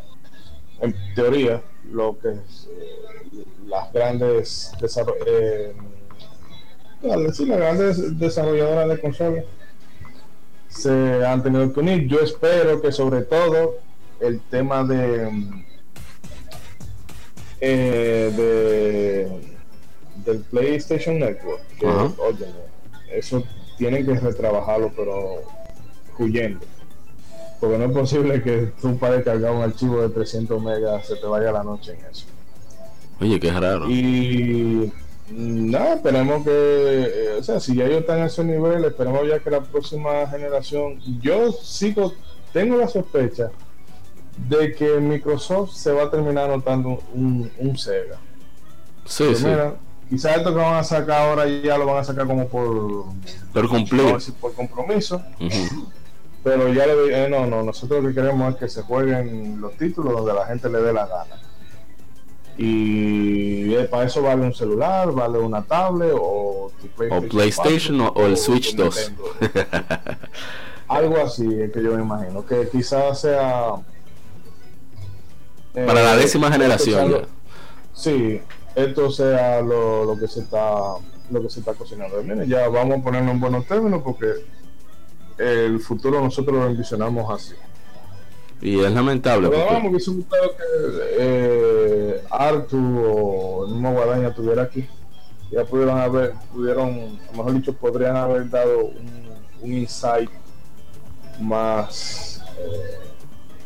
en 0.80 0.94
teoría, 1.14 1.62
lo 1.90 2.18
que 2.18 2.30
es, 2.30 2.68
eh, 2.70 3.44
las 3.66 3.92
grandes 3.92 4.72
eh, 5.26 5.74
las 7.02 7.38
grandes 7.38 8.18
desarrolladoras 8.18 8.88
de 8.88 9.00
consolas 9.00 9.44
se 10.68 11.24
han 11.24 11.42
tenido 11.42 11.72
que 11.72 11.80
unir. 11.80 12.08
Yo 12.08 12.20
espero 12.20 12.80
que 12.80 12.92
sobre 12.92 13.22
todo 13.22 13.76
el 14.20 14.40
tema 14.40 14.84
de 14.84 15.30
eh, 17.60 18.32
de, 18.36 19.28
del 20.24 20.40
PlayStation 20.44 21.18
Network. 21.18 21.62
eso 23.10 23.42
tienen 23.78 24.04
que 24.04 24.14
retrabajarlo, 24.14 24.92
pero 24.94 25.42
huyendo. 26.18 26.60
Porque 27.60 27.78
no 27.78 27.84
es 27.86 27.92
posible 27.92 28.42
que 28.42 28.72
tú 28.80 28.98
para 28.98 29.22
cargar 29.22 29.52
un 29.52 29.62
archivo 29.62 30.02
de 30.02 30.10
300 30.10 30.62
megas 30.62 31.06
se 31.06 31.16
te 31.16 31.26
vaya 31.26 31.50
la 31.52 31.64
noche 31.64 31.92
en 31.92 32.04
eso. 32.06 32.26
Oye, 33.20 33.40
qué 33.40 33.50
raro. 33.50 33.88
Y 33.88 34.92
nada, 35.30 35.94
esperemos 35.94 36.44
que, 36.44 36.50
eh, 36.52 37.36
o 37.38 37.42
sea, 37.42 37.58
si 37.58 37.74
ya 37.74 37.86
ellos 37.86 38.00
están 38.00 38.20
en 38.20 38.26
ese 38.26 38.44
nivel, 38.44 38.84
esperemos 38.84 39.26
ya 39.28 39.40
que 39.40 39.50
la 39.50 39.60
próxima 39.60 40.26
generación, 40.28 41.00
yo 41.20 41.52
sigo, 41.52 42.12
tengo 42.52 42.76
la 42.76 42.86
sospecha 42.86 43.50
de 44.48 44.72
que 44.74 45.00
Microsoft 45.00 45.72
se 45.72 45.90
va 45.90 46.04
a 46.04 46.10
terminar 46.10 46.50
anotando 46.50 47.02
un, 47.12 47.50
un 47.58 47.76
Sega. 47.76 48.18
Sí, 49.04 49.34
sí. 49.34 49.46
Quizás 50.08 50.38
esto 50.38 50.54
que 50.54 50.60
van 50.60 50.74
a 50.74 50.84
sacar 50.84 51.28
ahora 51.28 51.46
ya 51.46 51.76
lo 51.78 51.86
van 51.86 51.98
a 51.98 52.04
sacar 52.04 52.26
como 52.26 52.48
por 52.48 53.06
por 53.52 53.68
cumplir, 53.68 54.16
por 54.40 54.54
compromiso. 54.54 55.22
Pero 56.44 56.72
ya 56.72 56.86
le 56.86 57.24
eh, 57.24 57.28
no, 57.28 57.46
no, 57.46 57.62
nosotros 57.62 58.02
lo 58.02 58.08
que 58.08 58.14
queremos 58.14 58.54
es 58.54 58.60
que 58.60 58.68
se 58.68 58.82
jueguen 58.82 59.60
los 59.60 59.76
títulos 59.76 60.12
donde 60.14 60.34
la 60.34 60.46
gente 60.46 60.68
le 60.68 60.80
dé 60.80 60.92
la 60.92 61.06
gana. 61.06 61.42
Y 62.56 63.74
eh, 63.74 63.84
para 63.84 64.06
eso 64.06 64.22
vale 64.22 64.42
un 64.42 64.54
celular, 64.54 65.12
vale 65.12 65.38
una 65.38 65.62
tablet 65.62 66.12
o 66.14 66.72
PlayStation, 66.96 67.24
o, 67.24 67.28
PlayStation 67.28 68.00
o, 68.00 68.26
el 68.26 68.36
Switch 68.36 68.74
2. 68.74 69.12
Algo 70.88 71.18
así 71.18 71.46
es 71.60 71.72
que 71.72 71.82
yo 71.82 71.94
me 71.96 72.02
imagino, 72.02 72.44
que 72.46 72.68
quizás 72.68 73.20
sea 73.20 73.74
para 75.86 76.02
la 76.02 76.14
eh, 76.14 76.18
décima 76.18 76.50
generación. 76.50 77.26
sí, 77.92 78.40
esto 78.74 79.10
sea 79.10 79.60
lo, 79.60 80.16
que 80.18 80.28
se 80.28 80.40
está 80.40 80.94
lo 81.30 81.42
que 81.42 81.50
se 81.50 81.60
está 81.60 81.74
cocinando. 81.74 82.22
ya 82.44 82.68
vamos 82.68 82.98
a 82.98 83.02
ponerlo 83.02 83.30
en 83.30 83.40
buenos 83.40 83.66
términos 83.66 84.02
porque 84.02 84.32
el 85.38 85.80
futuro 85.80 86.20
nosotros 86.20 86.56
lo 86.56 86.66
envisionamos 86.66 87.30
así. 87.30 87.54
Y 88.60 88.80
es 88.80 88.92
lamentable. 88.92 89.48
Pero 89.48 89.66
vamos, 89.66 90.04
que 90.04 90.12
que 90.12 90.24
eh, 91.18 92.22
Artu 92.30 92.76
o 92.76 93.66
el 93.66 93.72
mismo 93.72 93.92
Guadaña 93.92 94.28
estuviera 94.28 94.62
aquí. 94.62 94.86
Ya 95.50 95.64
pudieron 95.64 95.98
haber, 95.98 96.34
pudieron, 96.52 97.18
mejor 97.34 97.54
dicho, 97.54 97.72
podrían 97.72 98.16
haber 98.16 98.50
dado 98.50 98.86
un, 98.86 99.28
un 99.62 99.72
insight 99.72 100.30
más, 101.40 102.42
eh, 102.58 102.98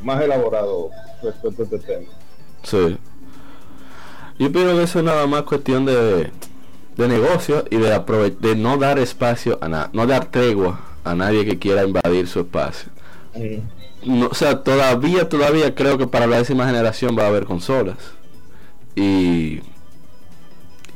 más 0.03 0.23
elaborado 0.23 0.91
respecto 1.23 1.63
a 1.63 1.65
este 1.65 1.79
tema. 1.79 2.09
Sí. 2.63 2.99
Yo 4.43 4.51
pienso 4.51 4.77
que 4.77 4.83
eso 4.83 4.99
es 4.99 5.05
nada 5.05 5.25
más 5.29 5.43
cuestión 5.45 5.85
de, 5.85 6.33
de 6.97 7.09
negocio 7.09 7.65
y 7.71 7.77
de, 7.77 8.37
de 8.41 8.57
no 8.57 8.77
dar 8.77 8.99
espacio 8.99 9.57
a 9.61 9.69
nada, 9.69 9.91
no 9.93 10.05
dar 10.05 10.33
tregua 10.33 10.81
a 11.05 11.15
nadie 11.15 11.45
que 11.45 11.61
quiera 11.61 11.85
invadir 11.85 12.27
su 12.27 12.41
espacio. 12.41 12.91
No, 14.05 14.27
o 14.27 14.35
sea, 14.35 14.65
todavía, 14.65 15.29
todavía 15.29 15.77
creo 15.77 15.97
que 15.97 16.09
para 16.09 16.27
la 16.27 16.39
décima 16.39 16.67
generación 16.67 17.17
va 17.17 17.23
a 17.23 17.29
haber 17.29 17.45
consolas. 17.45 17.99
Y, 18.97 19.61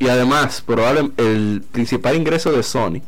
y 0.01 0.09
además, 0.09 0.61
probablemente 0.67 1.25
el 1.25 1.63
principal 1.71 2.17
ingreso 2.17 2.51
de 2.51 2.65
Sony 2.65 3.01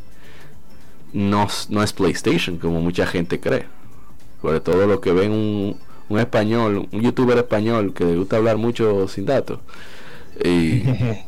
no, 1.12 1.48
no 1.68 1.82
es 1.82 1.92
PlayStation, 1.92 2.58
como 2.58 2.80
mucha 2.80 3.08
gente 3.08 3.40
cree. 3.40 3.66
Sobre 4.40 4.60
todo 4.60 4.86
lo 4.86 5.00
que 5.00 5.10
ven 5.10 5.32
un, 5.32 5.80
un 6.08 6.18
español, 6.20 6.86
un 6.92 7.00
youtuber 7.00 7.38
español 7.38 7.92
que 7.92 8.04
le 8.04 8.14
gusta 8.14 8.36
hablar 8.36 8.56
mucho 8.56 9.08
sin 9.08 9.26
datos. 9.26 9.58
Y 10.44 10.82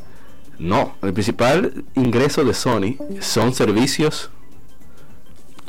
no, 0.58 0.94
el 1.02 1.12
principal 1.12 1.84
ingreso 1.94 2.44
de 2.44 2.54
Sony 2.54 2.96
son 3.20 3.54
servicios, 3.54 4.30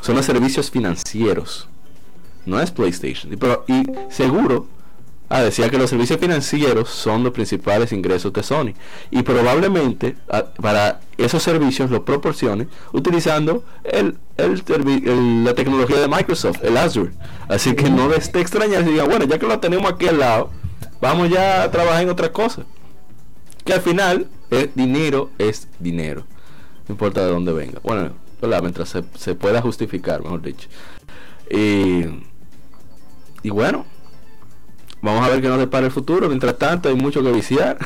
son 0.00 0.16
los 0.16 0.26
servicios 0.26 0.70
financieros, 0.70 1.68
no 2.46 2.60
es 2.60 2.70
PlayStation. 2.70 3.36
Pero, 3.38 3.64
y 3.68 3.84
seguro 4.10 4.66
Ah, 5.34 5.40
decía 5.40 5.70
que 5.70 5.78
los 5.78 5.88
servicios 5.88 6.20
financieros 6.20 6.90
son 6.90 7.24
los 7.24 7.32
principales 7.32 7.90
ingresos 7.92 8.34
de 8.34 8.42
Sony 8.42 8.74
y 9.10 9.22
probablemente 9.22 10.14
ah, 10.28 10.44
para 10.60 11.00
esos 11.16 11.42
servicios 11.42 11.90
los 11.90 12.00
proporcione 12.00 12.68
utilizando 12.92 13.64
el, 13.82 14.18
la 14.36 15.54
tecnología 15.54 16.00
de 16.00 16.06
Microsoft, 16.06 16.62
el 16.62 16.76
Azure. 16.76 17.12
Así 17.48 17.74
que 17.74 17.88
no 17.88 18.08
les 18.08 18.24
esté 18.24 18.42
extrañar 18.42 18.84
si 18.84 18.90
digan, 18.90 19.08
bueno, 19.08 19.24
ya 19.24 19.38
que 19.38 19.46
lo 19.46 19.58
tenemos 19.58 19.90
aquí 19.90 20.06
al 20.06 20.18
lado, 20.18 20.50
vamos 21.00 21.30
ya 21.30 21.62
a 21.62 21.70
trabajar 21.70 22.02
en 22.02 22.10
otra 22.10 22.30
cosa. 22.30 22.66
Que 23.64 23.74
al 23.74 23.80
final, 23.80 24.28
el 24.50 24.70
dinero 24.74 25.30
es 25.38 25.68
dinero, 25.78 26.24
no 26.88 26.92
importa 26.94 27.24
de 27.24 27.30
dónde 27.30 27.52
venga. 27.52 27.80
Bueno, 27.82 28.12
mientras 28.40 28.88
se, 28.88 29.04
se 29.16 29.34
pueda 29.34 29.62
justificar, 29.62 30.22
mejor 30.22 30.42
dicho. 30.42 30.68
Y, 31.50 32.04
y 33.42 33.50
bueno, 33.50 33.86
Vamos 35.02 35.26
a 35.26 35.30
ver 35.30 35.42
qué 35.42 35.48
nos 35.48 35.58
depara 35.58 35.86
el 35.86 35.92
futuro. 35.92 36.28
Mientras 36.28 36.56
tanto, 36.56 36.88
hay 36.88 36.94
mucho 36.94 37.22
que 37.24 37.32
viciar. 37.32 37.76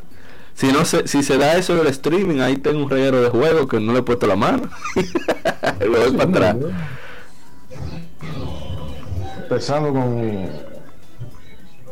si 0.54 0.66
no 0.72 0.84
se, 0.84 1.06
si 1.06 1.22
se 1.22 1.38
da 1.38 1.56
eso 1.56 1.74
en 1.74 1.80
el 1.80 1.86
streaming, 1.86 2.40
ahí 2.40 2.56
tengo 2.56 2.82
un 2.82 2.90
reguero 2.90 3.22
de 3.22 3.30
juegos 3.30 3.68
que 3.68 3.78
no 3.78 3.92
le 3.92 4.00
he 4.00 4.02
puesto 4.02 4.26
la 4.26 4.34
mano. 4.34 4.68
Lo 5.80 6.00
doy 6.00 6.16
para 6.16 6.50
atrás. 6.50 6.56
Empezando 9.42 9.92
con. 9.92 10.65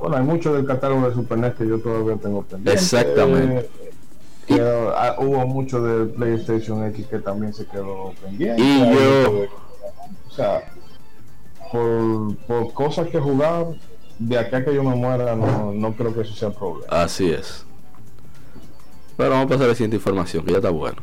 Bueno, 0.05 0.19
hay 0.19 0.23
mucho 0.23 0.53
del 0.53 0.67
catálogo 0.67 1.09
de 1.09 1.15
Super 1.15 1.39
NES 1.39 1.55
que 1.55 1.67
yo 1.67 1.79
todavía 1.79 2.17
tengo 2.17 2.43
pendiente. 2.43 2.79
Exactamente. 2.79 3.71
Ah, 4.51 5.17
hubo 5.19 5.47
mucho 5.47 5.83
del 5.83 6.11
PlayStation 6.11 6.85
X 6.89 7.07
que 7.07 7.21
también 7.21 7.55
se 7.55 7.65
quedó 7.65 8.13
pendiente. 8.23 8.61
Y 8.63 8.81
yo. 8.81 9.47
o 10.29 10.31
sea, 10.31 10.71
por, 11.73 12.37
por 12.47 12.75
cosas 12.75 13.09
que 13.09 13.19
jugar, 13.19 13.69
de 14.19 14.39
acá 14.39 14.63
que 14.63 14.75
yo 14.75 14.85
me 14.85 14.95
muera, 14.95 15.35
no, 15.37 15.73
no 15.73 15.95
creo 15.95 16.13
que 16.13 16.21
eso 16.21 16.35
sea 16.35 16.51
problema. 16.51 16.85
Así 16.91 17.31
es. 17.31 17.65
Pero 19.17 19.31
vamos 19.31 19.47
a 19.47 19.49
pasar 19.49 19.65
a 19.65 19.69
la 19.69 19.75
siguiente 19.75 19.97
información, 19.97 20.45
que 20.45 20.51
ya 20.51 20.59
está 20.59 20.69
bueno. 20.69 21.01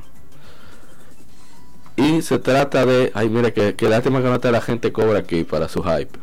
Y 1.95 2.21
se 2.21 2.37
trata 2.37 2.85
de. 2.85 3.11
Ay, 3.15 3.29
mira, 3.29 3.49
que, 3.49 3.73
que 3.75 3.89
lástima 3.89 4.21
que 4.21 4.27
no 4.27 4.35
está 4.35 4.51
la 4.51 4.61
gente 4.61 4.91
cobra 4.91 5.17
aquí 5.17 5.43
para 5.43 5.67
su 5.69 5.81
hype. 5.81 6.19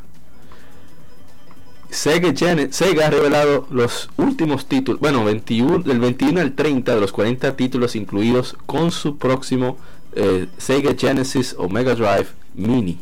Sega, 1.91 2.33
Sega 2.71 3.07
ha 3.07 3.11
revelado 3.11 3.67
los 3.71 4.11
últimos 4.17 4.67
títulos, 4.67 5.01
bueno, 5.01 5.25
21, 5.25 5.79
del 5.81 6.01
21 6.01 6.41
al 6.41 6.53
30 6.53 6.95
de 6.95 7.01
los 7.01 7.13
40 7.13 7.57
títulos 7.57 7.97
incluidos 7.97 8.57
con 8.67 8.91
su 8.91 9.17
próximo 9.17 9.79
eh, 10.13 10.49
Sega 10.59 10.95
Genesis 10.99 11.55
o 11.59 11.69
Mega 11.69 11.95
Drive 11.95 12.29
Mini. 12.55 12.99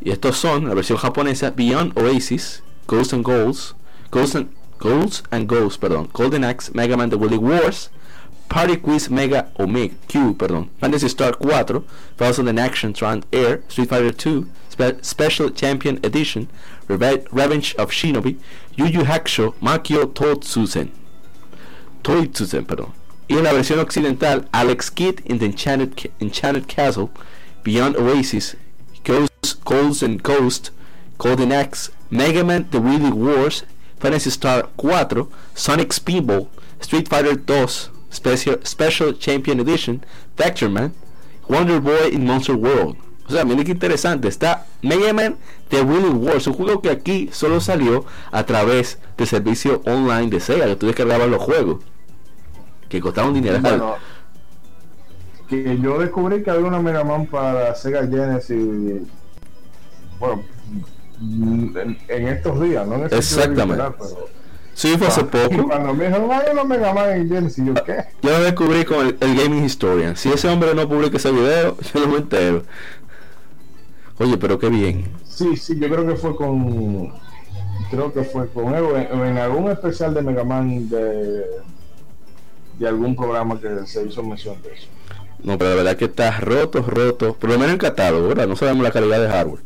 Y 0.00 0.10
estos 0.10 0.36
son 0.36 0.68
la 0.68 0.74
versión 0.74 0.98
japonesa 0.98 1.50
Beyond 1.50 1.98
Oasis, 1.98 2.62
Ghosts 2.86 3.14
and 3.14 3.24
Goals, 3.24 3.74
Ghosts 4.12 4.36
and, 4.36 4.48
Ghosts 4.78 5.24
and 5.30 5.48
Ghosts, 5.48 5.78
perdón, 5.78 6.08
Golden 6.12 6.44
Axe, 6.44 6.70
Mega 6.72 6.96
Man 6.96 7.10
The 7.10 7.16
Willy 7.16 7.36
Wars, 7.36 7.90
Party 8.48 8.76
Quiz 8.76 9.10
Mega 9.10 9.50
Omega 9.58 9.94
Q, 10.06 10.36
perdón, 10.38 10.70
Fantasy 10.80 11.06
Star 11.06 11.36
4, 11.36 11.82
Thousand 12.16 12.48
in 12.48 12.58
Action 12.60 12.92
Trans 12.92 13.26
Air, 13.32 13.62
Street 13.68 13.88
Fighter 13.88 14.14
2, 14.14 14.46
Spe 14.78 15.04
Special 15.04 15.50
Champion 15.50 15.98
Edition, 16.04 16.48
Reve 16.86 17.26
Revenge 17.32 17.74
of 17.74 17.90
Shinobi, 17.90 18.38
Yu 18.76 18.86
Yu 18.86 19.00
Hakusho, 19.00 19.54
Makio 19.54 20.06
Totsuzen. 20.06 20.90
Toitsuzen, 22.04 22.64
perdón. 22.64 22.92
Y 23.28 23.36
en 23.36 23.44
la 23.44 23.52
versión 23.52 23.80
occidental, 23.80 24.48
Alex 24.52 24.88
Kidd 24.90 25.20
in 25.24 25.38
the 25.38 25.46
Enchanted, 25.46 26.12
Enchanted 26.20 26.68
Castle, 26.68 27.10
Beyond 27.64 27.96
Oasis, 27.96 28.54
Ghosts, 29.02 29.54
Golds 29.64 30.02
and 30.02 30.22
Ghost, 30.22 30.70
Golden 31.18 31.50
Axe, 31.50 31.90
Mega 32.10 32.44
Man 32.44 32.68
The 32.70 32.78
Wheelie 32.78 33.12
Wars, 33.12 33.64
Fantasy 33.98 34.30
Star 34.30 34.68
4, 34.80 35.26
Sonic 35.54 35.88
Speedball, 35.88 36.48
Street 36.80 37.08
Fighter 37.08 37.34
2, 37.34 37.66
Special, 38.10 38.64
Special 38.64 39.12
Champion 39.12 39.58
Edition, 39.58 40.04
Vector 40.36 40.68
Man, 40.68 40.94
Wonder 41.48 41.80
Boy 41.80 42.08
in 42.08 42.24
Monster 42.24 42.56
World. 42.56 42.96
O 43.28 43.32
sea, 43.32 43.44
miren 43.44 43.64
qué 43.64 43.72
interesante. 43.72 44.28
Está 44.28 44.66
Mega 44.82 45.12
Man 45.12 45.36
The 45.68 45.82
Wheelie 45.82 46.10
Wars, 46.10 46.46
un 46.46 46.54
juego 46.54 46.80
que 46.80 46.90
aquí 46.90 47.28
solo 47.32 47.60
salió 47.60 48.04
a 48.30 48.44
través 48.44 48.98
del 49.16 49.26
servicio 49.26 49.82
online 49.84 50.28
de 50.28 50.40
Sega, 50.40 50.66
que 50.66 50.76
tú 50.76 50.86
descargabas 50.86 51.28
los 51.28 51.42
juegos 51.42 51.84
que 52.88 53.00
costaban 53.00 53.34
dinero. 53.34 53.60
Bueno, 53.60 53.96
que 55.48 55.78
yo 55.78 55.98
descubrí 55.98 56.42
que 56.42 56.50
había 56.50 56.66
una 56.66 56.80
Mega 56.80 57.04
Man 57.04 57.26
para 57.26 57.74
Sega 57.74 58.06
Genesis. 58.06 59.02
Bueno, 60.18 60.42
en, 61.20 61.98
en 62.08 62.28
estos 62.28 62.60
días, 62.60 62.86
¿no? 62.86 62.96
En 62.96 63.04
Exactamente. 63.04 63.84
Pero, 63.98 64.28
sí, 64.74 64.96
fue 64.98 65.06
hace 65.06 65.24
poco. 65.24 65.66
Cuando 65.68 65.94
me 65.94 66.06
dijeron, 66.06 66.30
hay 66.30 66.52
una 66.52 66.64
Mega 66.64 66.92
Man 66.92 67.10
en 67.10 67.28
Genesis, 67.28 67.64
yo 67.64 67.74
qué. 67.84 68.04
Yo 68.22 68.30
lo 68.30 68.40
descubrí 68.40 68.84
con 68.84 69.06
el, 69.06 69.16
el, 69.20 69.36
Gaming 69.36 69.64
Historian. 69.64 70.16
Si 70.16 70.30
ese 70.30 70.48
hombre 70.48 70.74
no 70.74 70.88
publica 70.88 71.16
ese 71.16 71.30
video, 71.30 71.76
yo 71.94 72.00
no 72.00 72.08
me 72.08 72.18
entero. 72.18 72.64
Oye, 74.18 74.36
pero 74.36 74.58
qué 74.58 74.68
bien. 74.68 75.04
Sí, 75.24 75.56
sí, 75.56 75.78
yo 75.78 75.88
creo 75.88 76.06
que 76.06 76.16
fue 76.16 76.34
con. 76.36 77.12
Creo 77.90 78.12
que 78.12 78.24
fue 78.24 78.48
con 78.48 78.74
él, 78.74 78.84
en, 79.12 79.24
en 79.24 79.38
algún 79.38 79.70
especial 79.70 80.12
de 80.12 80.22
Mega 80.22 80.44
Man 80.44 80.88
de 80.88 81.44
de 82.78 82.88
algún 82.88 83.16
programa 83.16 83.60
que 83.60 83.86
se 83.86 84.06
hizo 84.06 84.22
mención 84.22 84.60
de 84.62 84.72
eso. 84.72 84.86
No, 85.42 85.58
pero 85.58 85.70
la 85.70 85.76
verdad 85.76 85.96
que 85.96 86.06
está 86.06 86.38
roto, 86.40 86.82
roto. 86.82 87.34
Por 87.34 87.50
lo 87.50 87.58
menos 87.58 87.72
en 87.72 87.78
catálogo, 87.78 88.28
¿verdad? 88.28 88.46
No 88.48 88.56
sabemos 88.56 88.82
la 88.82 88.90
calidad 88.90 89.20
de 89.20 89.28
hardware. 89.28 89.62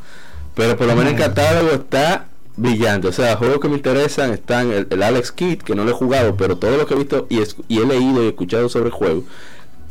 Pero 0.55 0.77
por 0.77 0.87
lo 0.87 0.95
menos 0.95 1.13
en 1.13 1.19
catálogo 1.19 1.71
está 1.71 2.27
brillante. 2.57 3.09
O 3.09 3.13
sea, 3.13 3.37
juegos 3.37 3.61
que 3.61 3.69
me 3.69 3.77
interesan 3.77 4.33
están 4.33 4.71
el, 4.71 4.87
el 4.91 5.03
Alex 5.03 5.33
Kidd, 5.33 5.63
que 5.63 5.75
no 5.75 5.85
lo 5.85 5.91
he 5.91 5.95
jugado, 5.95 6.37
pero 6.37 6.57
todo 6.59 6.77
lo 6.77 6.87
que 6.87 6.95
he 6.95 6.99
visto 6.99 7.27
y, 7.31 7.41
es, 7.41 7.57
y 7.69 7.81
he 7.81 7.87
leído 7.87 8.23
y 8.23 8.29
escuchado 8.29 8.69
sobre 8.69 8.87
el 8.87 8.93
juego, 8.93 9.25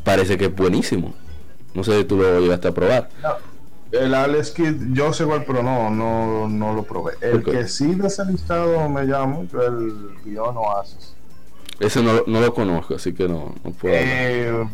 parece 0.03 0.37
que 0.37 0.45
es 0.45 0.55
buenísimo. 0.55 1.15
No 1.73 1.83
sé 1.83 1.97
si 1.99 2.03
tú 2.03 2.17
lo 2.17 2.39
llegaste 2.39 2.67
a 2.67 2.71
probar. 2.73 3.09
No. 3.23 3.50
El 3.91 4.13
Alex 4.13 4.51
Kidd, 4.51 4.93
yo 4.93 5.11
sé 5.11 5.23
igual, 5.23 5.43
pero 5.45 5.61
no, 5.61 5.89
no, 5.89 6.47
no 6.47 6.73
lo 6.73 6.83
probé. 6.83 7.13
El 7.19 7.37
okay. 7.37 7.53
que 7.53 7.67
sí 7.67 7.93
de 7.95 8.07
ese 8.07 8.25
listado 8.25 8.87
me 8.87 9.05
llama 9.05 9.27
mucho 9.27 9.61
el 9.61 10.15
Bion 10.23 10.55
Oasis. 10.55 11.13
Ese 11.79 12.01
no, 12.01 12.23
no, 12.25 12.39
lo 12.39 12.53
conozco, 12.53 12.95
así 12.95 13.13
que 13.13 13.27
no, 13.27 13.53
no 13.63 13.71
puedo. 13.71 13.95
Eh, 13.95 14.67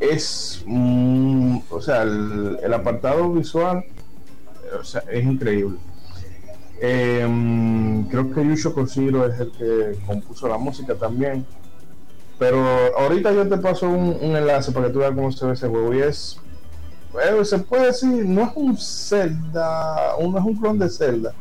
es. 0.00 0.64
Mm, 0.66 1.58
o 1.68 1.80
sea, 1.80 2.02
el, 2.02 2.58
el, 2.62 2.74
apartado 2.74 3.30
visual 3.32 3.84
o 4.78 4.84
sea, 4.84 5.02
es 5.10 5.24
increíble. 5.24 5.78
Eh, 6.80 8.04
creo 8.10 8.32
que 8.32 8.44
Yusho 8.44 8.72
Koshiro 8.72 9.26
es 9.26 9.38
el 9.38 9.52
que 9.52 9.98
compuso 10.06 10.48
la 10.48 10.58
música 10.58 10.94
también. 10.94 11.44
Pero 12.38 12.58
ahorita 12.98 13.32
yo 13.32 13.46
te 13.46 13.58
paso 13.58 13.88
un, 13.88 14.16
un 14.20 14.36
enlace 14.36 14.72
para 14.72 14.86
que 14.86 14.92
tú 14.94 15.00
veas 15.00 15.14
cómo 15.14 15.30
se 15.30 15.46
ve 15.46 15.52
ese 15.52 15.68
juego. 15.68 15.94
Y 15.94 16.00
es. 16.00 16.40
Se 17.44 17.58
puede 17.58 17.86
decir, 17.86 18.08
no 18.08 18.42
es 18.42 18.50
un 18.54 18.76
Zelda, 18.76 20.14
no 20.20 20.38
es 20.38 20.44
un 20.44 20.56
clon 20.56 20.78
de 20.78 20.88
Zelda 20.88 21.34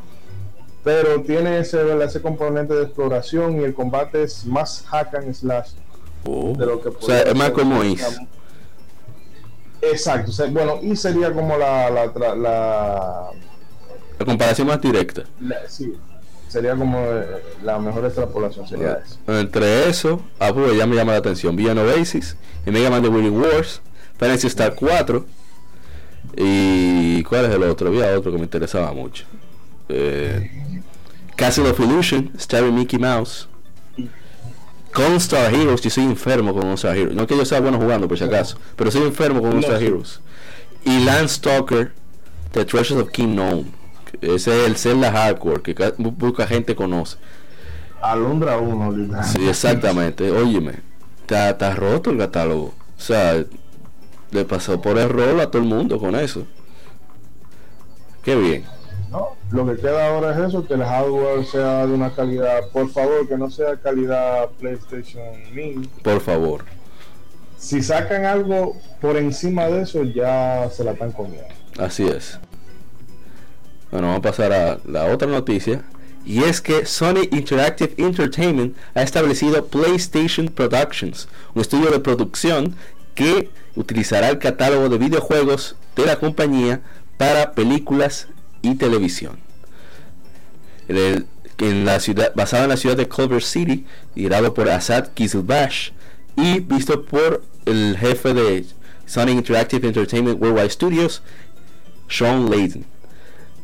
pero 0.84 1.22
tiene 1.22 1.60
ese, 1.60 2.04
ese 2.04 2.22
componente 2.22 2.74
de 2.74 2.84
exploración 2.84 3.60
y 3.60 3.64
el 3.64 3.74
combate 3.74 4.24
es 4.24 4.46
más 4.46 4.84
hack 4.88 5.16
and 5.16 5.34
slash 5.34 5.72
oh. 6.26 6.54
de 6.58 6.66
lo 6.66 6.82
que 6.82 6.90
o 6.90 7.02
sea, 7.02 7.22
es 7.22 7.36
más 7.36 7.52
como 7.52 7.84
is 7.84 8.02
exacto 9.82 10.32
o 10.32 10.34
sea, 10.34 10.48
bueno 10.48 10.80
y 10.82 10.96
sería 10.96 11.32
como 11.34 11.58
la 11.58 11.90
la, 11.90 12.06
la, 12.08 12.36
la, 12.36 13.30
la 14.18 14.26
comparación 14.26 14.68
más 14.68 14.82
directa 14.82 15.24
la, 15.40 15.58
sí 15.68 15.98
sería 16.48 16.76
como 16.76 16.98
eh, 17.00 17.44
la 17.64 17.78
mejor 17.80 18.06
extrapolación 18.06 18.68
sería 18.68 19.02
bueno, 19.26 19.40
eso. 19.40 19.40
entre 19.40 19.90
eso 19.90 20.22
ah, 20.40 20.52
pues 20.54 20.78
ya 20.78 20.88
me 20.88 20.96
llama 20.96 21.12
la 21.14 21.20
atención 21.20 21.56
Villano 21.56 21.82
Oasis 21.82 22.38
y 22.66 22.72
Mega 22.72 22.90
Man 22.90 23.04
The 23.04 23.10
Willy 23.10 23.30
Wars 23.30 23.82
Fantasy 24.18 24.48
Star 24.48 24.76
4 24.76 25.26
y 26.36 27.24
cuál 27.24 27.46
es 27.46 27.52
el 27.52 27.64
otro 27.64 27.90
había 27.90 28.18
otro 28.18 28.32
que 28.32 28.38
me 28.38 28.44
interesaba 28.44 28.94
mucho 28.94 29.26
eh, 29.90 30.50
Castle 31.36 31.70
of 31.70 31.80
Illusion, 31.80 32.32
Starry 32.38 32.72
Mickey 32.72 33.00
Mouse. 33.00 33.48
Con 34.92 35.14
Star 35.14 35.54
Heroes, 35.54 35.82
yo 35.82 35.90
soy 35.90 36.04
enfermo 36.04 36.54
con 36.54 36.68
Star 36.74 36.98
Heroes. 36.98 37.16
No 37.16 37.28
que 37.28 37.38
yo 37.38 37.46
sea 37.46 37.62
bueno 37.62 37.78
jugando 37.78 38.08
por 38.08 38.18
si 38.18 38.24
acaso, 38.24 38.58
pero 38.76 38.92
soy 38.92 39.04
enfermo 39.04 39.42
con 39.42 39.58
Star 39.60 39.82
Heroes. 39.82 40.20
Y 40.84 41.04
Landstalker, 41.04 41.94
The 42.52 42.66
Treasures 42.66 43.02
of 43.04 43.12
King 43.12 43.36
Gnome. 43.36 43.66
Ese 44.22 44.62
es 44.62 44.68
el 44.68 44.76
Zelda 44.76 45.12
Hardcore 45.12 45.62
que 45.62 45.74
poca 45.74 46.46
gente 46.48 46.76
conoce. 46.76 47.18
Alondra 48.02 48.58
1, 48.58 49.24
Sí, 49.24 49.48
exactamente. 49.48 50.32
Óyeme, 50.32 50.74
está 51.22 51.76
roto 51.76 52.10
el 52.10 52.18
catálogo. 52.18 52.74
O 52.98 53.02
sea, 53.02 53.46
le 54.32 54.46
pasó 54.46 54.82
por 54.82 54.98
error 54.98 55.40
a 55.40 55.50
todo 55.50 55.62
el 55.62 55.68
mundo 55.68 56.00
con 56.00 56.16
eso. 56.16 56.46
Qué 58.24 58.36
bien. 58.36 58.66
¿no? 59.10 59.36
Lo 59.52 59.66
que 59.66 59.82
queda 59.82 60.08
ahora 60.08 60.32
es 60.34 60.50
eso, 60.50 60.66
que 60.68 60.76
el 60.76 60.84
hardware 60.84 61.46
sea 61.46 61.88
de 61.88 61.94
una 61.94 62.12
calidad, 62.12 62.68
por 62.72 62.90
favor, 62.90 63.28
que 63.28 63.38
no 63.38 63.50
sea 63.50 63.78
calidad 63.78 64.50
PlayStation 64.60 65.24
Mini. 65.54 65.88
Por 66.04 66.22
favor. 66.22 66.66
Si 67.58 67.82
sacan 67.82 68.26
algo 68.26 68.78
por 69.02 69.18
encima 69.18 69.66
de 69.66 69.82
eso, 69.82 70.04
ya 70.04 70.70
se 70.72 70.84
la 70.84 70.92
están 70.92 71.12
comiendo. 71.12 71.48
Así 71.78 72.08
es. 72.08 72.40
Bueno, 73.92 74.08
vamos 74.08 74.20
a 74.20 74.30
pasar 74.30 74.54
a 74.54 74.80
la 74.86 75.06
otra 75.06 75.28
noticia. 75.28 75.84
Y 76.26 76.44
es 76.44 76.62
que 76.62 76.86
Sony 76.86 77.28
Interactive 77.32 77.94
Entertainment 77.98 78.76
ha 78.94 79.02
establecido 79.02 79.66
PlayStation 79.66 80.48
Productions, 80.48 81.28
un 81.56 81.62
estudio 81.62 81.90
de 81.90 82.00
producción 82.00 82.76
que 83.20 83.50
utilizará 83.76 84.30
el 84.30 84.40
catálogo 84.40 84.88
de 84.88 84.98
videojuegos 84.98 85.76
de 85.98 86.06
la 86.06 86.20
compañía 86.20 86.80
para 87.18 87.52
películas 87.52 88.30
y 88.62 88.76
televisión. 88.76 89.40
En, 90.88 91.26
en 91.58 91.84
la 91.84 92.00
ciudad, 92.00 92.32
basado 92.34 92.64
en 92.64 92.70
la 92.70 92.78
ciudad 92.78 92.96
de 92.96 93.10
Culver 93.10 93.44
City, 93.44 93.86
liderado 94.16 94.54
por 94.54 94.70
Asad 94.70 95.10
Kizilbash 95.10 95.90
y 96.38 96.62
visto 96.62 97.04
por 97.04 97.44
el 97.66 97.98
jefe 97.98 98.34
de 98.34 98.66
Sony 99.06 99.32
Interactive 99.32 99.86
Entertainment 99.86 100.42
Worldwide 100.42 100.70
Studios, 100.70 101.22
Sean 102.08 102.50
Layden. 102.50 102.86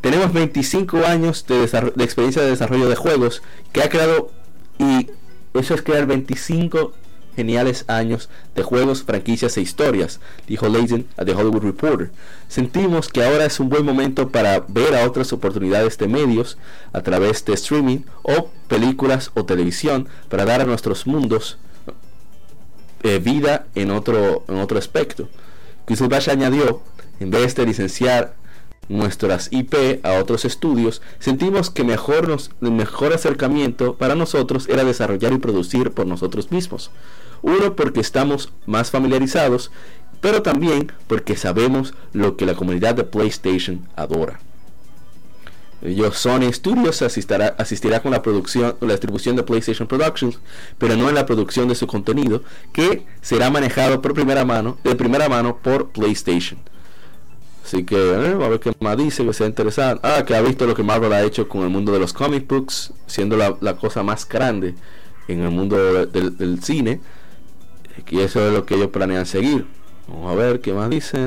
Tenemos 0.02 0.34
25 0.34 1.06
años 1.06 1.48
de, 1.48 1.60
de, 1.60 2.04
experiencia 2.04 2.42
de 2.42 2.50
desarrollo 2.50 2.90
de 2.90 2.98
juegos 2.98 3.42
que 3.72 3.84
ha 3.84 3.90
creado 3.90 4.32
y 4.80 5.10
eso 5.54 5.76
es 5.76 5.82
crear 5.82 6.08
25 6.08 7.05
geniales 7.36 7.86
años 7.88 8.30
de 8.56 8.64
juegos, 8.64 9.04
franquicias 9.04 9.58
e 9.58 9.62
historias, 9.62 10.20
dijo 10.48 10.70
Layden 10.70 11.08
a 11.18 11.26
The 11.26 11.34
Hollywood 11.34 11.64
Reporter. 11.64 12.12
Sentimos 12.48 13.10
que 13.10 13.24
ahora 13.24 13.46
es 13.46 13.60
un 13.60 13.70
buen 13.70 13.86
momento 13.86 14.30
para 14.30 14.64
ver 14.68 14.96
a 14.96 15.06
otras 15.06 15.34
oportunidades 15.34 15.98
de 15.98 16.08
medios 16.08 16.58
a 16.94 17.02
través 17.02 17.44
de 17.46 17.54
streaming 17.54 18.00
o 18.24 18.50
películas 18.68 19.32
o 19.34 19.46
televisión 19.46 20.08
para 20.30 20.46
dar 20.46 20.62
a 20.62 20.66
nuestros 20.66 21.06
mundos 21.08 21.58
eh, 23.04 23.20
vida 23.20 23.68
en 23.76 23.92
otro, 23.92 24.46
en 24.48 24.58
otro 24.58 24.80
aspecto. 24.80 25.30
Bash 25.88 26.30
añadió, 26.30 26.82
en 27.20 27.30
vez 27.30 27.56
de 27.56 27.66
licenciar 27.66 28.34
nuestras 28.90 29.50
IP 29.52 30.04
a 30.04 30.20
otros 30.20 30.46
estudios, 30.46 31.02
sentimos 31.20 31.70
que 31.70 31.84
mejor 31.84 32.28
nos, 32.28 32.52
el 32.62 32.72
mejor 32.72 33.14
acercamiento 33.14 33.96
para 33.96 34.16
nosotros 34.16 34.68
era 34.70 34.84
desarrollar 34.84 35.34
y 35.34 35.38
producir 35.38 35.92
por 35.92 36.08
nosotros 36.08 36.52
mismos. 36.52 36.92
Uno, 37.42 37.76
porque 37.76 38.00
estamos 38.00 38.52
más 38.66 38.92
familiarizados, 38.92 39.72
pero 40.22 40.42
también 40.42 40.92
porque 41.08 41.36
sabemos 41.36 41.94
lo 42.14 42.38
que 42.38 42.46
la 42.46 42.56
comunidad 42.56 42.96
de 42.96 43.04
PlayStation 43.04 43.88
adora. 43.96 44.40
Sony 46.14 46.52
Studios 46.52 47.02
asistirá, 47.02 47.56
asistirá 47.58 48.02
con 48.02 48.12
la 48.12 48.22
producción, 48.22 48.76
la 48.82 48.94
distribución 48.94 49.36
de 49.36 49.44
PlayStation 49.44 49.88
Productions, 49.88 50.40
pero 50.78 50.96
no 50.96 51.10
en 51.10 51.16
la 51.16 51.26
producción 51.26 51.68
de 51.68 51.76
su 51.76 51.86
contenido, 51.86 52.44
que 52.74 53.06
será 53.22 53.50
manejado 53.52 54.02
por 54.02 54.14
primera 54.14 54.46
mano, 54.46 54.78
de 54.84 54.96
primera 54.96 55.30
mano 55.30 55.58
por 55.58 55.90
PlayStation. 55.90 56.60
Así 57.66 57.84
que 57.84 57.96
eh, 57.96 58.38
a 58.40 58.48
ver 58.48 58.60
qué 58.60 58.72
más 58.80 58.96
dice, 58.96 59.26
que 59.26 59.34
sea 59.34 59.48
interesante. 59.48 60.08
Ah, 60.08 60.24
que 60.24 60.36
ha 60.36 60.42
visto 60.42 60.68
lo 60.68 60.76
que 60.76 60.84
Marvel 60.84 61.12
ha 61.14 61.24
hecho 61.24 61.50
con 61.50 61.64
el 61.64 61.70
mundo 61.70 61.92
de 61.92 61.98
los 61.98 62.14
comic 62.14 62.48
books, 62.48 62.94
siendo 63.08 63.38
la, 63.38 63.76
cosa 63.78 64.04
más 64.04 64.30
grande 64.30 64.76
en 65.28 65.42
el 65.42 65.50
mundo 65.50 66.06
del, 66.06 66.62
cine. 66.62 67.02
Y 68.08 68.20
eso 68.20 68.46
es 68.48 68.54
lo 68.54 68.68
que 68.68 68.76
ellos 68.76 68.90
planean 68.90 69.26
seguir. 69.26 69.66
Vamos 70.08 70.32
a 70.32 70.36
ver 70.36 70.62
qué 70.62 70.74
más 70.74 70.92
dice. 70.92 71.18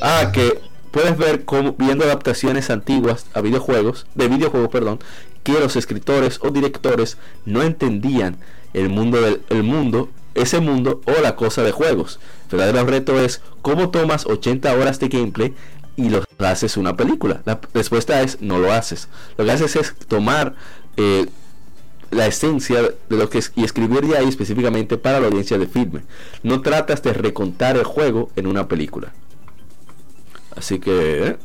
Ah, 0.00 0.32
que 0.32 0.58
puedes 0.90 1.16
ver 1.16 1.44
cómo, 1.44 1.76
viendo 1.78 2.04
adaptaciones 2.04 2.68
antiguas 2.70 3.26
a 3.32 3.42
videojuegos, 3.42 4.06
de 4.16 4.26
videojuegos, 4.26 4.70
perdón, 4.70 4.98
que 5.44 5.52
los 5.52 5.76
escritores 5.76 6.40
o 6.42 6.50
directores 6.50 7.16
no 7.44 7.62
entendían 7.62 8.38
el 8.74 8.88
mundo 8.88 9.20
del 9.20 9.42
el 9.50 9.62
mundo 9.62 10.08
ese 10.34 10.60
mundo 10.60 11.00
o 11.06 11.20
la 11.20 11.36
cosa 11.36 11.62
de 11.62 11.72
juegos. 11.72 12.20
El 12.50 12.58
verdadero 12.58 12.86
reto 12.86 13.20
es 13.20 13.40
cómo 13.62 13.90
tomas 13.90 14.26
80 14.26 14.72
horas 14.74 14.98
de 14.98 15.08
gameplay 15.08 15.54
y 15.96 16.08
lo 16.08 16.22
haces 16.38 16.76
una 16.76 16.96
película. 16.96 17.42
La 17.44 17.60
respuesta 17.74 18.22
es 18.22 18.40
no 18.40 18.58
lo 18.58 18.72
haces. 18.72 19.08
Lo 19.36 19.44
que 19.44 19.52
haces 19.52 19.76
es 19.76 19.94
tomar 20.08 20.54
eh, 20.96 21.26
la 22.10 22.26
esencia 22.26 22.82
de 22.82 23.16
lo 23.16 23.28
que 23.28 23.38
es 23.38 23.52
y 23.56 23.64
escribir 23.64 24.06
de 24.06 24.18
ahí 24.18 24.28
específicamente 24.28 24.98
para 24.98 25.20
la 25.20 25.26
audiencia 25.26 25.58
de 25.58 25.66
filme. 25.66 26.02
No 26.42 26.60
tratas 26.60 27.02
de 27.02 27.12
recontar 27.12 27.76
el 27.76 27.84
juego 27.84 28.30
en 28.36 28.46
una 28.46 28.68
película. 28.68 29.12
Así 30.54 30.78
que 30.78 31.28
eh, 31.28 31.36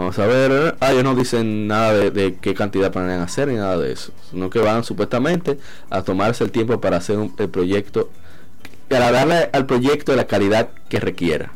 Vamos 0.00 0.18
a 0.18 0.26
ver. 0.26 0.76
Ah, 0.80 0.92
ellos 0.92 1.04
no 1.04 1.14
dicen 1.14 1.66
nada 1.68 1.92
de, 1.92 2.36
qué 2.36 2.54
cantidad 2.54 2.90
planean 2.90 3.20
hacer 3.20 3.48
ni 3.48 3.56
nada 3.56 3.76
de 3.76 3.92
eso. 3.92 4.12
Sino 4.30 4.48
que 4.48 4.58
van 4.58 4.82
supuestamente 4.82 5.58
a 5.90 6.00
tomarse 6.00 6.42
el 6.42 6.50
tiempo 6.50 6.80
para 6.80 6.96
hacer 6.96 7.18
un, 7.18 7.34
el 7.36 7.50
proyecto. 7.50 8.08
Para 8.88 9.12
darle 9.12 9.50
al 9.52 9.66
proyecto 9.66 10.16
la 10.16 10.26
calidad 10.26 10.70
que 10.88 11.00
requiera. 11.00 11.52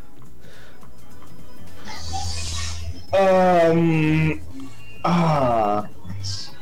Um, 3.13 4.39
ah, 5.05 5.89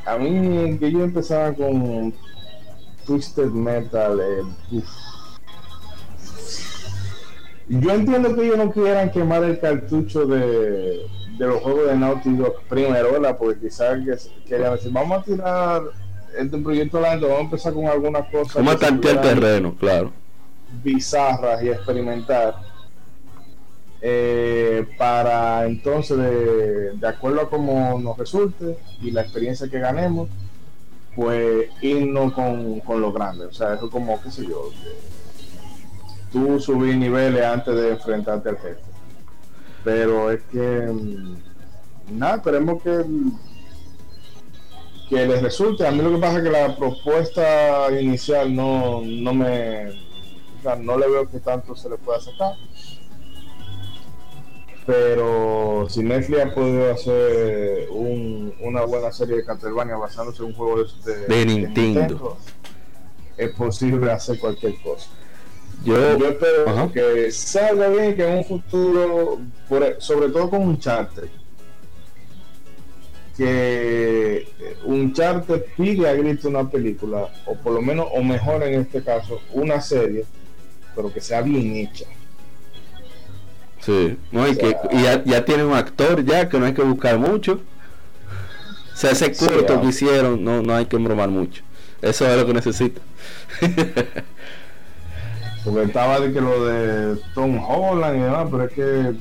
a 0.05 0.17
mí 0.17 0.77
que 0.79 0.89
yo 0.89 1.03
empezaba 1.03 1.51
con 1.53 2.13
Twisted 3.05 3.49
Metal. 3.49 4.21
Eh, 4.21 4.81
yo 7.67 7.91
entiendo 7.91 8.33
que 8.33 8.45
ellos 8.45 8.57
no 8.57 8.71
quieran 8.71 9.11
quemar 9.11 9.43
el 9.43 9.59
cartucho 9.59 10.25
de 10.25 11.22
de 11.37 11.47
los 11.47 11.61
juegos 11.61 11.87
de 11.87 11.97
Naughty 11.97 12.33
Dog 12.35 12.61
primero, 12.69 13.11
¿verdad? 13.13 13.37
Porque 13.37 13.59
quizás 13.59 13.97
querían 14.47 14.73
decir, 14.73 14.91
vamos 14.91 15.19
a 15.19 15.23
tirar 15.23 15.81
este 16.37 16.57
proyecto 16.57 16.97
adelante, 16.97 17.25
vamos 17.25 17.39
a 17.39 17.43
empezar 17.43 17.73
con 17.73 17.87
algunas 17.87 18.29
cosas. 18.29 18.53
Como 18.53 18.75
tantear 18.77 19.21
terreno, 19.21 19.75
claro. 19.79 20.11
Bizarras 20.83 21.63
y 21.63 21.69
experimentar. 21.69 22.55
Eh, 24.01 24.85
para 24.97 25.65
entonces, 25.65 26.17
de, 26.17 26.91
de, 26.97 27.07
acuerdo 27.07 27.41
a 27.41 27.49
cómo 27.49 27.97
nos 27.99 28.17
resulte 28.17 28.77
y 29.01 29.11
la 29.11 29.21
experiencia 29.21 29.69
que 29.69 29.79
ganemos, 29.79 30.27
pues 31.15 31.69
irnos 31.81 32.33
con, 32.33 32.81
con 32.81 32.99
lo 32.99 33.13
grande. 33.13 33.45
O 33.45 33.53
sea, 33.53 33.75
eso 33.75 33.89
como, 33.89 34.21
qué 34.21 34.29
sé 34.29 34.45
yo, 34.45 34.71
tú 36.31 36.59
subir 36.59 36.97
niveles 36.97 37.45
antes 37.45 37.73
de 37.73 37.91
enfrentarte 37.91 38.49
al 38.49 38.57
jefe 38.57 38.92
pero 39.83 40.31
es 40.31 40.41
que 40.43 40.59
mm, 40.59 41.37
nada, 42.17 42.35
esperemos 42.35 42.81
que 42.81 43.03
que 45.09 45.25
les 45.25 45.41
resulte. 45.41 45.85
A 45.85 45.91
mí 45.91 46.01
lo 46.01 46.11
que 46.11 46.17
pasa 46.17 46.37
es 46.37 46.43
que 46.43 46.49
la 46.49 46.75
propuesta 46.75 47.99
inicial 47.99 48.55
no, 48.55 49.01
no 49.01 49.33
me 49.33 50.01
no 50.79 50.97
le 50.97 51.09
veo 51.09 51.29
que 51.29 51.39
tanto 51.39 51.75
se 51.75 51.89
le 51.89 51.97
pueda 51.97 52.19
sacar. 52.19 52.53
Pero 54.85 55.87
si 55.89 56.01
Netflix 56.03 56.41
ha 56.41 56.53
podido 56.53 56.91
hacer 56.91 57.89
una 57.89 58.83
buena 58.85 59.11
serie 59.11 59.37
de 59.37 59.45
Castlevania 59.45 59.95
basándose 59.95 60.41
en 60.43 60.49
un 60.49 60.55
juego 60.55 60.83
de, 61.27 61.45
Nintendo, 61.45 62.37
es 63.37 63.51
posible 63.51 64.11
hacer 64.11 64.39
cualquier 64.39 64.81
cosa. 64.81 65.09
Yo, 65.83 65.97
espero 66.15 66.91
que 66.93 67.31
salga 67.31 67.89
bien, 67.89 68.15
que 68.15 68.27
en 68.27 68.37
un 68.37 68.45
futuro, 68.45 69.41
e, 69.69 69.95
sobre 69.99 70.29
todo 70.29 70.49
con 70.49 70.61
un 70.61 70.79
charter, 70.79 71.29
que 73.35 74.47
un 74.85 75.13
charter 75.13 75.65
pide 75.75 76.07
a 76.07 76.13
grito 76.13 76.47
una 76.47 76.69
película, 76.69 77.27
o 77.45 77.55
por 77.55 77.73
lo 77.73 77.81
menos, 77.81 78.07
o 78.13 78.23
mejor 78.23 78.63
en 78.63 78.81
este 78.81 79.03
caso, 79.03 79.41
una 79.51 79.81
serie, 79.81 80.25
pero 80.95 81.11
que 81.11 81.19
sea 81.19 81.41
bien 81.41 81.75
hecha. 81.75 82.05
Sí, 83.81 84.17
no, 84.31 84.47
y, 84.47 84.55
que, 84.55 84.77
ya, 84.93 85.21
ya, 85.25 85.43
tiene 85.43 85.65
un 85.65 85.73
actor 85.73 86.23
ya 86.23 86.47
que 86.47 86.57
no 86.57 86.65
hay 86.65 86.73
que 86.73 86.83
buscar 86.83 87.17
mucho. 87.19 87.59
O 88.93 88.95
sea, 88.95 89.11
ese 89.11 89.35
corto 89.35 89.81
que 89.81 89.87
hicieron, 89.87 90.41
no, 90.41 90.61
no 90.61 90.73
hay 90.73 90.85
que 90.85 90.95
bromar 90.95 91.29
mucho. 91.29 91.63
Eso 92.01 92.25
es 92.25 92.37
lo 92.37 92.45
que 92.45 92.53
necesita. 92.53 93.01
Porque 95.63 95.83
estaba 95.83 96.19
de 96.19 96.33
que 96.33 96.41
lo 96.41 96.65
de 96.65 97.21
Tom 97.33 97.63
Holland 97.63 98.17
y 98.17 98.21
demás, 98.21 98.47
pero 98.51 98.63
es 98.63 98.71
que 98.73 99.15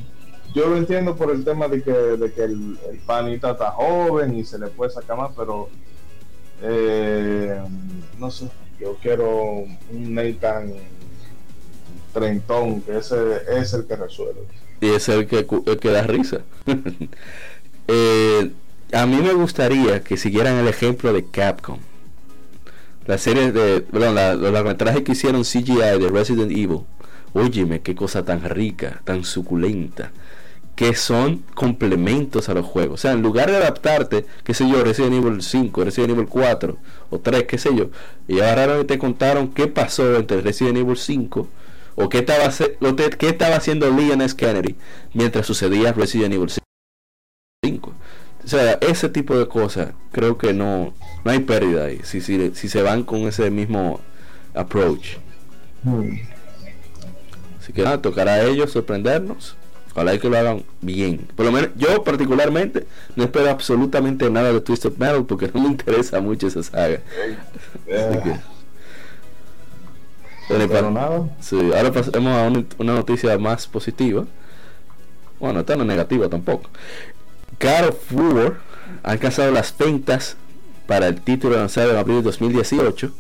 yo 0.55 0.68
lo 0.68 0.76
entiendo 0.76 1.16
por 1.16 1.30
el 1.30 1.45
tema 1.45 1.68
de 1.68 1.82
que, 1.82 1.93
de 1.93 2.32
que 2.32 2.43
el, 2.43 2.78
panita 3.07 3.53
está 3.53 3.70
joven 3.70 4.36
y 4.36 4.45
se 4.45 4.59
le 4.59 4.66
puede 4.66 4.90
sacar 4.90 5.16
más, 5.16 5.30
pero 5.36 5.68
eh, 6.62 7.61
no 8.18 8.30
sé, 8.30 8.49
yo 8.80 8.97
quiero 9.01 9.64
un 9.90 10.14
Nathan 10.14 10.74
trentón, 12.12 12.82
que 12.82 12.99
ese 12.99 13.16
es 13.49 13.72
el 13.72 13.86
que 13.86 13.97
resuelve. 13.97 14.43
Y 14.80 14.88
es 14.88 15.09
el 15.09 15.26
que, 15.26 15.47
el 15.66 15.78
que 15.78 15.90
da 15.90 16.03
risa. 16.03 16.40
Eh, 17.88 18.53
a 18.93 19.07
mí 19.07 19.16
me 19.16 19.32
gustaría 19.32 20.05
que 20.05 20.16
siguieran 20.16 20.55
el 20.55 20.68
ejemplo 20.68 21.12
de 21.12 21.26
Capcom 21.26 21.80
la 23.07 23.18
serie 23.18 23.53
de, 23.53 23.84
la, 23.92 24.34
los 24.34 24.53
largometrajes 24.53 25.03
que 25.03 25.12
hicieron 25.12 25.42
CGI 25.42 25.98
de 25.98 26.09
Resident 26.09 26.50
Evil, 26.50 26.80
óyeme, 27.32 27.80
qué 27.80 27.94
cosa 27.94 28.24
tan 28.24 28.42
rica, 28.48 29.00
tan 29.05 29.24
suculenta, 29.24 30.12
que 30.74 30.94
son 30.94 31.44
complementos 31.55 32.48
a 32.48 32.55
los 32.55 32.64
juegos. 32.64 32.94
O 32.94 33.03
sea, 33.03 33.12
en 33.12 33.22
lugar 33.22 33.50
de 33.50 33.57
adaptarte, 33.57 34.26
qué 34.44 34.55
sé 34.55 34.68
yo, 34.68 34.82
Resident 34.82 35.14
Evil 35.14 35.42
5, 35.42 35.84
Resident 35.84 36.12
Evil 36.12 36.26
4 36.28 36.78
o 37.11 37.18
3, 37.20 37.44
qué 37.44 37.59
sé 37.59 37.74
yo, 37.74 37.90
y 38.28 38.40
ahora 38.40 38.84
te 38.84 38.98
contaron 38.98 39.48
qué 39.48 39.66
pasó 39.66 40.16
entre 40.16 40.40
Resident 40.40 40.78
Evil 40.78 40.96
5 40.96 41.48
o 41.94 42.09
qué 42.09 42.18
estaba, 42.18 42.50
qué 43.18 43.28
estaba 43.28 43.57
haciendo 43.57 43.90
Leon 43.90 44.22
S. 44.22 44.34
Kennedy 44.34 44.76
mientras 45.12 45.46
sucedía 45.46 45.92
Resident 45.92 46.34
Evil 46.34 46.50
5. 47.64 47.92
O 48.45 48.49
sea, 48.49 48.72
ese 48.80 49.09
tipo 49.09 49.38
de 49.38 49.47
cosas, 49.47 49.90
creo 50.11 50.36
que 50.36 50.53
no, 50.53 50.93
no 51.24 51.30
hay 51.30 51.40
pérdida 51.40 51.84
ahí, 51.86 52.01
si, 52.03 52.20
si, 52.20 52.55
si 52.55 52.68
se 52.68 52.82
van 52.82 53.05
con 53.05 53.20
ese 53.20 53.51
mismo 53.51 54.01
approach. 54.55 55.16
Hmm. 55.84 56.18
Así 57.61 57.72
que 57.72 57.82
nada, 57.82 58.03
tocará 58.03 58.34
a 58.34 58.43
ellos 58.45 58.72
sorprendernos. 58.72 59.57
Ojalá 59.93 60.18
que 60.18 60.28
lo 60.28 60.38
hagan 60.38 60.64
bien. 60.80 61.28
Por 61.36 61.47
lo 61.47 61.53
menos 61.53 61.70
yo 61.76 62.03
particularmente 62.03 62.86
no 63.14 63.24
espero 63.24 63.51
absolutamente 63.51 64.28
nada 64.30 64.53
de 64.53 64.61
Twisted 64.61 64.97
Metal 64.97 65.24
porque 65.26 65.51
no 65.53 65.61
me 65.61 65.68
interesa 65.68 66.20
mucho 66.20 66.47
esa 66.47 66.62
saga. 66.62 67.01
Sí, 71.40 71.59
ahora 71.76 71.93
pasemos 71.93 72.34
a 72.34 72.49
una, 72.78 72.95
noticia 72.95 73.38
más 73.38 73.66
positiva. 73.66 74.24
Bueno, 75.38 75.61
esta 75.61 75.76
no 75.76 75.84
negativa 75.84 76.28
tampoco. 76.28 76.70
God 77.61 77.88
of 77.88 78.12
War 78.12 78.57
ha 79.03 79.11
alcanzado 79.12 79.50
las 79.50 79.76
ventas 79.76 80.36
para 80.86 81.09
el 81.09 81.20
título 81.20 81.57
lanzado 81.57 81.90
en 81.90 81.96
abril 81.96 82.16
de 82.16 82.22
2018. 82.22 83.12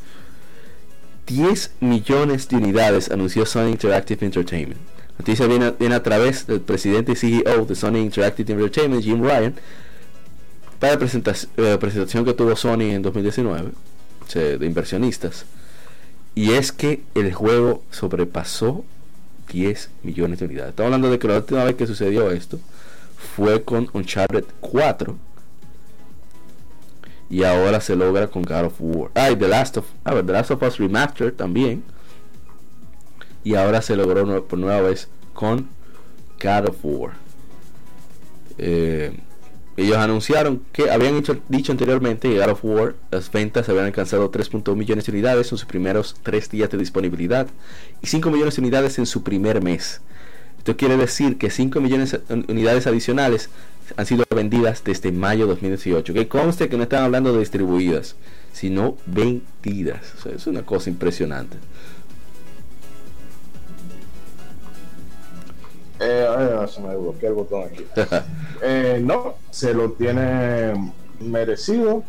10 1.26 1.72
millones 1.80 2.48
de 2.48 2.56
unidades 2.56 3.10
anunció 3.10 3.46
Sony 3.46 3.68
Interactive 3.68 4.26
Entertainment. 4.26 4.80
Noticia 5.18 5.46
viene, 5.46 5.94
a 5.94 6.02
través 6.02 6.46
del 6.46 6.60
presidente 6.60 7.12
y 7.12 7.16
CEO 7.16 7.64
de 7.64 7.74
Sony 7.74 7.98
Interactive 7.98 8.52
Entertainment, 8.52 9.02
Jim 9.02 9.22
Ryan, 9.22 9.54
para 10.80 10.94
la 10.94 10.98
presentación, 10.98 11.52
eh, 11.58 11.76
presentación 11.78 12.24
que 12.24 12.34
tuvo 12.34 12.56
Sony 12.56 12.90
en 12.90 13.02
2019 13.02 13.70
de 14.34 14.66
inversionistas. 14.66 15.44
Y 16.34 16.52
es 16.52 16.72
que 16.72 17.02
el 17.14 17.32
juego 17.32 17.82
sobrepasó 17.90 18.84
10 19.52 19.90
millones 20.02 20.38
de 20.38 20.46
unidades. 20.46 20.70
Estamos 20.70 20.88
hablando 20.88 21.10
de 21.10 21.18
que 21.18 21.28
la 21.28 21.36
última 21.36 21.64
vez 21.64 21.76
que 21.76 21.86
sucedió 21.86 22.30
esto 22.30 22.58
fue 23.22 23.62
con 23.62 23.88
Uncharted 23.92 24.44
4 24.60 25.16
y 27.32 27.44
ahora 27.44 27.80
se 27.80 27.96
logra 27.96 28.26
con 28.26 28.42
God 28.42 28.64
of 28.66 28.74
War. 28.78 29.10
Ah, 29.14 29.30
The 29.36 29.48
Last 29.48 29.78
of, 29.78 29.86
ah, 30.04 30.14
The 30.14 30.32
Last 30.32 30.50
of 30.50 30.62
Us 30.62 30.76
Remastered 30.76 31.32
también. 31.32 31.82
Y 33.42 33.54
ahora 33.54 33.80
se 33.80 33.96
logró 33.96 34.44
por 34.44 34.58
nueva 34.58 34.82
vez 34.82 35.08
con 35.32 35.70
God 36.42 36.68
of 36.68 36.76
War. 36.82 37.12
Eh, 38.58 39.18
ellos 39.78 39.96
anunciaron 39.96 40.62
que 40.72 40.90
habían 40.90 41.22
dicho 41.48 41.72
anteriormente 41.72 42.28
que 42.28 42.38
God 42.38 42.50
of 42.50 42.64
War, 42.64 42.96
las 43.10 43.32
ventas 43.32 43.66
habían 43.70 43.86
alcanzado 43.86 44.30
3.1 44.30 44.76
millones 44.76 45.06
de 45.06 45.12
unidades 45.12 45.46
en 45.46 45.58
sus 45.58 45.64
primeros 45.64 46.16
3 46.22 46.50
días 46.50 46.70
de 46.70 46.76
disponibilidad 46.76 47.46
y 48.02 48.08
5 48.08 48.30
millones 48.30 48.56
de 48.56 48.60
unidades 48.60 48.98
en 48.98 49.06
su 49.06 49.22
primer 49.22 49.62
mes. 49.62 50.02
Esto 50.62 50.76
quiere 50.76 50.96
decir 50.96 51.38
que 51.38 51.50
5 51.50 51.80
millones 51.80 52.12
de 52.12 52.44
unidades 52.46 52.86
adicionales 52.86 53.50
han 53.96 54.06
sido 54.06 54.24
vendidas 54.32 54.84
desde 54.84 55.10
mayo 55.10 55.46
de 55.46 55.54
2018. 55.54 56.14
Que 56.14 56.28
conste 56.28 56.68
que 56.68 56.76
no 56.76 56.84
están 56.84 57.02
hablando 57.02 57.32
de 57.32 57.40
distribuidas, 57.40 58.14
sino 58.52 58.96
vendidas. 59.04 60.24
es 60.24 60.46
una 60.46 60.64
cosa 60.64 60.88
impresionante. 60.88 61.56
Eh, 65.98 66.66
se 66.72 66.80
me 66.80 66.96
bloqueó 66.96 67.28
el 67.28 67.34
botón 67.34 67.64
aquí. 67.64 67.84
Eh, 68.64 69.00
no, 69.02 69.34
se 69.50 69.74
lo 69.74 69.90
tiene 69.90 70.94
merecido. 71.18 72.04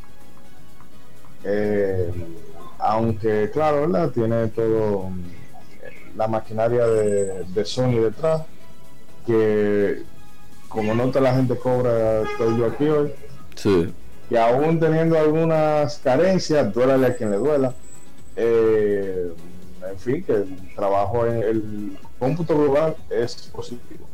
Eh, 1.43 2.11
aunque, 2.77 3.49
claro, 3.51 3.81
¿verdad? 3.81 4.11
Tiene 4.11 4.49
todo 4.49 5.09
la 6.15 6.27
maquinaria 6.27 6.85
de, 6.85 7.43
de 7.43 7.65
Sony 7.65 7.99
detrás. 8.01 8.43
Que 9.25 10.03
como 10.73 10.95
nota 10.95 11.21
la 11.21 11.35
gente 11.35 11.55
cobra, 11.55 12.21
estoy 12.21 12.57
yo 12.57 12.65
aquí 12.65 12.85
hoy. 12.85 13.13
Sí. 13.55 13.93
Y 14.29 14.35
aún 14.35 14.79
teniendo 14.79 15.17
algunas 15.17 15.99
carencias, 15.99 16.73
duélale 16.73 17.07
a 17.07 17.15
quien 17.15 17.31
le 17.31 17.37
duela. 17.37 17.73
Eh, 18.35 19.31
en 19.89 19.99
fin, 19.99 20.23
que 20.23 20.33
el 20.33 20.73
trabajo 20.75 21.25
en 21.27 21.43
el 21.43 21.97
cómputo 22.17 22.57
global 22.57 22.95
es 23.09 23.51
positivo. 23.53 24.07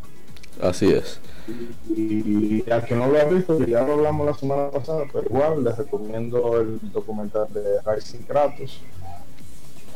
Así 0.61 0.91
es. 0.91 1.19
Y, 1.95 2.69
al 2.69 2.83
que 2.85 2.95
no 2.95 3.07
lo 3.07 3.19
ha 3.19 3.23
visto, 3.23 3.57
que 3.57 3.71
ya 3.71 3.81
lo 3.81 3.93
hablamos 3.93 4.25
la 4.25 4.33
semana 4.33 4.69
pasada, 4.69 5.05
pero 5.11 5.25
igual 5.25 5.63
les 5.63 5.77
recomiendo 5.77 6.59
el 6.59 6.79
documental 6.91 7.47
de 7.53 7.79
Rising 7.85 8.23
Kratos. 8.23 8.81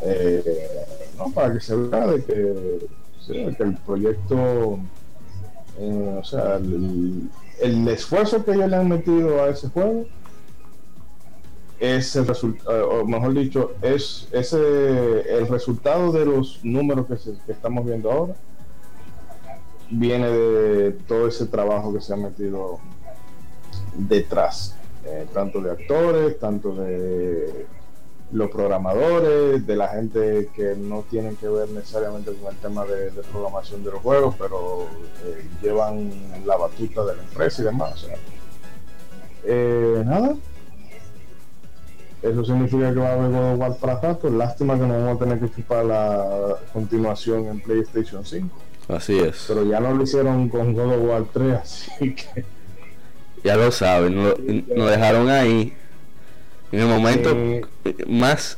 Eh, 0.06 0.86
no, 1.18 1.32
para 1.32 1.54
que 1.54 1.60
se 1.60 1.76
vea 1.76 2.08
de 2.08 2.24
que, 2.24 2.88
que 3.28 3.64
el 3.64 3.78
proyecto 3.86 4.80
eh, 5.78 6.18
o 6.20 6.24
sea, 6.24 6.58
el, 6.58 7.88
esfuerzo 7.88 8.43
que 8.43 8.51
ellos 8.51 8.70
le 8.70 8.76
han 8.76 8.89
metido 8.89 9.43
a 9.43 9.49
ese 9.49 9.70
juego 9.70 10.06
es 11.80 12.16
el 12.16 12.28
resultado, 12.28 12.78
eh, 12.78 13.01
o 13.01 13.06
mejor 13.06 13.34
dicho, 13.34 13.72
es 13.82 14.28
ese 14.32 15.38
el 15.38 15.47
resultado 15.47 16.12
de 16.12 16.26
los 16.26 16.64
números 16.64 17.08
que, 17.08 17.51
estamos 17.51 17.86
viendo 17.86 18.12
ahora. 18.12 18.36
Viene 19.89 20.30
de 20.30 20.91
todo 21.08 21.28
ese 21.28 21.45
trabajo 21.45 21.93
que 21.93 22.01
se 22.01 22.14
ha 22.14 22.18
metido 22.18 22.80
detrás, 23.95 24.76
eh, 25.06 25.28
tanto 25.34 25.62
de 25.62 25.72
actores, 25.72 26.39
tanto 26.39 26.74
de 26.76 27.66
los 28.34 28.49
programadores, 28.49 29.65
de 29.65 29.75
la 29.75 29.88
gente 29.89 30.49
que 30.55 30.75
no 30.75 31.05
tienen 31.09 31.36
que 31.36 31.47
ver 31.47 31.69
necesariamente 31.69 32.34
con 32.34 32.51
el 32.51 32.59
tema 32.59 32.84
de, 32.86 33.11
programación 33.31 33.84
de 33.84 33.91
los 33.91 34.01
juegos, 34.01 34.36
pero 34.39 34.88
eh, 35.25 35.45
llevan 35.61 36.11
la 36.45 36.57
batuta 36.57 37.05
de 37.05 37.15
la 37.15 37.23
empresa 37.23 37.61
y 37.61 37.65
demás. 37.65 38.07
Eh, 39.43 40.03
nada. 40.05 40.36
Eso 42.23 42.43
significa 42.43 42.91
que 42.93 42.99
va 42.99 43.09
a 43.09 43.13
haber 43.13 43.31
God 43.31 43.53
of 43.53 43.59
War 43.59 43.77
para 43.77 43.99
rato. 43.99 44.29
Lástima 44.29 44.75
que 44.75 44.88
no 44.88 44.93
vamos 44.93 45.21
a 45.21 45.25
tener 45.25 45.39
que 45.39 45.51
chupar 45.53 45.86
la 45.86 46.55
continuación 46.71 47.47
en 47.47 47.59
PlayStation 47.59 48.25
5. 48.25 48.49
Así 48.88 49.19
es. 49.19 49.45
Pero 49.47 49.63
ya 49.63 49.79
no 49.79 49.93
lo 49.93 50.03
hicieron 50.03 50.49
con 50.49 50.73
God 50.73 50.93
of 50.93 51.09
War 51.09 51.25
3, 51.31 51.53
así 51.53 52.15
que. 52.15 52.45
Ya 53.43 53.57
lo 53.57 53.71
saben, 53.71 54.15
nos 54.73 54.89
dejaron 54.89 55.29
ahí 55.29 55.73
en 56.74 56.80
el 56.80 56.88
momento 56.88 57.38
más 58.07 58.57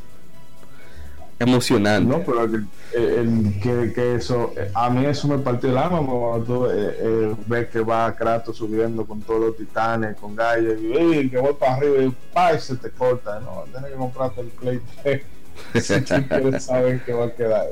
emocionante. 1.38 2.10
No, 2.10 2.24
pero 2.24 2.46
el, 2.46 3.60
que, 3.94 4.16
eso, 4.16 4.54
a 4.74 4.90
mí 4.90 5.06
eso 5.06 5.28
me 5.28 5.38
partió 5.40 5.70
el 5.70 5.78
alma 5.78 5.98
cuando 5.98 6.46
tú 6.46 6.66
eh, 6.68 6.96
eh, 6.98 7.36
ves 7.46 7.68
que 7.68 7.82
va 7.82 8.16
Kratos 8.16 8.56
subiendo 8.56 9.06
con 9.06 9.22
todos 9.22 9.42
los 9.42 9.58
titanes, 9.58 10.16
con 10.16 10.34
Gaia, 10.34 10.76
y 10.80 11.30
que 11.30 11.38
voy 11.38 11.54
para 11.56 11.76
arriba 11.76 12.04
y 12.04 12.16
pa, 12.34 12.58
se 12.58 12.78
te 12.78 12.90
corta, 12.90 13.42
no, 13.42 13.66
tienes 13.70 13.92
que 13.92 13.98
comprarte 13.98 14.42
el 14.42 14.48
Play 14.48 14.82
3 15.04 15.22
si 15.84 15.94
quieres 16.24 16.64
saber 16.64 17.04
que 17.04 17.12
va 17.12 17.26
a 17.26 17.32
quedar. 17.34 17.68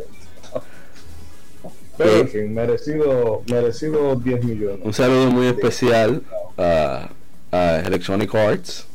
Pero 1.98 2.12
en 2.18 2.28
fin, 2.28 2.54
merecido, 2.54 3.44
merecido 3.48 4.16
10 4.18 4.44
millones. 4.44 4.80
Un 4.84 4.94
saludo 4.94 5.32
muy 5.32 5.48
especial 5.48 6.22
a, 6.58 7.10
a 7.50 7.80
Electronic 7.86 8.34
Arts, 8.36 8.88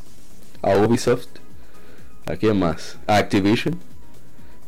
a 0.63 0.77
Ubisoft 0.77 1.29
¿A 2.29 2.37
quién 2.37 2.59
más? 2.59 2.99
A 3.07 3.17
Activision. 3.17 3.79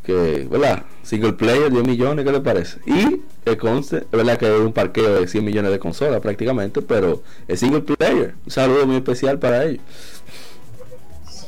Que, 0.02 0.48
¿verdad? 0.50 0.84
Single 1.02 1.34
player, 1.34 1.70
10 1.70 1.86
millones, 1.86 2.24
¿qué 2.24 2.32
le 2.32 2.40
parece? 2.40 2.80
Y 2.86 3.22
el 3.44 3.58
conste, 3.58 4.06
¿verdad? 4.10 4.38
Que 4.38 4.46
es 4.46 4.60
un 4.60 4.72
parqueo 4.72 5.20
de 5.20 5.28
100 5.28 5.44
millones 5.44 5.70
de 5.70 5.78
consolas 5.78 6.20
prácticamente, 6.20 6.80
pero 6.80 7.22
es 7.46 7.60
single 7.60 7.82
player. 7.82 8.34
Un 8.46 8.50
saludo 8.50 8.86
muy 8.86 8.96
especial 8.96 9.38
para 9.38 9.64
ellos. 9.64 9.82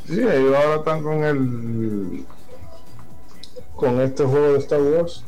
Sí, 0.06 0.20
ellos 0.20 0.54
ahora 0.54 0.76
están 0.76 1.02
con 1.02 1.24
el. 1.24 2.24
con 3.74 4.00
este 4.02 4.24
juego 4.24 4.52
de 4.52 4.58
Star 4.58 4.82
Wars. 4.82 5.24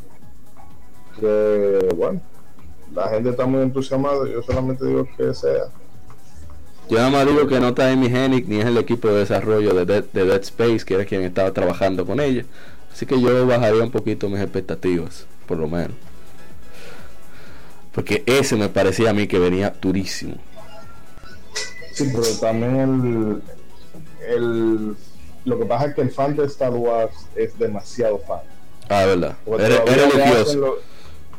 Que, 1.18 1.88
bueno, 1.96 2.20
la 2.94 3.08
gente 3.08 3.30
está 3.30 3.46
muy 3.46 3.62
entusiasmada. 3.62 4.28
Yo 4.28 4.42
solamente 4.42 4.84
digo 4.84 5.08
que 5.16 5.32
sea 5.32 5.70
yo 6.88 6.98
nada 6.98 7.10
más 7.10 7.26
digo 7.26 7.46
que 7.46 7.60
no 7.60 7.68
está 7.68 7.90
Amy 7.90 8.06
Hennig 8.06 8.48
ni 8.48 8.60
es 8.60 8.66
el 8.66 8.76
equipo 8.76 9.08
de 9.08 9.20
desarrollo 9.20 9.74
de 9.74 9.84
Dead, 9.84 10.04
de 10.12 10.24
Dead 10.24 10.42
Space, 10.42 10.84
que 10.84 10.94
era 10.94 11.04
quien 11.04 11.22
estaba 11.22 11.52
trabajando 11.52 12.04
con 12.06 12.20
ella. 12.20 12.44
Así 12.92 13.06
que 13.06 13.20
yo 13.20 13.46
bajaría 13.46 13.82
un 13.82 13.90
poquito 13.90 14.28
mis 14.28 14.40
expectativas, 14.40 15.26
por 15.46 15.58
lo 15.58 15.68
menos. 15.68 15.96
Porque 17.92 18.22
ese 18.26 18.56
me 18.56 18.68
parecía 18.68 19.10
a 19.10 19.12
mí 19.12 19.26
que 19.26 19.38
venía 19.38 19.74
durísimo. 19.80 20.36
Sí, 21.92 22.10
pero 22.12 22.26
también 22.40 23.42
el, 24.26 24.34
el 24.34 24.96
lo 25.44 25.58
que 25.58 25.66
pasa 25.66 25.86
es 25.86 25.94
que 25.94 26.00
el 26.00 26.10
fan 26.10 26.34
de 26.34 26.46
Star 26.46 26.70
Wars 26.70 27.14
es 27.36 27.56
demasiado 27.58 28.18
fan. 28.18 28.40
Ah, 28.88 29.04
verdad. 29.04 29.36
Era, 29.58 29.84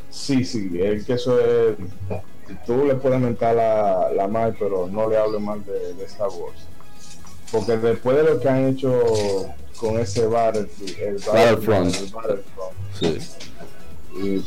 Sí, 0.09 0.45
sí, 0.45 0.71
es 0.81 1.05
que 1.05 1.13
eso 1.13 1.37
es 1.39 1.75
tú 2.65 2.85
le 2.85 2.95
puedes 2.95 3.19
mentar 3.19 3.55
la, 3.55 4.11
la 4.11 4.27
mal, 4.27 4.55
pero 4.57 4.87
no 4.87 5.09
le 5.09 5.17
hable 5.17 5.39
mal 5.39 5.63
de, 5.65 5.93
de, 5.93 6.05
Star 6.05 6.29
Wars. 6.29 6.67
Porque 7.51 7.77
después 7.77 8.17
de 8.17 8.23
lo 8.23 8.39
que 8.39 8.49
han 8.49 8.67
hecho 8.67 9.01
con 9.79 9.99
ese 9.99 10.27
bar, 10.27 10.55
el, 10.55 11.17
Battlefront, 11.25 11.95
Sí. 12.99 13.17
Y, 14.15 14.43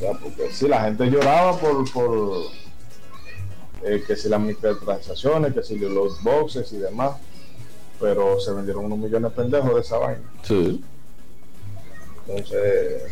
porque 0.00 0.50
si 0.50 0.66
la 0.66 0.82
gente 0.84 1.06
lloraba 1.06 1.56
por, 1.58 1.90
por 1.92 2.38
eh, 3.84 4.02
que 4.06 4.16
si 4.16 4.28
las 4.28 4.40
microtransacciones, 4.40 5.54
que 5.54 5.62
si 5.62 5.78
los 5.78 6.22
boxes 6.22 6.72
y 6.72 6.78
demás, 6.78 7.16
pero 8.00 8.40
se 8.40 8.52
vendieron 8.52 8.86
unos 8.86 8.98
millones 8.98 9.30
de 9.30 9.42
pendejos 9.42 9.74
de 9.74 9.80
esa 9.80 9.98
vaina. 9.98 10.22
Sí. 10.42 10.82
Entonces 12.26 13.02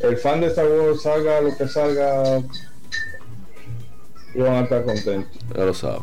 el 0.00 0.16
fan 0.16 0.40
de 0.40 0.48
Star 0.48 0.66
Wars 0.66 1.02
salga 1.02 1.40
lo 1.40 1.56
que 1.56 1.68
salga 1.68 2.42
y 4.34 4.38
van 4.38 4.54
a 4.54 4.60
estar 4.60 4.84
contentos. 4.84 5.42
Lo 5.54 5.74
sabe. 5.74 6.00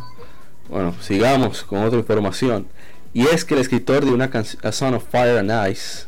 Bueno, 0.69 0.95
sigamos 1.01 1.63
con 1.63 1.83
otra 1.83 1.99
información. 1.99 2.67
Y 3.13 3.27
es 3.27 3.45
que 3.45 3.53
el 3.53 3.61
escritor 3.61 4.05
de 4.05 4.11
una 4.11 4.29
canción, 4.29 4.65
A 4.65 4.71
Son 4.71 4.95
of 4.95 5.03
Fire 5.09 5.37
and 5.37 5.51
Ice, 5.71 6.07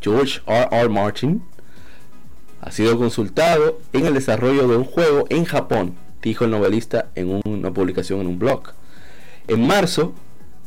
George 0.00 0.40
R. 0.46 0.68
R. 0.70 0.88
Martin, 0.88 1.42
ha 2.62 2.70
sido 2.70 2.96
consultado 2.96 3.78
en 3.92 4.06
el 4.06 4.14
desarrollo 4.14 4.66
de 4.66 4.76
un 4.76 4.84
juego 4.84 5.26
en 5.28 5.44
Japón, 5.44 5.96
dijo 6.22 6.44
el 6.44 6.50
novelista 6.50 7.10
en 7.14 7.42
una 7.44 7.70
publicación 7.72 8.20
en 8.20 8.26
un 8.28 8.38
blog. 8.38 8.72
En 9.48 9.66
marzo, 9.66 10.14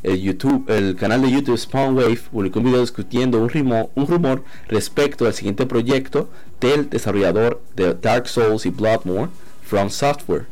el, 0.02 0.20
YouTube, 0.20 0.68
el 0.70 0.96
canal 0.96 1.22
de 1.22 1.30
YouTube 1.30 1.58
Spawnwave 1.58 2.20
publicó 2.30 2.58
un 2.60 2.66
video 2.66 2.80
discutiendo 2.80 3.38
un, 3.38 3.88
un 3.94 4.06
rumor 4.06 4.44
respecto 4.68 5.26
al 5.26 5.34
siguiente 5.34 5.66
proyecto 5.66 6.28
del 6.60 6.88
desarrollador 6.90 7.60
de 7.76 7.94
Dark 7.94 8.28
Souls 8.28 8.66
y 8.66 8.70
Bloodborne, 8.70 9.30
From 9.62 9.90
Software. 9.90 10.46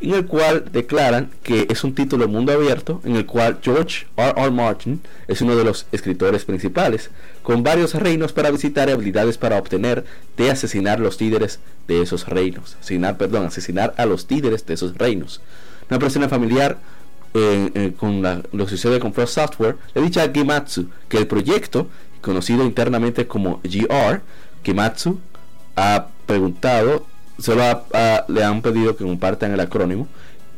en 0.00 0.14
el 0.14 0.26
cual 0.26 0.64
declaran 0.70 1.30
que 1.42 1.66
es 1.70 1.82
un 1.82 1.94
título 1.94 2.28
mundo 2.28 2.52
abierto 2.52 3.00
en 3.04 3.16
el 3.16 3.26
cual 3.26 3.58
George 3.62 4.06
R. 4.16 4.34
R. 4.36 4.50
Martin 4.50 5.00
es 5.28 5.40
uno 5.40 5.56
de 5.56 5.64
los 5.64 5.86
escritores 5.92 6.44
principales, 6.44 7.10
con 7.42 7.62
varios 7.62 7.94
reinos 7.94 8.32
para 8.32 8.50
visitar 8.50 8.88
y 8.88 8.92
habilidades 8.92 9.38
para 9.38 9.58
obtener 9.58 10.04
de 10.36 10.50
asesinar 10.50 11.00
los 11.00 11.20
líderes 11.20 11.58
de 11.88 12.02
esos 12.02 12.26
reinos, 12.28 12.76
asesinar, 12.80 13.16
perdón, 13.16 13.46
asesinar 13.46 13.94
a 13.96 14.06
los 14.06 14.30
líderes 14.30 14.66
de 14.66 14.74
esos 14.74 14.96
reinos. 14.96 15.40
Una 15.90 15.98
persona 15.98 16.28
familiar 16.28 16.78
con 17.98 18.22
lo 18.22 18.64
que 18.64 18.70
sucede 18.70 19.00
con 19.00 19.12
Frost 19.12 19.34
Software 19.34 19.76
le 19.94 20.02
dice 20.02 20.20
a 20.20 20.30
Gimatsu 20.32 20.88
que 21.08 21.18
el 21.18 21.26
proyecto, 21.26 21.88
conocido 22.20 22.64
internamente 22.64 23.26
como 23.26 23.60
GR, 23.64 24.20
Gimatsu 24.62 25.18
ha 25.74 26.06
preguntado 26.26 27.06
solo 27.38 27.86
le 28.28 28.44
han 28.44 28.62
pedido 28.62 28.96
que 28.96 29.04
compartan 29.04 29.52
el 29.52 29.60
acrónimo 29.60 30.06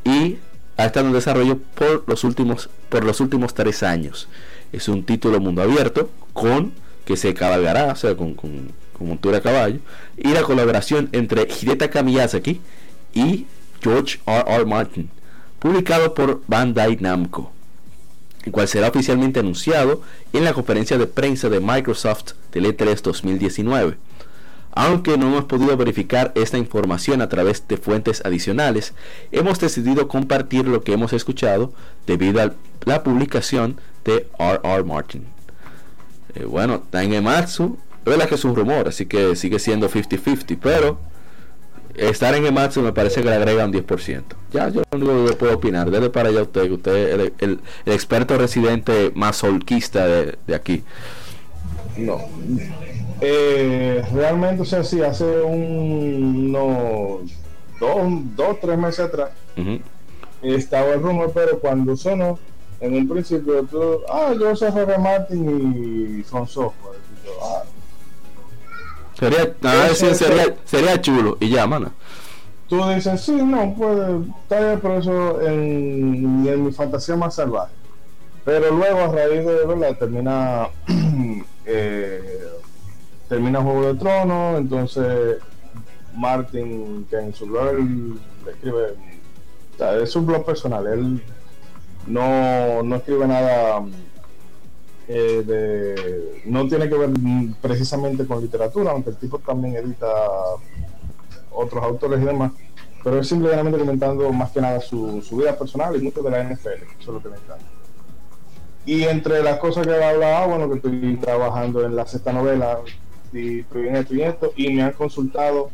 y 0.04 0.36
ha 0.76 0.84
estado 0.84 1.06
en 1.06 1.14
desarrollo 1.14 1.58
por 1.74 2.04
los 2.06 2.24
últimos 2.24 2.68
por 2.90 3.04
los 3.04 3.20
últimos 3.20 3.54
tres 3.54 3.82
años 3.82 4.28
es 4.72 4.88
un 4.88 5.02
título 5.02 5.40
mundo 5.40 5.62
abierto 5.62 6.10
con 6.34 6.72
que 7.06 7.16
se 7.16 7.32
cabalgará 7.32 7.92
o 7.92 7.96
sea 7.96 8.14
con, 8.14 8.34
con, 8.34 8.70
montura 9.00 9.38
a 9.38 9.40
caballo 9.40 9.78
y 10.16 10.28
la 10.28 10.42
colaboración 10.42 11.08
entre 11.12 11.48
Hidetaka 11.48 12.02
Miyazaki 12.02 12.60
y 13.14 13.46
George 13.82 14.20
R. 14.26 14.44
R. 14.46 14.64
Martin 14.66 15.10
publicado 15.58 16.14
por 16.14 16.42
Bandai 16.46 16.96
Namco 17.00 17.52
el 18.44 18.52
cual 18.52 18.68
será 18.68 18.88
oficialmente 18.88 19.40
anunciado 19.40 20.02
en 20.32 20.44
la 20.44 20.54
conferencia 20.54 20.98
de 20.98 21.06
prensa 21.06 21.48
de 21.48 21.60
Microsoft 21.60 22.34
del 22.52 22.66
E3 22.66 23.00
2019 23.02 23.98
aunque 24.76 25.16
no 25.16 25.28
hemos 25.28 25.46
podido 25.46 25.74
verificar 25.76 26.32
esta 26.34 26.58
información 26.58 27.22
a 27.22 27.30
través 27.30 27.66
de 27.66 27.78
fuentes 27.78 28.22
adicionales, 28.26 28.92
hemos 29.32 29.58
decidido 29.58 30.06
compartir 30.06 30.68
lo 30.68 30.84
que 30.84 30.92
hemos 30.92 31.14
escuchado 31.14 31.72
debido 32.06 32.42
a 32.42 32.52
la 32.84 33.02
publicación 33.02 33.80
de 34.04 34.28
R.R. 34.38 34.84
Martin. 34.84 35.24
Eh, 36.34 36.44
bueno, 36.44 36.82
en 36.92 37.14
Ematsu, 37.14 37.78
es 38.00 38.04
verdad 38.04 38.28
que 38.28 38.34
es 38.34 38.44
un 38.44 38.54
rumor, 38.54 38.86
así 38.88 39.06
que 39.06 39.34
sigue 39.34 39.58
siendo 39.58 39.88
50-50, 39.88 40.58
pero 40.62 41.00
estar 41.98 42.34
en 42.34 42.46
Ematsu 42.46 42.82
me 42.82 42.92
parece 42.92 43.22
que 43.22 43.28
le 43.28 43.34
agrega 43.34 43.64
un 43.64 43.72
10%. 43.72 44.22
Ya 44.52 44.68
yo 44.68 44.82
lo 44.90 44.98
único 44.98 45.26
que 45.26 45.36
puedo 45.36 45.54
opinar, 45.54 45.90
dele 45.90 46.10
para 46.10 46.28
allá 46.28 46.42
usted, 46.42 46.70
usted 46.70 47.20
es 47.20 47.32
el, 47.38 47.60
experto 47.86 48.36
residente 48.38 49.12
más 49.14 49.36
solquista 49.36 50.06
de, 50.06 50.38
de 50.46 50.54
aquí. 50.54 50.82
No, 51.96 52.20
eh, 53.20 54.04
realmente, 54.12 54.62
o 54.62 54.64
sea, 54.64 54.84
sí, 54.84 55.00
hace 55.00 55.24
un, 55.24 56.52
no, 56.52 57.20
dos, 57.80 57.96
dos, 58.36 58.60
tres 58.60 58.78
meses 58.78 59.00
atrás, 59.00 59.30
estaba 60.42 60.92
el 60.92 61.02
rumor, 61.02 61.32
pero 61.34 61.58
cuando 61.58 61.96
sonó, 61.96 62.38
en 62.80 62.94
un 62.94 63.08
principio, 63.08 63.62
tú, 63.64 64.00
ah, 64.10 64.34
yo 64.38 64.54
soy 64.54 64.70
Jorge 64.70 64.98
Martin 64.98 66.18
y 66.20 66.24
son 66.24 66.46
software. 66.46 66.95
Sería, 69.18 69.54
ah, 69.62 69.88
sería, 69.94 70.56
sería 70.64 71.00
chulo, 71.00 71.38
y 71.40 71.48
ya, 71.48 71.66
mano. 71.66 71.90
Tú 72.68 72.84
dices, 72.88 73.20
sí, 73.20 73.32
no, 73.32 73.74
puede, 73.74 74.20
está 74.42 74.76
por 74.78 74.92
eso 74.92 75.40
en, 75.40 76.46
en 76.46 76.64
mi 76.64 76.72
fantasía 76.72 77.16
más 77.16 77.34
salvaje. 77.36 77.72
Pero 78.44 78.70
luego, 78.70 78.98
a 79.00 79.08
raíz 79.08 79.44
de 79.44 79.66
verdad, 79.66 79.96
termina 79.98 80.68
eh, 81.64 82.46
termina 83.28 83.62
Juego 83.62 83.92
de 83.92 83.94
Tronos, 83.94 84.58
entonces 84.58 85.38
Martin, 86.14 87.06
que 87.10 87.16
en 87.16 87.34
su 87.34 87.46
blog 87.46 87.74
escribe, 88.48 88.92
o 89.74 89.78
sea, 89.78 89.96
es 89.96 90.14
un 90.16 90.26
blog 90.26 90.44
personal, 90.44 90.86
él 90.86 91.22
no, 92.06 92.82
no 92.82 92.96
escribe 92.96 93.26
nada 93.26 93.82
eh, 95.08 96.42
no 96.46 96.66
tiene 96.66 96.88
que 96.88 96.96
ver 96.96 97.10
precisamente 97.60 98.26
con 98.26 98.40
literatura, 98.40 98.90
aunque 98.90 99.10
el 99.10 99.16
tipo 99.16 99.38
también 99.38 99.76
edita 99.76 100.06
otros 101.52 101.82
autores 101.82 102.20
y 102.20 102.24
demás, 102.24 102.52
pero 103.04 103.20
es 103.20 103.28
simplemente 103.28 103.78
comentando 103.78 104.32
más 104.32 104.50
que 104.50 104.60
nada 104.60 104.80
su, 104.80 105.22
su 105.22 105.36
vida 105.36 105.56
personal 105.56 105.94
y 105.96 106.02
mucho 106.02 106.22
de 106.22 106.30
la 106.30 106.42
NFL, 106.42 106.68
eso 106.68 107.00
es 107.00 107.06
lo 107.06 107.22
que 107.22 107.28
me 107.28 107.36
encanta. 107.36 107.64
Y 108.84 109.04
entre 109.04 109.42
las 109.42 109.58
cosas 109.58 109.86
que 109.86 109.94
hablaba, 109.94 110.46
bueno, 110.46 110.68
que 110.68 110.76
estoy 110.76 111.16
trabajando 111.16 111.84
en 111.84 111.96
la 111.96 112.06
sexta 112.06 112.32
novela, 112.32 112.78
y 113.32 113.64
esto 114.20 114.52
y 114.56 114.72
me 114.72 114.82
han 114.82 114.92
consultado 114.92 115.70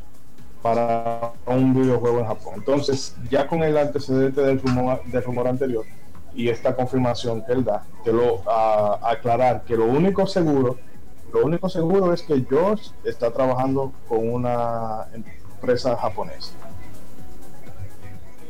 para 0.63 1.33
un 1.47 1.75
videojuego 1.75 2.21
en 2.21 2.27
Japón. 2.27 2.55
Entonces, 2.57 3.15
ya 3.31 3.47
con 3.47 3.63
el 3.63 3.77
antecedente 3.77 4.41
del 4.41 4.61
rumor, 4.61 5.03
del 5.05 5.23
rumor 5.23 5.49
anterior 5.49 5.85
y 6.35 6.49
esta 6.49 6.75
confirmación 6.75 7.45
que 7.45 7.53
él 7.53 7.65
da, 7.65 7.85
quiero 8.03 8.43
a, 8.49 8.99
aclarar 9.11 9.63
que 9.65 9.77
lo 9.77 9.87
único 9.87 10.27
seguro, 10.27 10.79
lo 11.33 11.45
único 11.45 11.69
seguro 11.69 12.13
es 12.13 12.23
que 12.23 12.45
George 12.49 12.91
está 13.05 13.31
trabajando 13.31 13.93
con 14.09 14.29
una 14.33 15.07
empresa 15.13 15.97
japonesa. 15.97 16.53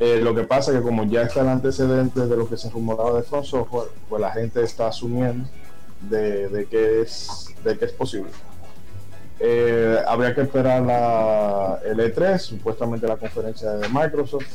Eh, 0.00 0.20
lo 0.20 0.34
que 0.34 0.42
pasa 0.42 0.72
es 0.72 0.78
que 0.78 0.82
como 0.82 1.04
ya 1.04 1.22
está 1.22 1.42
el 1.42 1.48
antecedente 1.48 2.26
de 2.26 2.36
lo 2.36 2.48
que 2.48 2.56
se 2.56 2.68
rumoraba 2.70 3.14
de 3.14 3.22
Front 3.22 3.44
Software, 3.46 3.88
pues 4.08 4.20
la 4.20 4.32
gente 4.32 4.62
está 4.62 4.88
asumiendo 4.88 5.48
de, 6.00 6.48
de 6.48 6.66
que 6.66 7.02
es 7.02 7.54
de 7.62 7.78
que 7.78 7.84
es 7.84 7.92
posible. 7.92 8.30
Eh, 9.38 9.98
habría 10.06 10.34
que 10.34 10.42
esperar 10.42 10.82
la, 10.82 11.80
el 11.84 11.98
E3, 11.98 12.38
supuestamente 12.38 13.06
la 13.06 13.16
conferencia 13.16 13.72
de 13.72 13.88
Microsoft, 13.88 14.46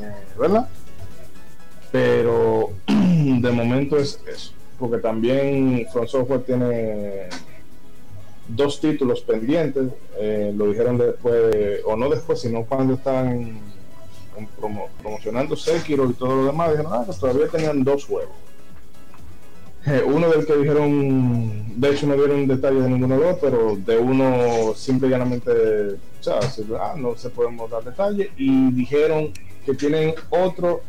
eh, 0.00 0.12
¿verdad? 0.38 0.68
Pero 1.90 2.70
de 2.86 3.50
momento 3.50 3.96
es 3.96 4.20
eso, 4.26 4.52
porque 4.78 4.98
también 4.98 5.86
Front 5.92 6.08
Software 6.08 6.42
tiene 6.42 7.28
dos 8.48 8.80
títulos 8.80 9.20
pendientes, 9.20 9.92
eh, 10.18 10.52
lo 10.54 10.68
dijeron 10.68 10.98
después, 10.98 11.80
o 11.84 11.96
no 11.96 12.08
después, 12.08 12.40
sino 12.40 12.64
cuando 12.64 12.94
estaban 12.94 13.60
promocionando 15.02 15.56
Sekiro 15.56 16.08
y 16.08 16.14
todo 16.14 16.36
lo 16.36 16.46
demás, 16.46 16.70
dijeron, 16.70 16.92
ah, 16.94 17.04
que 17.06 17.16
todavía 17.16 17.48
tenían 17.48 17.84
dos 17.84 18.04
juegos. 18.04 18.34
Eh, 19.86 20.02
uno 20.04 20.28
del 20.28 20.44
que 20.44 20.56
dijeron, 20.56 21.80
de 21.80 21.90
hecho 21.90 22.06
no 22.06 22.14
dieron 22.14 22.46
detalles 22.46 22.82
de 22.82 22.90
ninguno 22.90 23.18
de 23.18 23.20
los, 23.24 23.38
pero 23.38 23.76
de 23.76 23.96
uno 23.96 24.74
simple 24.74 25.08
y 25.08 25.10
llanamente, 25.10 25.96
ah, 26.26 26.94
no 26.96 27.16
se 27.16 27.30
podemos 27.30 27.70
dar 27.70 27.84
detalles, 27.84 28.28
y 28.36 28.70
dijeron 28.72 29.32
que 29.64 29.74
tienen 29.74 30.14
otro 30.30 30.82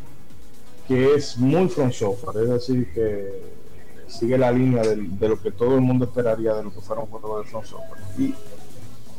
que 0.90 1.14
es 1.14 1.38
muy 1.38 1.68
front 1.68 1.92
software, 1.92 2.42
es 2.42 2.50
decir, 2.50 2.92
que 2.92 3.44
sigue 4.08 4.36
la 4.36 4.50
línea 4.50 4.82
de, 4.82 5.28
lo 5.28 5.40
que 5.40 5.52
todo 5.52 5.76
el 5.76 5.82
mundo 5.82 6.06
esperaría 6.06 6.52
de 6.52 6.64
lo 6.64 6.74
que 6.74 6.80
fuera 6.80 7.00
un 7.00 7.06
juego 7.06 7.38
de 7.38 7.44
front 7.44 7.64
software. 7.64 8.02
Y 8.18 8.34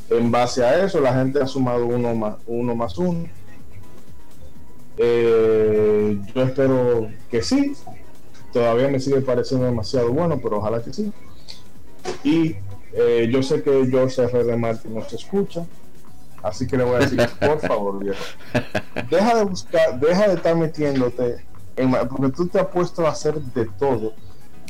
en 0.10 0.30
base 0.30 0.66
a 0.66 0.84
eso, 0.84 1.00
la 1.00 1.14
gente 1.14 1.42
ha 1.42 1.48
sumado 1.48 1.86
uno 1.86 2.14
más 2.14 2.36
uno. 2.46 2.76
Más 2.76 2.98
uno. 2.98 3.26
Eh, 4.98 6.20
yo 6.36 6.42
espero 6.44 7.08
que 7.30 7.42
sí, 7.42 7.74
todavía 8.52 8.90
me 8.90 9.00
sigue 9.00 9.22
pareciendo 9.22 9.66
demasiado 9.66 10.12
bueno, 10.12 10.42
pero 10.44 10.58
ojalá 10.58 10.84
que 10.84 10.92
sí. 10.92 11.14
Y 12.26 12.58
eh, 12.92 13.30
yo 13.32 13.42
sé 13.42 13.64
que 13.64 13.88
George 13.90 14.22
R. 14.22 14.42
R. 14.42 14.58
Martin 14.58 14.94
nos 14.94 15.14
escucha, 15.14 15.66
así 16.44 16.68
que 16.68 16.76
le 16.76 16.84
voy 16.84 16.96
a 16.96 17.00
decir, 17.00 17.30
por 17.40 17.62
favor, 17.62 17.98
viejo, 18.04 18.22
deja 19.10 19.36
de 19.38 19.46
buscar, 19.46 19.98
deja 20.02 20.28
de 20.28 20.34
estar 20.34 20.58
metiéndote, 20.58 21.50
en, 21.76 21.92
porque 22.10 22.30
tú 22.30 22.48
te 22.48 22.60
has 22.60 22.68
puesto 22.68 23.06
a 23.06 23.12
hacer 23.12 23.36
de 23.42 23.66
todo, 23.66 24.14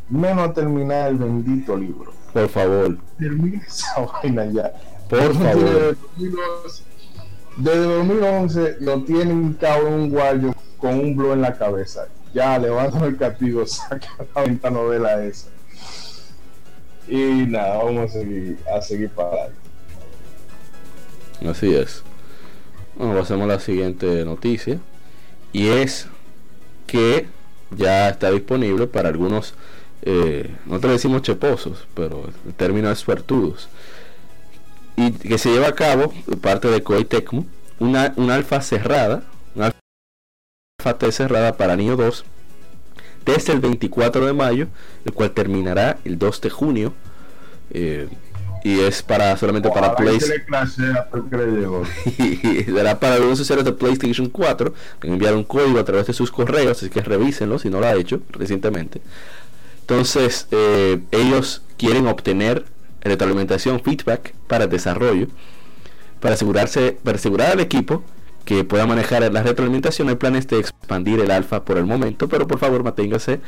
menos 0.09 0.49
a 0.49 0.53
terminar 0.53 1.09
el 1.09 1.17
bendito 1.17 1.75
libro. 1.75 2.13
Por 2.33 2.49
favor. 2.49 2.97
Termina 3.17 3.61
esa 3.67 4.01
vaina 4.01 4.45
ya. 4.45 4.71
Por 5.09 5.33
favor. 5.33 5.97
Desde 7.57 7.83
2011 7.83 8.77
lo 8.79 9.03
tienen 9.03 9.53
cabrón 9.53 9.93
un 9.93 10.09
guardio 10.09 10.55
con 10.77 10.99
un 10.99 11.15
blow 11.15 11.33
en 11.33 11.41
la 11.41 11.57
cabeza 11.57 12.07
ya 12.33 12.57
levanto 12.57 13.05
el 13.05 13.17
castigo, 13.17 13.65
saca 13.67 14.09
la 14.35 14.69
novela 14.69 15.23
esa. 15.23 15.49
Y 17.07 17.45
nada, 17.47 17.77
vamos 17.77 18.09
a 18.09 18.13
seguir, 18.13 18.57
a 18.73 18.81
seguir 18.81 19.09
para 19.09 19.49
Así 21.49 21.73
es. 21.73 22.03
Bueno, 22.95 23.19
pasemos 23.19 23.45
a 23.45 23.53
la 23.53 23.59
siguiente 23.59 24.23
noticia. 24.23 24.79
Y 25.51 25.67
es 25.67 26.07
que 26.91 27.27
ya 27.71 28.09
está 28.09 28.31
disponible 28.31 28.85
para 28.85 29.07
algunos, 29.07 29.53
eh, 30.01 30.53
nosotros 30.65 30.93
decimos 30.93 31.21
cheposos, 31.21 31.87
pero 31.93 32.29
el 32.45 32.53
término 32.53 32.91
es 32.91 32.99
suertudos. 32.99 33.69
Y 34.97 35.11
que 35.11 35.37
se 35.37 35.51
lleva 35.51 35.69
a 35.69 35.75
cabo, 35.75 36.11
parte 36.41 36.67
de 36.67 36.83
Koei 36.83 37.05
Tecmo, 37.05 37.45
una, 37.79 38.13
una 38.17 38.35
alfa 38.35 38.59
cerrada 38.61 39.23
FAT 40.81 41.11
cerrada 41.11 41.57
para 41.57 41.75
Niño 41.75 41.95
2 41.95 42.25
desde 43.25 43.53
el 43.53 43.59
24 43.59 44.25
de 44.25 44.33
mayo, 44.33 44.67
el 45.05 45.13
cual 45.13 45.31
terminará 45.31 45.99
el 46.03 46.17
2 46.17 46.41
de 46.41 46.49
junio. 46.49 46.93
Eh, 47.69 48.09
y 48.63 48.79
es 48.79 49.01
para 49.01 49.35
solamente 49.37 49.69
para 49.69 49.95
PlayStation. 49.95 50.43
y 52.17 52.63
será 52.65 52.99
para 52.99 53.17
los 53.17 53.39
usuarios 53.39 53.65
de 53.65 53.73
PlayStation 53.73 54.27
4. 54.27 54.73
que 54.99 55.07
enviar 55.07 55.35
un 55.35 55.43
código 55.43 55.79
a 55.79 55.85
través 55.85 56.07
de 56.07 56.13
sus 56.13 56.31
correos, 56.31 56.77
así 56.77 56.89
que 56.89 57.01
revísenlo 57.01 57.59
si 57.59 57.69
no 57.69 57.79
lo 57.79 57.87
ha 57.87 57.95
hecho 57.95 58.21
recientemente. 58.31 59.01
Entonces, 59.81 60.47
eh, 60.51 60.99
ellos 61.11 61.63
quieren 61.77 62.07
obtener 62.07 62.65
retroalimentación, 63.01 63.81
feedback 63.81 64.33
para 64.47 64.65
el 64.65 64.69
desarrollo, 64.69 65.27
para 66.19 66.35
asegurarse, 66.35 66.97
para 67.03 67.17
asegurar 67.17 67.51
al 67.51 67.59
equipo 67.59 68.03
que 68.45 68.63
pueda 68.63 68.85
manejar 68.85 69.31
la 69.31 69.43
retroalimentación. 69.43 70.09
Hay 70.09 70.15
planes 70.15 70.47
de 70.47 70.59
expandir 70.59 71.19
el 71.19 71.31
alfa 71.31 71.63
por 71.63 71.77
el 71.77 71.85
momento, 71.85 72.27
pero 72.27 72.47
por 72.47 72.59
favor 72.59 72.83
manténgase 72.83 73.39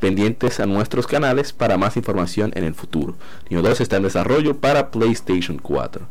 pendientes 0.00 0.60
a 0.60 0.66
nuestros 0.66 1.06
canales 1.06 1.52
para 1.52 1.78
más 1.78 1.96
información 1.96 2.52
en 2.54 2.64
el 2.64 2.74
futuro. 2.74 3.16
Niño 3.48 3.62
2 3.62 3.80
está 3.80 3.96
en 3.96 4.04
desarrollo 4.04 4.56
para 4.56 4.90
PlayStation 4.90 5.58
4. 5.58 6.06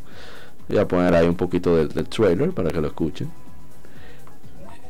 Voy 0.68 0.78
a 0.78 0.86
poner 0.86 1.14
ahí 1.14 1.26
un 1.26 1.34
poquito 1.34 1.76
del, 1.76 2.08
trailer 2.08 2.52
para 2.52 2.70
que 2.70 2.80
lo 2.80 2.86
escuchen. 2.86 3.30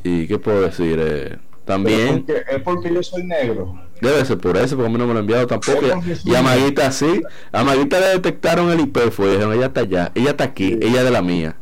¿Y 0.04 0.26
qué 0.26 0.38
puedo 0.38 0.62
decir? 0.62 0.98
Eh, 1.00 1.38
también. 1.64 2.26
Es 2.48 2.62
porque, 2.62 2.92
yo 2.92 3.02
soy 3.02 3.24
negro. 3.24 3.80
Debe 4.00 4.24
ser 4.24 4.38
por 4.38 4.56
eso, 4.56 4.76
porque 4.76 4.88
a 4.88 4.92
mí 4.92 4.98
no 4.98 5.06
me 5.06 5.12
lo 5.12 5.18
han 5.18 5.24
enviado 5.24 5.46
tampoco. 5.46 5.86
Y 6.24 6.34
a 6.34 6.42
Maguita 6.42 6.90
sí. 6.90 7.22
A 7.52 7.64
Maguita 7.64 8.00
le 8.00 8.06
detectaron 8.08 8.70
el 8.70 8.80
IP, 8.80 9.10
fue. 9.10 9.32
Dijeron, 9.32 9.52
ella 9.52 9.66
está 9.66 9.80
allá, 9.80 10.12
ella 10.14 10.30
está 10.30 10.44
aquí, 10.44 10.78
ella 10.80 11.04
de 11.04 11.10
la 11.10 11.22
mía. 11.22 11.56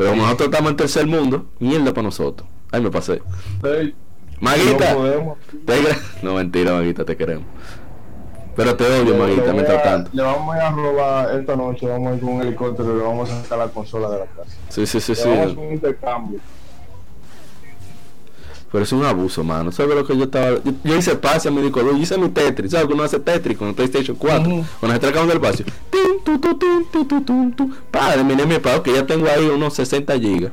Pero 0.00 0.12
como 0.12 0.22
nosotros 0.22 0.48
estamos 0.48 0.70
en 0.70 0.76
tercer 0.78 1.06
mundo, 1.06 1.44
mierda 1.58 1.92
para 1.92 2.04
nosotros. 2.04 2.48
Ahí 2.72 2.80
me 2.80 2.90
pasé. 2.90 3.20
Maguita. 4.40 4.96
No, 6.22 6.34
mentira, 6.36 6.72
Maguita, 6.72 7.04
te 7.04 7.14
queremos. 7.18 7.44
Pero 8.56 8.74
te 8.76 8.84
odio, 8.84 9.14
Maguita, 9.14 9.52
mientras 9.52 9.82
tanto. 9.82 10.10
Le 10.14 10.22
vamos 10.22 10.56
a 10.56 10.70
robar 10.70 11.38
esta 11.38 11.54
noche, 11.54 11.86
vamos 11.86 12.12
a 12.12 12.14
ir 12.14 12.20
con 12.22 12.30
un 12.30 12.40
helicóptero 12.40 12.94
y 12.94 12.96
le 12.96 13.02
vamos 13.02 13.28
a 13.28 13.42
sacar 13.42 13.58
la 13.58 13.68
consola 13.68 14.08
de 14.08 14.20
la 14.20 14.24
casa. 14.24 14.56
Sí, 14.70 14.86
sí, 14.86 15.02
sí, 15.02 15.14
sí. 15.14 15.28
Vamos 15.28 15.58
a 15.58 15.60
un 15.60 15.72
intercambio. 15.74 16.40
Pero 18.72 18.84
es 18.84 18.92
un 18.92 19.04
abuso, 19.04 19.44
mano. 19.44 19.70
¿Sabes 19.70 19.96
lo 19.96 20.06
que 20.06 20.16
yo 20.16 20.24
estaba.? 20.24 20.60
Yo, 20.82 20.96
hice 20.96 21.16
pase 21.16 21.50
me 21.50 21.60
dijo, 21.60 21.80
yo 21.80 21.94
hice 21.94 22.16
mi 22.16 22.30
Tetris. 22.30 22.70
¿Sabes 22.70 22.86
que 22.86 22.94
uno 22.94 23.02
hace 23.02 23.20
Tetris 23.20 23.58
con 23.58 23.68
el 23.68 23.74
PlayStation 23.74 24.16
4? 24.16 24.64
Cuando 24.78 24.94
se 24.94 24.98
trata 24.98 25.26
del 25.26 25.36
espacio. 25.36 25.66
Padre, 27.90 28.24
mire 28.24 28.46
mi 28.46 28.58
pago 28.58 28.82
que 28.82 28.92
ya 28.92 29.06
tengo 29.06 29.26
ahí 29.28 29.46
unos 29.46 29.74
60 29.74 30.18
gigas. 30.18 30.52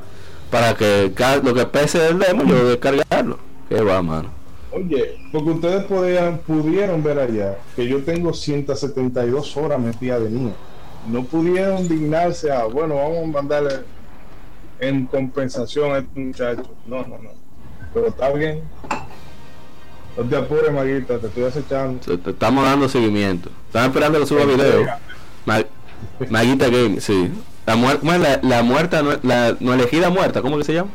Para 0.50 0.74
que 0.74 1.12
lo 1.42 1.54
que 1.54 1.66
pese 1.66 1.98
del 1.98 2.18
demo, 2.18 2.44
yo 2.44 2.68
descargarlo. 2.68 3.38
Qué 3.68 3.82
va, 3.82 4.02
mano. 4.02 4.30
Oye, 4.72 5.18
porque 5.32 5.50
ustedes 5.50 5.84
podían, 5.84 6.38
pudieron 6.38 7.02
ver 7.02 7.18
allá 7.18 7.58
que 7.74 7.86
yo 7.86 8.02
tengo 8.02 8.32
172 8.32 9.56
horas 9.56 9.80
metida 9.80 10.18
de 10.18 10.30
niño. 10.30 10.52
No 11.10 11.24
pudieron 11.24 11.88
dignarse 11.88 12.50
a, 12.50 12.64
bueno, 12.64 12.96
vamos 12.96 13.24
a 13.24 13.26
mandarle 13.26 13.74
en 14.80 15.06
compensación 15.06 15.92
a 15.92 15.98
este 15.98 16.20
muchacho. 16.20 16.70
No, 16.86 17.02
no, 17.02 17.18
no 17.18 17.48
pero 17.92 18.08
está 18.08 18.30
bien. 18.30 18.62
No 20.16 20.24
te 20.24 20.36
apures, 20.36 20.72
Maguita, 20.72 21.18
te 21.18 21.26
estoy 21.28 21.44
acechando. 21.44 22.00
Te, 22.00 22.30
estamos 22.30 22.64
dando 22.64 22.88
seguimiento. 22.88 23.50
Estamos 23.66 23.88
esperando 23.88 24.20
que 24.20 24.26
suba 24.26 24.44
video. 24.44 24.86
Maguita 26.30 26.68
Game, 26.68 27.00
sí. 27.00 27.30
La, 27.66 27.76
la, 27.76 28.40
la 28.42 28.62
muerta, 28.62 29.02
la 29.22 29.56
no 29.60 29.74
elegida 29.74 30.10
muerta, 30.10 30.40
¿cómo 30.40 30.56
que 30.58 30.64
se 30.64 30.74
llama? 30.74 30.90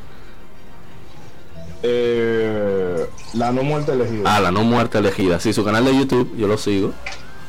Eh, 1.83 3.05
la 3.33 3.51
no 3.51 3.63
muerta 3.63 3.93
elegida. 3.93 4.35
Ah, 4.35 4.39
la 4.39 4.51
no 4.51 4.63
muerta 4.63 4.99
elegida. 4.99 5.39
Sí, 5.39 5.53
su 5.53 5.65
canal 5.65 5.83
de 5.85 5.95
YouTube, 5.95 6.35
yo 6.37 6.47
lo 6.47 6.57
sigo. 6.57 6.93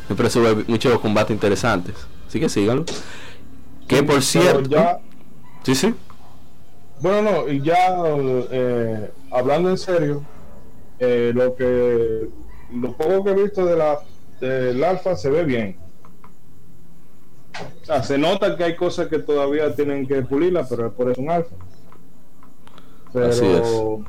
Siempre 0.06 0.28
sube 0.28 0.64
muchos 0.66 0.98
combates 1.00 1.32
interesantes. 1.32 1.94
Así 2.26 2.40
que 2.40 2.48
síganlo. 2.48 2.84
Que 3.86 4.02
por 4.02 4.20
cierto. 4.22 4.68
Ya... 4.68 4.98
Sí, 5.62 5.74
sí. 5.74 5.94
Bueno, 7.00 7.30
no, 7.30 7.48
y 7.48 7.62
ya 7.62 7.96
eh, 8.50 9.10
hablando 9.30 9.70
en 9.70 9.78
serio, 9.78 10.22
eh, 10.98 11.32
lo 11.34 11.54
que 11.54 12.28
lo 12.72 12.92
poco 12.96 13.24
que 13.24 13.30
he 13.30 13.34
visto 13.34 13.64
de 13.64 13.76
la 13.76 14.00
del 14.40 14.82
alfa 14.82 15.16
se 15.16 15.30
ve 15.30 15.44
bien. 15.44 15.76
O 17.82 17.84
sea, 17.84 18.02
se 18.02 18.18
nota 18.18 18.56
que 18.56 18.64
hay 18.64 18.76
cosas 18.76 19.08
que 19.08 19.18
todavía 19.18 19.74
tienen 19.74 20.06
que 20.06 20.22
pulirla, 20.22 20.66
pero 20.68 20.86
es 20.88 20.92
por 20.92 21.10
eso 21.10 21.20
un 21.20 21.30
alfa. 21.30 21.54
Pero 23.12 24.04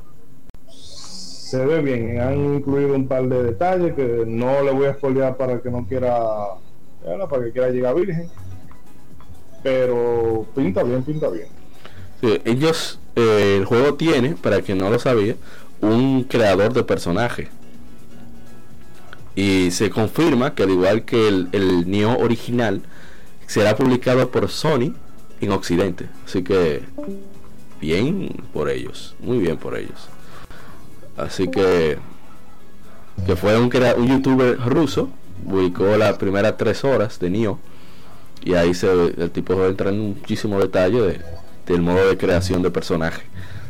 se 0.67 1.63
ve 1.65 1.81
bien. 1.81 2.19
Han 2.19 2.55
incluido 2.55 2.95
un 2.95 3.07
par 3.07 3.23
de 3.27 3.43
detalles 3.43 3.93
que 3.93 4.23
no 4.25 4.63
le 4.63 4.71
voy 4.71 4.87
a 4.87 4.91
espolear 4.91 5.37
para 5.37 5.61
que 5.61 5.69
no 5.69 5.85
quiera, 5.87 6.17
para 7.29 7.43
que 7.43 7.51
quiera 7.51 7.69
llegar 7.69 7.95
virgen. 7.95 8.29
Pero 9.61 10.45
pinta 10.55 10.83
bien, 10.83 11.03
pinta 11.03 11.29
bien. 11.29 11.47
Sí, 12.21 12.41
ellos 12.45 12.99
eh, 13.15 13.57
el 13.57 13.65
juego 13.65 13.93
tiene, 13.93 14.35
para 14.35 14.61
quien 14.61 14.79
no 14.79 14.89
lo 14.89 14.97
sabía, 14.97 15.35
un 15.81 16.23
creador 16.23 16.73
de 16.73 16.83
personaje. 16.83 17.49
Y 19.35 19.71
se 19.71 19.89
confirma 19.89 20.55
que 20.55 20.63
al 20.63 20.71
igual 20.71 21.03
que 21.03 21.27
el, 21.27 21.49
el 21.51 21.89
Neo 21.89 22.17
original, 22.17 22.81
será 23.47 23.75
publicado 23.75 24.29
por 24.31 24.49
Sony 24.49 24.93
en 25.41 25.51
Occidente. 25.51 26.07
Así 26.25 26.43
que 26.43 26.83
bien 27.81 28.43
por 28.53 28.69
ellos, 28.69 29.15
muy 29.19 29.39
bien 29.39 29.57
por 29.57 29.77
ellos. 29.77 30.09
Así 31.17 31.47
que 31.49 31.97
que 33.25 33.35
fue 33.35 33.57
un, 33.57 33.71
un 33.97 34.07
youtuber 34.07 34.59
ruso, 34.59 35.09
publicó 35.45 35.95
las 35.97 36.17
primeras 36.17 36.57
tres 36.57 36.83
horas 36.83 37.17
de 37.19 37.29
Neo 37.29 37.59
y 38.43 38.55
ahí 38.55 38.73
se 38.73 38.91
el 38.91 39.31
tipo 39.31 39.65
entra 39.65 39.89
en 39.89 39.99
muchísimo 39.99 40.59
detalle 40.59 41.01
de 41.01 41.21
del 41.65 41.81
modo 41.81 42.07
de 42.07 42.17
creación 42.17 42.61
de 42.61 42.71
personaje. 42.71 43.23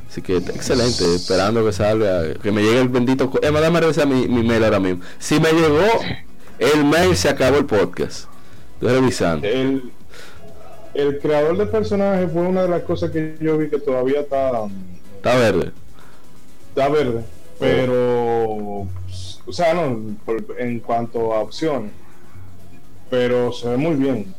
Así 0.10 0.22
que 0.22 0.38
excelente, 0.38 1.16
esperando 1.16 1.66
que 1.66 1.74
salga, 1.74 2.34
que 2.36 2.52
me 2.52 2.62
llegue 2.62 2.82
el 2.82 2.90
bendito. 2.90 3.32
Eh, 3.42 3.52
dame 3.52 3.82
revisar 3.82 4.08
mi, 4.08 4.28
mi 4.28 4.44
mail 4.44 4.64
ahora 4.64 4.80
mismo. 4.80 5.04
Si 5.20 5.40
me 5.40 5.52
llegó 5.52 5.86
el 6.60 6.86
mail, 6.86 7.16
se 7.18 7.30
acabó 7.30 7.58
el 7.58 7.66
podcast. 7.66 8.28
El, 9.44 9.92
el 10.94 11.20
creador 11.20 11.58
de 11.58 11.66
personaje 11.66 12.28
fue 12.28 12.42
una 12.44 12.64
de 12.64 12.70
las 12.70 12.84
cosas 12.84 13.12
que 13.12 13.36
yo 13.40 13.58
vi 13.58 13.70
que 13.70 13.80
todavía 13.80 14.22
está. 14.22 14.68
Está 15.18 15.36
verde. 15.36 15.72
Está 16.70 16.90
verde. 16.90 17.24
Pero. 17.60 18.88
O 19.48 19.52
sea, 19.52 19.74
no, 19.74 20.18
en 20.58 20.80
cuanto 20.80 21.34
a 21.34 21.42
opciones. 21.42 21.92
Pero 23.10 23.54
se 23.54 23.70
ve 23.70 23.78
muy 23.78 23.96
bien 23.96 24.34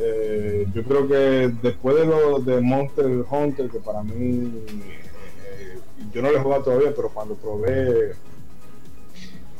eh, 0.00 0.66
yo 0.72 0.84
creo 0.84 1.08
que 1.08 1.52
después 1.60 1.96
de 1.96 2.06
lo 2.06 2.38
de 2.38 2.60
Monster 2.60 3.24
Hunter, 3.28 3.68
que 3.68 3.80
para 3.80 4.02
mí, 4.04 4.62
eh, 4.68 5.78
yo 6.12 6.22
no 6.22 6.30
lo 6.30 6.38
he 6.38 6.40
jugado 6.40 6.62
todavía, 6.62 6.92
pero 6.94 7.08
cuando 7.08 7.34
probé 7.34 8.14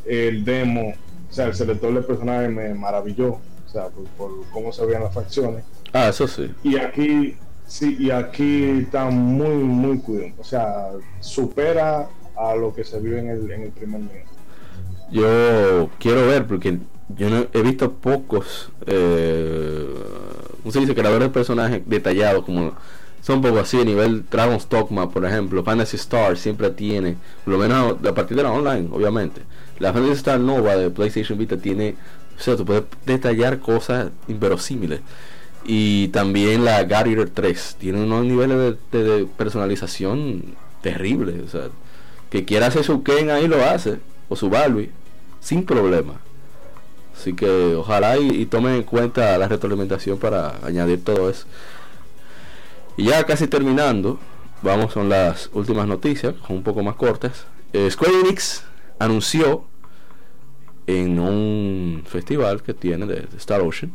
el 0.06 0.44
demo, 0.44 0.94
o 1.28 1.32
sea, 1.32 1.46
el 1.46 1.54
selector 1.54 1.92
de 1.92 2.02
personajes 2.02 2.50
me 2.50 2.72
maravilló, 2.72 3.40
o 3.68 3.70
sea, 3.70 3.88
por, 4.16 4.30
cómo 4.52 4.72
se 4.72 4.84
veían 4.86 5.02
las 5.02 5.12
facciones. 5.12 5.64
Ah, 5.92 6.08
eso 6.08 6.26
sí. 6.26 6.50
Y 6.62 6.76
aquí, 6.76 7.36
sí, 7.66 7.96
y 7.98 8.10
aquí 8.10 8.80
está 8.80 9.04
muy, 9.06 9.56
muy 9.62 9.98
cuidado, 9.98 10.32
o 10.38 10.44
sea, 10.44 10.90
supera 11.20 12.08
a 12.36 12.54
lo 12.54 12.74
que 12.74 12.84
se 12.84 12.98
vio 13.00 13.18
en 13.18 13.28
el, 13.28 13.50
en 13.50 13.62
el 13.62 13.70
primer 13.70 14.00
nivel. 14.00 14.24
Yo 15.10 15.90
quiero 15.98 16.26
ver, 16.26 16.46
porque 16.46 16.78
yo 17.16 17.30
no, 17.30 17.46
he 17.52 17.62
visto 17.62 17.92
pocos, 17.92 18.70
eh, 18.86 19.86
¿cómo 20.62 20.72
se 20.72 20.80
dice? 20.80 20.94
Creadores 20.94 21.28
de 21.28 21.32
personajes 21.32 21.82
detallados, 21.86 22.44
como 22.44 22.72
son 23.22 23.42
poco 23.42 23.58
así, 23.58 23.80
a 23.80 23.84
nivel 23.84 24.24
Dragon's 24.30 24.68
Dogma, 24.68 25.10
por 25.10 25.24
ejemplo, 25.24 25.62
Fantasy 25.64 25.96
Star 25.96 26.36
siempre 26.36 26.70
tiene, 26.70 27.16
por 27.44 27.54
lo 27.54 27.58
menos 27.58 27.96
a 28.06 28.14
partir 28.14 28.36
de 28.36 28.42
la 28.42 28.52
online, 28.52 28.88
obviamente. 28.92 29.42
La 29.78 29.92
Fantasy 29.92 30.14
Star 30.14 30.40
Nova 30.40 30.76
de 30.76 30.90
PlayStation 30.90 31.38
Vita 31.38 31.56
tiene, 31.56 31.96
o 32.38 32.42
sea, 32.42 32.56
tú 32.56 32.64
puedes 32.64 32.84
detallar 33.04 33.58
cosas 33.58 34.10
inverosímiles. 34.28 35.00
Y 35.64 36.08
también 36.08 36.64
la 36.64 36.84
Guardian 36.84 37.30
3 37.32 37.76
tiene 37.78 38.02
unos 38.02 38.24
niveles 38.24 38.76
de, 38.92 39.26
personalización 39.36 40.54
terribles. 40.80 41.42
O 41.44 41.48
sea, 41.48 41.68
que 42.30 42.44
quiera 42.44 42.66
hacer 42.66 42.84
su 42.84 43.02
Ken 43.02 43.30
ahí 43.30 43.48
lo 43.48 43.64
hace, 43.64 43.98
o 44.28 44.36
su 44.36 44.48
Barbie, 44.48 44.90
sin 45.40 45.64
problema. 45.64 46.14
Así 47.16 47.34
que 47.34 47.74
ojalá 47.74 48.16
y, 48.18 48.46
tomen 48.46 48.74
en 48.74 48.82
cuenta 48.84 49.36
la 49.36 49.48
retroalimentación 49.48 50.18
para 50.18 50.58
añadir 50.64 51.02
todo 51.02 51.28
eso. 51.28 51.46
Y 52.96 53.06
ya 53.06 53.24
casi 53.24 53.48
terminando, 53.48 54.18
vamos 54.62 54.92
con 54.92 55.08
las 55.08 55.50
últimas 55.52 55.88
noticias, 55.88 56.34
un 56.48 56.62
poco 56.62 56.82
más 56.84 56.94
cortas. 56.94 57.46
Eh, 57.72 57.90
Square 57.90 58.20
Enix 58.20 58.62
anunció 59.00 59.64
en 60.88 61.20
un 61.20 62.02
festival 62.04 62.62
que 62.62 62.74
tiene 62.74 63.06
de, 63.06 63.28
Star 63.36 63.60
Ocean 63.60 63.92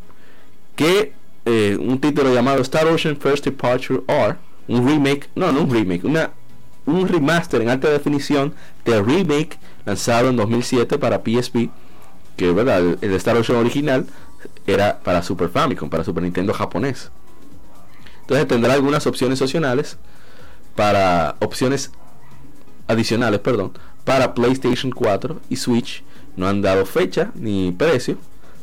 que 0.78 1.12
eh, 1.46 1.78
un 1.78 2.00
título 2.00 2.34
llamado 2.34 2.62
Star 2.62 2.88
Ocean 2.88 3.18
First 3.18 3.44
Departure 3.44 4.02
R, 4.08 4.36
un 4.68 4.88
remake, 4.88 5.28
no, 5.36 5.52
no 5.52 5.64
un 5.64 5.70
remake, 5.70 6.06
una, 6.06 6.32
un 6.86 7.08
remaster 7.08 7.62
en 7.62 7.70
alta 7.70 7.90
definición 7.90 8.54
del 8.86 9.06
remake 9.06 9.60
lanzado 9.86 10.30
en 10.30 10.38
2007 10.38 10.98
para 10.98 11.20
PSP 11.20 11.70
que 12.38 12.52
verdad 12.52 12.98
el, 13.02 13.14
Star 13.14 13.38
Ocean 13.38 13.60
original 13.60 14.06
era 14.66 15.00
para 15.00 15.22
Super 15.22 15.50
Famicom, 15.50 15.90
para 15.90 16.04
Super 16.04 16.24
Nintendo 16.24 16.54
japonés. 16.54 17.12
Entonces 18.22 18.48
tendrá 18.48 18.74
algunas 18.74 19.06
opciones 19.06 19.42
opcionales 19.42 19.98
para 20.76 21.36
opciones 21.40 21.92
adicionales, 22.88 23.40
perdón, 23.40 23.74
para 24.04 24.34
PlayStation 24.34 24.92
4 24.92 25.42
y 25.50 25.56
Switch. 25.58 26.04
No 26.36 26.48
han 26.48 26.62
dado 26.62 26.86
fecha 26.86 27.32
ni 27.36 27.72
precio, 27.72 28.18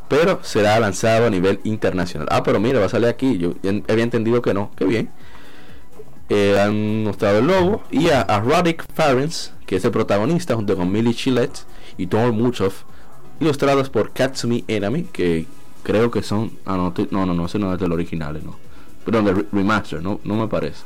pero 0.08 0.40
será 0.42 0.78
lanzado 0.80 1.26
a 1.26 1.30
nivel 1.30 1.60
internacional. 1.64 2.26
Ah, 2.30 2.42
pero 2.42 2.58
mira, 2.58 2.80
va 2.80 2.86
a 2.86 2.88
salir 2.88 3.08
aquí. 3.08 3.38
Yo 3.38 3.54
había 3.88 4.04
entendido 4.04 4.42
que 4.42 4.54
no. 4.54 4.70
Qué 4.76 4.84
bien. 4.84 5.10
Eh, 6.28 6.58
han 6.60 7.04
mostrado 7.04 7.38
el 7.38 7.46
logo 7.48 7.82
y 7.90 8.08
a, 8.08 8.20
a 8.20 8.40
Roddick 8.40 8.84
que 9.66 9.76
es 9.76 9.84
el 9.84 9.90
protagonista, 9.90 10.54
junto 10.54 10.76
con 10.76 10.90
Millie 10.90 11.14
Chillet 11.14 11.50
y 11.96 12.06
Tom 12.06 12.36
Muchov, 12.36 12.72
ilustrados 13.40 13.90
por 13.90 14.12
Katsumi 14.12 14.64
Enami, 14.68 15.04
que 15.04 15.46
creo 15.82 16.10
que 16.10 16.22
son. 16.22 16.52
Ah, 16.64 16.76
no, 16.76 16.94
no, 17.10 17.26
no, 17.26 17.34
no, 17.34 17.46
no 17.46 17.74
es 17.74 17.80
del 17.80 17.92
original, 17.92 18.40
no. 18.44 18.56
Perdón, 19.04 19.24
de 19.24 19.46
remaster, 19.52 20.02
no, 20.02 20.20
no 20.24 20.36
me 20.36 20.46
parece. 20.46 20.84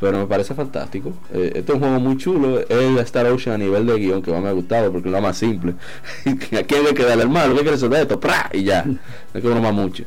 Pero 0.00 0.18
me 0.18 0.26
parece 0.26 0.54
fantástico. 0.54 1.12
Eh, 1.32 1.52
este 1.56 1.72
es 1.72 1.74
un 1.74 1.80
juego 1.80 2.00
muy 2.00 2.16
chulo. 2.16 2.60
Es 2.60 2.92
la 2.92 3.02
Star 3.02 3.26
Ocean 3.26 3.54
a 3.54 3.58
nivel 3.58 3.86
de 3.86 3.98
guion 3.98 4.22
que 4.22 4.30
más 4.32 4.42
me 4.42 4.48
ha 4.48 4.52
gustado 4.52 4.90
porque 4.90 5.08
es 5.08 5.12
lo 5.12 5.20
más 5.20 5.36
simple. 5.36 5.74
¿A 6.24 6.62
quién 6.62 6.84
le 6.84 6.94
queda 6.94 7.12
el 7.12 7.20
hermano? 7.20 7.48
¿Qué 7.48 7.60
quiere 7.60 7.72
resolver 7.72 8.00
esto? 8.00 8.18
¡Pra! 8.18 8.50
Y 8.52 8.64
ya. 8.64 8.84
No 9.34 9.40
queda 9.40 9.60
más 9.60 9.74
mucho. 9.74 10.04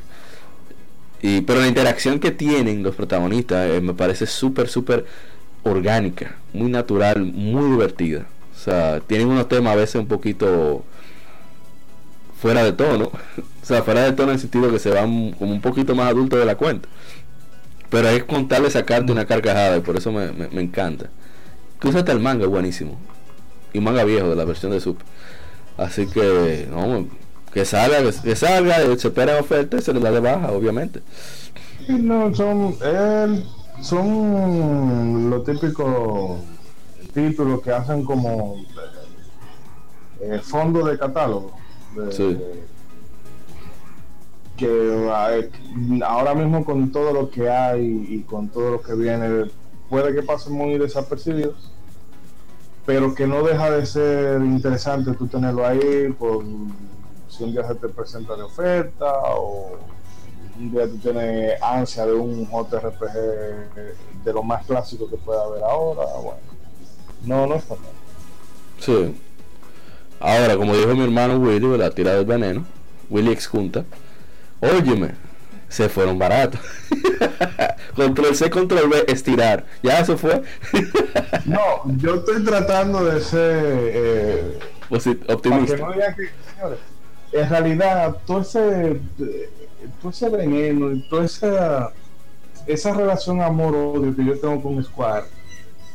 Y, 1.22 1.42
pero 1.42 1.62
la 1.62 1.68
interacción 1.68 2.20
que 2.20 2.32
tienen 2.32 2.84
los 2.84 2.96
protagonistas 2.96 3.70
eh, 3.70 3.80
me 3.80 3.94
parece 3.94 4.26
súper, 4.26 4.68
súper 4.68 5.06
orgánica, 5.64 6.36
muy 6.52 6.70
natural, 6.70 7.24
muy 7.24 7.72
divertida. 7.72 8.26
O 8.54 8.60
sea, 8.60 9.00
tienen 9.00 9.28
unos 9.28 9.48
temas 9.48 9.74
a 9.74 9.78
veces 9.78 9.96
un 9.96 10.08
poquito 10.08 10.84
fuera 12.42 12.64
de 12.64 12.74
tono. 12.74 13.12
O 13.64 13.66
sea, 13.66 13.82
fuera 13.82 14.04
de 14.04 14.12
tono 14.12 14.32
en 14.32 14.36
el 14.36 14.42
sentido 14.42 14.70
que 14.70 14.78
se 14.78 14.90
van 14.90 15.32
como 15.32 15.54
un 15.54 15.62
poquito 15.62 15.96
más 15.96 16.10
adultos 16.10 16.38
de 16.38 16.46
la 16.46 16.58
cuenta. 16.58 16.90
Pero 17.94 18.10
es 18.10 18.24
contarle 18.24 18.72
sacarte 18.72 19.12
una 19.12 19.26
carcajada 19.26 19.78
y 19.78 19.82
por 19.82 19.96
eso 19.96 20.12
me, 20.12 20.32
me, 20.32 20.62
encanta. 20.62 21.12
Incluso 21.76 22.00
hasta 22.00 22.12
el 22.12 22.20
manga 22.20 22.48
buenísimo. 22.48 22.98
Y 23.72 23.80
manga 23.80 24.04
viejo 24.04 24.30
de 24.30 24.36
la 24.36 24.46
versión 24.46 24.72
de 24.72 24.80
Super. 24.80 25.06
Así 25.78 26.08
que, 26.08 26.68
no, 26.72 27.06
que 27.54 27.66
salga, 27.66 28.00
que 28.24 28.36
salga, 28.36 28.78
se 28.98 29.08
espera 29.08 29.40
oferta 29.40 29.78
y 29.78 29.82
se 29.82 29.94
le 29.94 30.00
da 30.00 30.10
de 30.10 30.22
baja, 30.22 30.52
obviamente. 30.52 31.04
No, 31.88 32.34
son, 32.34 32.76
eh, 32.84 33.44
son 33.84 35.30
los 35.30 35.44
típicos 35.44 36.40
títulos 37.14 37.62
que 37.62 37.74
hacen 37.74 38.06
como 38.06 38.56
eh, 40.20 40.40
fondo 40.42 40.84
de 40.84 40.98
catálogo. 40.98 41.56
sí 42.10 42.40
que 44.58 45.10
ahora 46.06 46.36
mismo 46.36 46.64
con 46.64 46.92
todo 46.92 47.14
lo 47.14 47.30
que 47.30 47.50
hay 47.50 48.08
y 48.10 48.22
con 48.22 48.50
todo 48.50 48.72
lo 48.72 48.82
que 48.82 48.94
viene, 48.94 49.46
puede 49.90 50.14
que 50.14 50.24
pasen 50.24 50.54
muy 50.54 50.78
desapercibidos, 50.78 51.72
pero 52.86 53.16
que 53.16 53.26
no 53.26 53.44
deja 53.44 53.72
de 53.72 53.86
ser 53.86 54.42
interesante 54.42 55.14
tú 55.14 55.28
tenerlo 55.28 55.66
ahí 55.66 56.14
por 56.18 56.44
si 57.30 57.44
un 57.44 57.52
día 57.52 57.68
se 57.68 57.76
te 57.76 57.90
presenta 57.90 58.36
de 58.36 58.44
oferta 58.44 59.12
o 59.36 59.78
un 60.60 60.72
día 60.72 60.88
tú 60.88 60.98
tienes 60.98 61.60
ansia 61.62 62.06
de 62.06 62.14
un 62.14 62.48
JRPG 62.48 64.24
de 64.24 64.34
lo 64.34 64.44
más 64.44 64.66
clásico 64.66 65.10
que 65.10 65.18
pueda 65.18 65.44
haber 65.44 65.64
ahora, 65.64 66.06
bueno, 66.16 66.40
no, 67.26 67.48
no 67.48 67.56
está 67.56 67.76
mal. 67.76 67.86
Sí. 68.80 69.16
Ahora, 70.20 70.56
como 70.56 70.76
dijo 70.76 70.94
mi 70.94 71.04
hermano 71.04 71.38
Willy, 71.38 71.78
la 71.78 71.90
tira 71.90 72.14
del 72.14 72.26
veneno, 72.26 72.66
Willy 73.10 73.32
ex 73.32 73.48
junta 73.48 73.84
Óyeme, 74.64 75.12
se 75.68 75.90
fueron 75.90 76.18
baratos. 76.18 76.62
control 77.96 78.36
C, 78.36 78.50
control 78.50 78.90
B, 78.90 79.06
estirar. 79.08 79.66
Ya 79.82 80.00
eso 80.00 80.18
fue. 80.18 80.42
no, 81.46 81.60
yo 81.98 82.16
estoy 82.16 82.44
tratando 82.44 83.04
de 83.04 83.20
ser 83.20 83.92
eh, 83.94 84.60
optimista. 85.28 85.76
en 87.34 87.50
realidad, 87.50 88.16
todo 88.26 88.42
ese, 88.42 89.02
todo 90.02 90.12
ese 90.12 90.30
veneno 90.30 90.92
y 90.92 91.02
toda 91.10 91.26
esa, 91.26 91.92
esa 92.66 92.94
relación 92.94 93.42
amor-odio 93.42 94.16
que 94.16 94.24
yo 94.24 94.40
tengo 94.40 94.62
con 94.62 94.82
Square 94.84 95.26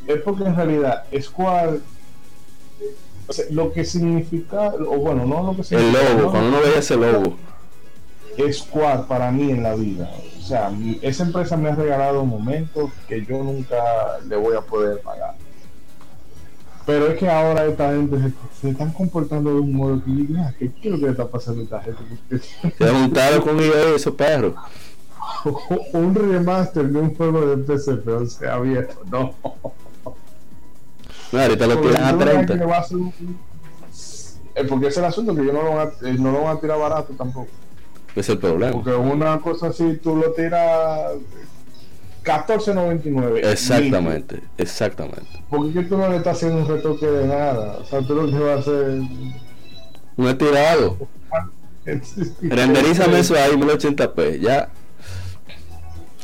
es 0.07 0.21
porque 0.23 0.45
en 0.45 0.57
realidad 0.57 1.05
Square 1.19 1.81
lo 3.51 3.73
que 3.73 3.85
significa, 3.85 4.73
o 4.75 4.99
bueno, 4.99 5.27
no 5.27 5.43
lo 5.43 5.57
que 5.57 5.63
significa. 5.63 6.01
El 6.01 6.17
logo, 6.17 6.31
cuando 6.31 6.49
uno 6.49 6.61
ve 6.61 6.79
ese 6.79 6.97
Squad 8.53 9.07
para 9.07 9.31
mí 9.33 9.51
en 9.51 9.63
la 9.63 9.75
vida. 9.75 10.11
O 10.39 10.43
sea, 10.43 10.71
esa 11.03 11.25
empresa 11.25 11.57
me 11.57 11.71
ha 11.71 11.75
regalado 11.75 12.25
momentos 12.25 12.91
que 13.09 13.25
yo 13.25 13.43
nunca 13.43 13.77
le 14.27 14.37
voy 14.37 14.57
a 14.57 14.61
poder 14.61 15.01
pagar. 15.01 15.35
Pero 16.87 17.09
es 17.09 17.19
que 17.19 17.29
ahora 17.29 17.67
esta 17.67 17.93
gente 17.93 18.33
se, 18.61 18.71
están 18.71 18.93
comportando 18.93 19.53
de 19.55 19.61
un 19.61 19.75
modo 19.75 20.03
que 20.03 20.11
diga, 20.11 20.55
¿qué, 20.59 20.73
es 20.83 20.91
lo 20.91 20.99
que 20.99 21.11
está 21.11 21.27
pasando 21.27 21.61
a 21.61 21.65
esta 21.65 21.83
gente? 21.83 22.39
Se 22.79 22.89
juntaron 22.89 23.43
con 23.43 23.61
ellos 23.61 23.77
esos 23.97 24.15
perros. 24.15 24.55
un 25.93 26.15
remaster 26.15 26.89
de 26.89 26.99
un 26.99 27.15
juego 27.15 27.45
de 27.45 27.59
PC, 27.59 27.97
pero 27.97 28.25
sea 28.27 28.59
viejo, 28.61 29.03
no. 29.11 29.35
No, 31.31 31.41
ahorita 31.41 31.67
lo 31.67 31.81
tiran 31.83 32.05
a 32.05 32.19
30. 32.19 32.55
Eh, 34.55 34.65
porque 34.67 34.87
es 34.87 34.97
el 34.97 35.05
asunto 35.05 35.35
que 35.35 35.45
yo 35.45 35.53
no 35.53 35.63
lo, 35.63 35.75
van 35.75 35.89
a, 35.89 36.09
eh, 36.09 36.17
no 36.19 36.33
lo 36.33 36.43
van 36.43 36.57
a 36.57 36.61
tirar 36.61 36.79
barato 36.79 37.13
tampoco 37.13 37.49
es 38.15 38.29
el 38.29 38.39
problema. 38.39 38.73
Porque 38.73 38.95
una 38.95 39.39
cosa 39.41 39.69
así, 39.69 39.99
tú 40.03 40.17
lo 40.17 40.33
tiras 40.33 41.13
14.99. 42.25 43.45
Exactamente, 43.45 44.43
exactamente. 44.59 45.43
Porque 45.49 45.83
tú 45.83 45.97
no 45.97 46.09
le 46.09 46.17
estás 46.17 46.37
haciendo 46.37 46.59
un 46.59 46.69
retoque 46.69 47.07
de 47.07 47.27
nada. 47.27 47.79
O 47.81 47.85
sea, 47.85 48.03
tú 48.03 48.15
lo 48.15 48.27
que 48.27 48.39
vas 48.39 48.59
a 48.59 48.61
hacer. 48.61 49.01
Un 50.17 50.27
estirado. 50.27 50.97
Renderízame 52.43 53.21
eso 53.21 53.35
ahí 53.35 53.53
1080p, 53.53 54.41
ya. 54.41 54.69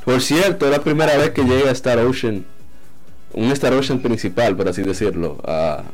Por 0.05 0.21
cierto, 0.21 0.67
es 0.67 0.73
la 0.73 0.83
primera 0.83 1.17
vez 1.17 1.31
que 1.31 1.45
llega 1.45 1.71
a 1.71 1.73
Star 1.73 1.99
Ocean, 2.01 2.45
un 3.33 3.51
Star 3.53 3.73
Ocean 3.73 4.01
principal, 4.01 4.55
por 4.55 4.69
así 4.69 4.83
decirlo, 4.83 5.39
a, 5.45 5.85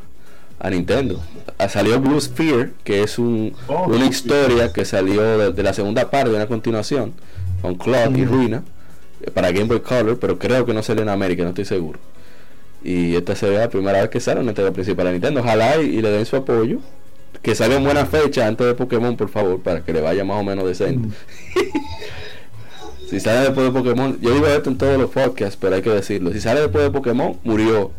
a 0.61 0.69
Nintendo. 0.69 1.19
Ah, 1.57 1.67
salió 1.67 1.99
Blue 1.99 2.21
Sphere, 2.21 2.71
que 2.83 3.01
es 3.01 3.17
un, 3.17 3.53
oh, 3.67 3.87
una 3.87 4.05
historia 4.05 4.71
que 4.71 4.85
salió 4.85 5.51
de, 5.51 5.63
la 5.63 5.73
segunda 5.73 6.09
parte, 6.09 6.29
de 6.29 6.35
una 6.35 6.47
continuación, 6.47 7.13
con 7.61 7.75
Clock 7.75 8.15
y 8.15 8.25
Ruina, 8.25 8.63
eh, 9.21 9.31
para 9.31 9.51
Game 9.51 9.65
Boy 9.65 9.79
Color, 9.79 10.19
pero 10.19 10.37
creo 10.37 10.65
que 10.65 10.73
no 10.73 10.83
salió 10.83 11.01
en 11.01 11.09
América, 11.09 11.43
no 11.43 11.49
estoy 11.49 11.65
seguro. 11.65 11.99
Y 12.83 13.15
esta 13.15 13.35
sería 13.35 13.59
la 13.59 13.69
primera 13.69 14.01
vez 14.01 14.09
que 14.09 14.19
sale 14.19 14.39
una 14.39 14.51
entrega 14.51 14.71
principal 14.71 15.07
de 15.07 15.13
Nintendo. 15.13 15.41
Ojalá 15.41 15.77
y, 15.77 16.01
le 16.01 16.09
den 16.09 16.25
su 16.25 16.35
apoyo. 16.35 16.79
Que 17.41 17.55
salga 17.55 17.77
en 17.77 17.83
buena 17.83 18.05
fecha 18.05 18.45
antes 18.45 18.67
de 18.67 18.75
Pokémon, 18.75 19.17
por 19.17 19.29
favor, 19.29 19.61
para 19.61 19.81
que 19.81 19.93
le 19.93 20.01
vaya 20.01 20.23
más 20.23 20.39
o 20.39 20.43
menos 20.43 20.65
decente. 20.65 21.09
si 23.09 23.19
sale 23.19 23.41
después 23.41 23.65
de 23.65 23.71
Pokémon, 23.71 24.19
yo 24.21 24.33
digo 24.33 24.47
esto 24.47 24.69
en 24.69 24.77
todos 24.77 24.99
los 24.99 25.09
podcasts, 25.09 25.57
pero 25.59 25.75
hay 25.75 25.81
que 25.81 25.89
decirlo. 25.89 26.31
Si 26.33 26.39
sale 26.39 26.61
después 26.61 26.83
de 26.83 26.91
Pokémon, 26.91 27.37
murió. 27.43 27.91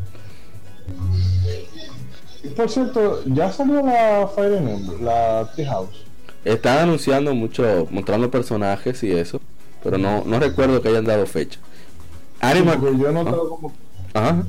Por 2.56 2.68
cierto, 2.68 3.22
ya 3.26 3.52
salió 3.52 3.82
la 3.82 4.28
Fire 4.34 4.54
Emblem, 4.54 5.04
la 5.04 5.48
Treehouse. 5.54 6.04
Están 6.44 6.78
anunciando 6.78 7.34
mucho, 7.34 7.86
mostrando 7.90 8.30
personajes 8.30 9.02
y 9.04 9.12
eso, 9.12 9.40
pero 9.82 9.96
no, 9.96 10.24
no 10.26 10.40
recuerdo 10.40 10.82
que 10.82 10.88
hayan 10.88 11.04
dado 11.04 11.24
fecha. 11.26 11.60
Animal... 12.40 12.80
yo 12.98 13.08
he 13.08 13.12
notado 13.12 13.48
como 13.48 13.72
Ajá. 14.12 14.42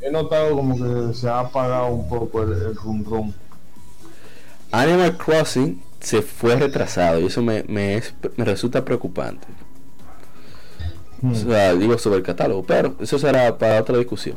he 0.00 0.10
notado 0.10 0.56
como 0.56 0.76
que 0.76 1.14
se 1.14 1.28
ha 1.28 1.40
apagado 1.40 1.86
un 1.86 2.08
poco 2.08 2.42
el, 2.42 2.52
el 2.52 2.74
rum 2.74 3.04
rum. 3.04 3.32
Animal 4.72 5.16
Crossing 5.16 5.80
se 6.00 6.22
fue 6.22 6.56
retrasado 6.56 7.20
y 7.20 7.26
eso 7.26 7.40
me, 7.42 7.62
me, 7.68 7.96
es, 7.96 8.14
me 8.36 8.44
resulta 8.44 8.84
preocupante. 8.84 9.46
O 11.22 11.28
hmm. 11.28 11.34
sea, 11.34 11.74
digo 11.74 11.96
sobre 11.98 12.16
el 12.16 12.22
catálogo, 12.24 12.64
pero 12.64 12.96
eso 12.98 13.18
será 13.18 13.56
para 13.56 13.80
otra 13.80 13.96
discusión. 13.96 14.36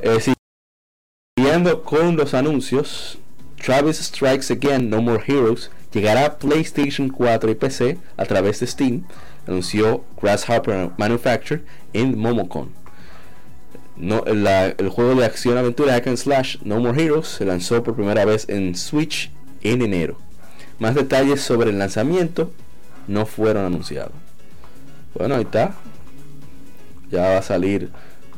Eh, 0.00 0.34
con 1.62 2.16
los 2.16 2.34
anuncios, 2.34 3.16
Travis 3.64 3.98
Strikes 3.98 4.52
Again 4.52 4.90
No 4.90 5.00
More 5.00 5.22
Heroes 5.24 5.70
llegará 5.92 6.26
a 6.26 6.36
PlayStation 6.36 7.08
4 7.08 7.48
y 7.48 7.54
PC 7.54 7.98
a 8.16 8.24
través 8.24 8.58
de 8.58 8.66
Steam, 8.66 9.04
anunció 9.46 10.02
Grasshopper 10.20 10.90
Manufacture 10.98 11.62
en 11.92 12.18
Momocon. 12.18 12.70
El 13.96 14.88
juego 14.88 15.14
de 15.14 15.24
acción 15.24 15.56
aventura 15.56 15.92
Hack 15.92 16.08
and 16.08 16.16
Slash 16.16 16.56
No 16.64 16.80
More 16.80 17.00
Heroes 17.00 17.28
se 17.28 17.44
lanzó 17.44 17.84
por 17.84 17.94
primera 17.94 18.24
vez 18.24 18.48
en 18.48 18.74
Switch 18.74 19.30
en 19.62 19.82
enero. 19.82 20.18
Más 20.80 20.96
detalles 20.96 21.40
sobre 21.40 21.70
el 21.70 21.78
lanzamiento 21.78 22.50
no 23.06 23.26
fueron 23.26 23.64
anunciados. 23.64 24.12
Bueno, 25.14 25.36
ahí 25.36 25.42
está. 25.42 25.74
Ya 27.12 27.28
va 27.28 27.38
a 27.38 27.42
salir. 27.42 27.90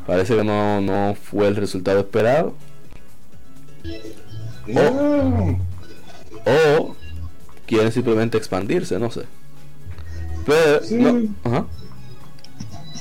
Parece 0.06 0.36
que 0.36 0.44
no, 0.44 0.82
no 0.82 1.14
fue 1.14 1.48
el 1.48 1.56
resultado 1.56 2.00
esperado. 2.00 2.54
O, 6.44 6.94
quieren 7.66 7.92
simplemente 7.92 8.36
expandirse, 8.38 8.98
no 8.98 9.10
sé. 9.10 9.22
Pero, 10.44 10.82
Sí. 10.82 10.94
no, 10.96 11.28
ajá. 11.44 11.66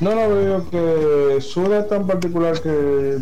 No, 0.02 0.14
no, 0.16 0.40
digo 0.40 0.70
que 0.70 1.42
Suda 1.42 1.80
es 1.80 1.88
tan 1.90 2.06
particular 2.06 2.60
que 2.62 3.18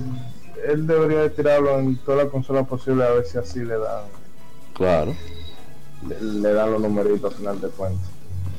él 0.67 0.87
debería 0.87 1.19
de 1.21 1.29
tirarlo 1.29 1.77
en 1.79 1.97
todas 1.97 2.23
las 2.23 2.31
consolas 2.31 2.67
posibles 2.67 3.05
a 3.07 3.11
ver 3.11 3.25
si 3.25 3.37
así 3.37 3.59
le 3.59 3.77
dan 3.77 4.05
Claro, 4.73 5.13
le, 6.07 6.19
le 6.21 6.53
dan 6.53 6.71
los 6.71 6.81
numeritos 6.81 7.31
al 7.31 7.37
final 7.37 7.61
de 7.61 7.67
cuentas. 7.67 8.07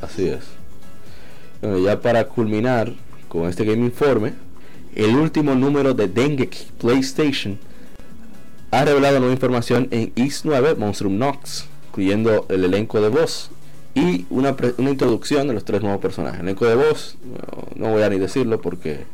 así 0.00 0.28
es. 0.28 0.44
Bueno, 1.60 1.78
ya 1.78 2.00
para 2.00 2.28
culminar 2.28 2.92
con 3.28 3.48
este 3.48 3.64
Game 3.64 3.84
Informe, 3.84 4.34
el 4.94 5.16
último 5.16 5.54
número 5.56 5.92
de 5.94 6.06
Dengeki 6.06 6.66
PlayStation 6.78 7.58
ha 8.74 8.84
revelado 8.84 9.20
nueva 9.20 9.32
información 9.32 9.86
en 9.92 10.12
East 10.16 10.44
9 10.44 10.74
Monstrum 10.74 11.16
Nox, 11.16 11.66
incluyendo 11.88 12.44
el 12.48 12.64
elenco 12.64 13.00
de 13.00 13.08
voz 13.08 13.50
y 13.94 14.26
una, 14.30 14.56
una 14.78 14.90
introducción 14.90 15.46
de 15.46 15.54
los 15.54 15.64
tres 15.64 15.80
nuevos 15.80 16.00
personajes. 16.00 16.40
El 16.40 16.46
elenco 16.46 16.66
de 16.66 16.74
voz, 16.74 17.16
no, 17.76 17.90
voy 17.90 18.02
a 18.02 18.08
ni 18.08 18.18
decirlo 18.18 18.60
porque, 18.60 19.04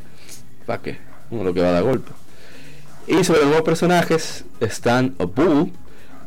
¿para 0.64 0.80
qué? 0.80 0.98
Uno 1.30 1.44
lo 1.44 1.52
que 1.52 1.60
va 1.60 1.68
a 1.68 1.72
dar 1.72 1.82
golpe. 1.82 2.10
Y 3.06 3.22
sobre 3.22 3.40
los 3.40 3.48
nuevos 3.48 3.64
personajes 3.64 4.46
están 4.60 5.14
Bull, 5.18 5.70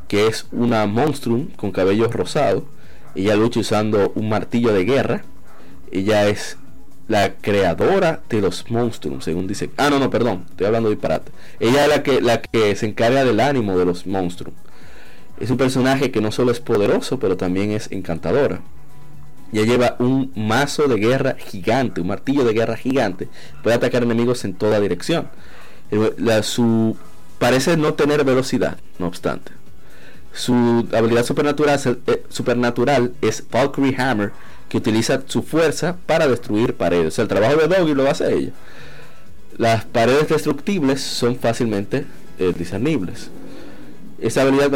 que 0.08 0.28
es 0.28 0.46
una 0.52 0.86
monstrum 0.86 1.48
con 1.56 1.72
cabello 1.72 2.10
rosado. 2.12 2.66
Ella 3.16 3.36
lucha 3.36 3.62
usando 3.62 4.12
un 4.14 4.30
martillo 4.30 4.74
de 4.74 4.86
guerra. 4.86 5.24
Ella 5.92 6.28
es 6.28 6.58
la 7.08 7.34
creadora 7.36 8.22
de 8.30 8.42
los 8.42 8.70
monstrums, 8.70 9.26
según 9.26 9.48
dice. 9.48 9.70
Ah, 9.78 9.90
no, 9.90 10.00
no, 10.00 10.10
perdón, 10.10 10.46
estoy 10.50 10.68
hablando 10.68 10.90
de 10.90 10.96
disparate. 10.96 11.32
Ella 11.60 11.84
es 11.84 11.90
la 11.90 12.04
que, 12.04 12.22
la 12.22 12.42
que 12.42 12.76
se 12.76 12.86
encarga 12.86 13.24
del 13.26 13.40
ánimo 13.40 13.78
de 13.78 13.86
los 13.86 14.08
monstrums. 14.08 14.58
Es 15.40 15.50
un 15.50 15.58
personaje 15.58 16.12
que 16.12 16.22
no 16.22 16.32
solo 16.32 16.52
es 16.52 16.60
poderoso, 16.60 17.20
pero 17.20 17.38
también 17.38 17.72
es 17.72 17.92
encantadora. 17.92 18.62
Ella 19.52 19.66
lleva 19.66 19.96
un 20.00 20.32
mazo 20.36 20.88
de 20.88 20.96
guerra 20.96 21.36
gigante, 21.38 22.02
un 22.02 22.08
martillo 22.08 22.44
de 22.44 22.54
guerra 22.54 22.76
gigante. 22.76 23.28
Puede 23.62 23.76
atacar 23.76 24.04
enemigos 24.04 24.46
en 24.46 24.56
toda 24.56 24.80
dirección. 24.80 25.28
Eh, 25.92 26.44
su 26.44 26.98
parece 27.38 27.78
no 27.78 27.94
tener 27.94 28.24
velocidad, 28.24 28.78
no 29.00 29.08
obstante. 29.08 29.52
Su 30.34 30.88
habilidad 30.94 31.26
supernatural, 31.26 32.00
eh, 32.08 32.24
supernatural 32.30 33.14
es 33.22 33.44
Valkyrie 33.52 33.96
Hammer, 33.98 34.32
que 34.74 34.80
utiliza 34.80 35.22
su 35.28 35.44
fuerza 35.44 35.98
para 36.08 36.28
destruir 36.28 36.74
paredes. 36.74 37.20
El 37.20 37.28
trabajo 37.28 37.58
de 37.58 37.68
Doggy 37.68 37.94
lo 37.94 38.10
hace 38.10 38.34
ella. 38.34 38.52
Las 39.56 39.86
paredes 39.86 40.30
destructibles 40.30 41.00
son 41.00 41.36
fácilmente 41.36 42.08
eh, 42.40 42.54
discernibles. 42.58 43.30
Esa 44.20 44.42
habilidad 44.42 44.72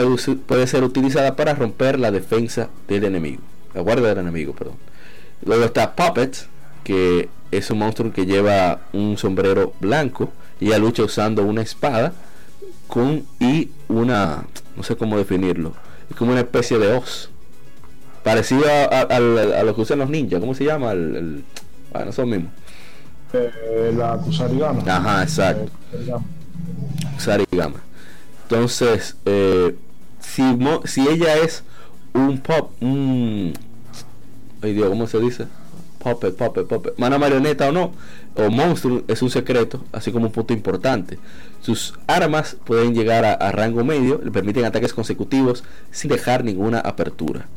puede 0.46 0.68
ser 0.68 0.84
utilizada 0.84 1.36
para 1.36 1.56
romper 1.56 2.00
la 2.00 2.12
defensa 2.12 2.70
del 2.88 3.06
enemigo, 3.06 3.42
la 3.74 3.82
guardia 3.82 4.10
del 4.10 4.20
enemigo, 4.20 4.54
perdón. 4.54 4.76
Luego 5.44 5.66
está 5.66 5.96
Puppet, 5.96 6.46
que 6.84 7.30
es 7.50 7.72
un 7.72 7.80
monstruo 7.80 8.14
que 8.14 8.28
lleva 8.28 8.82
un 8.94 9.18
sombrero 9.18 9.74
blanco 9.80 10.32
y 10.60 10.68
ella 10.68 10.78
lucha 10.78 11.02
usando 11.02 11.42
una 11.42 11.64
espada 11.64 12.14
con 12.88 13.26
y 13.40 13.72
una, 13.88 14.46
no 14.76 14.84
sé 14.84 14.96
cómo 14.96 15.18
definirlo, 15.18 15.74
es 16.08 16.16
como 16.16 16.34
una 16.34 16.42
especie 16.42 16.78
de 16.78 16.94
hoz, 16.94 17.32
parecido 18.28 18.64
a, 18.68 18.84
a- 18.86 19.02
al- 19.04 19.54
a 19.54 19.64
lo 19.64 19.74
que 19.76 19.82
usan 19.82 20.00
los 20.00 20.10
ninjas, 20.10 20.40
¿cómo 20.40 20.54
se 20.54 20.66
llama? 20.66 20.92
El, 20.92 21.16
el- 21.16 21.44
bueno, 21.94 22.10
eso 22.12 22.26
mismo. 22.26 22.50
Eh, 23.34 23.94
la 23.98 24.18
Kusarigama. 24.18 24.82
Ajá, 24.86 25.24
exacto. 25.24 25.72
Eh, 25.94 25.98
Kusarigama. 25.98 26.26
Sarigama. 27.18 27.80
Entonces, 28.44 29.16
eh, 29.26 29.76
si, 30.20 30.42
mo- 30.42 30.82
si 30.86 31.08
ella 31.08 31.38
es 31.38 31.64
un 32.14 32.40
pop, 32.40 32.72
un. 32.82 33.54
Ay 34.62 34.74
Dios, 34.74 34.90
¿cómo 34.90 35.08
se 35.08 35.20
dice? 35.20 35.46
Puppet, 36.00 36.36
puppet, 36.36 36.68
puppet. 36.68 36.94
Mana 36.98 37.18
marioneta 37.18 37.68
o 37.70 37.72
no, 37.72 37.92
o 38.36 38.50
monstruo, 38.50 39.04
es 39.08 39.22
un 39.22 39.30
secreto, 39.30 39.84
así 39.92 40.12
como 40.12 40.28
un 40.28 40.32
punto 40.32 40.54
importante. 40.54 41.20
Sus 41.62 41.94
armas 42.08 42.56
pueden 42.66 42.94
llegar 42.94 43.26
a, 43.26 43.34
a 43.34 43.52
rango 43.52 43.84
medio, 43.84 44.22
le 44.24 44.32
permiten 44.32 44.64
ataques 44.66 44.94
consecutivos 44.94 45.64
sin 45.92 46.10
dejar 46.12 46.44
ninguna 46.44 46.80
apertura. 46.80 47.48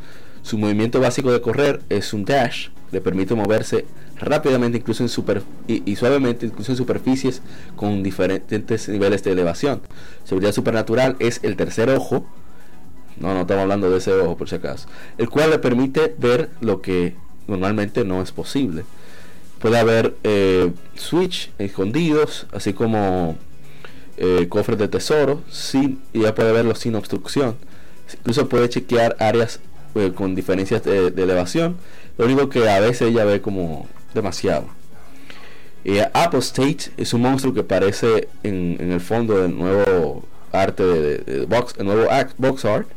Su 0.42 0.58
movimiento 0.58 1.00
básico 1.00 1.32
de 1.32 1.40
correr 1.40 1.80
es 1.88 2.12
un 2.12 2.24
dash, 2.24 2.68
le 2.92 3.00
permite 3.00 3.34
moverse 3.34 3.84
rápidamente 4.20 4.78
incluso 4.78 5.02
en 5.02 5.08
super 5.08 5.42
y, 5.66 5.96
suavemente 5.96 6.46
incluso 6.46 6.72
en 6.72 6.76
superficies 6.76 7.42
con 7.76 8.02
diferentes 8.02 8.88
niveles 8.88 9.22
de 9.24 9.32
elevación. 9.32 9.80
Su 10.24 10.40
supernatural 10.52 11.16
es 11.18 11.40
el 11.42 11.56
tercer 11.56 11.90
ojo, 11.90 12.26
no, 13.18 13.34
no 13.34 13.42
estamos 13.42 13.62
hablando 13.62 13.90
de 13.90 13.98
ese 13.98 14.12
ojo 14.12 14.36
por 14.36 14.48
si 14.48 14.56
acaso, 14.56 14.88
el 15.18 15.28
cual 15.28 15.50
le 15.50 15.58
permite 15.58 16.14
ver 16.18 16.50
lo 16.60 16.80
que 16.80 17.14
normalmente 17.46 18.04
no 18.04 18.22
es 18.22 18.32
posible. 18.32 18.84
Puede 19.58 19.78
haber 19.78 20.16
eh, 20.24 20.72
switch 20.94 21.50
escondidos, 21.58 22.46
así 22.52 22.72
como 22.72 23.36
eh, 24.16 24.46
cofres 24.48 24.78
de 24.78 24.88
tesoro, 24.88 25.42
sin, 25.50 26.00
y 26.14 26.22
ya 26.22 26.34
puede 26.34 26.52
verlos 26.52 26.78
sin 26.78 26.94
obstrucción. 26.94 27.56
Incluso 28.18 28.48
puede 28.48 28.68
chequear 28.68 29.16
áreas 29.18 29.60
eh, 29.94 30.12
con 30.14 30.34
diferencias 30.34 30.82
de, 30.84 31.08
elevación. 31.08 31.76
Lo 32.18 32.26
único 32.26 32.48
que 32.48 32.68
a 32.68 32.80
veces 32.80 33.08
ella 33.08 33.24
ve 33.24 33.40
como 33.40 33.88
demasiado. 34.14 34.66
Eh, 35.84 36.06
Apostate 36.12 36.90
es 36.96 37.14
un 37.14 37.22
monstruo 37.22 37.54
que 37.54 37.60
aparece 37.60 38.28
en, 38.42 38.76
en 38.78 38.92
el 38.92 39.00
fondo 39.00 39.40
del 39.40 39.56
nuevo 39.56 40.24
arte 40.52 40.82
de 40.82 41.46
box, 41.46 41.74
el 41.78 41.86
nuevo 41.86 42.10
act, 42.10 42.34
box 42.38 42.64
art. 42.64 42.88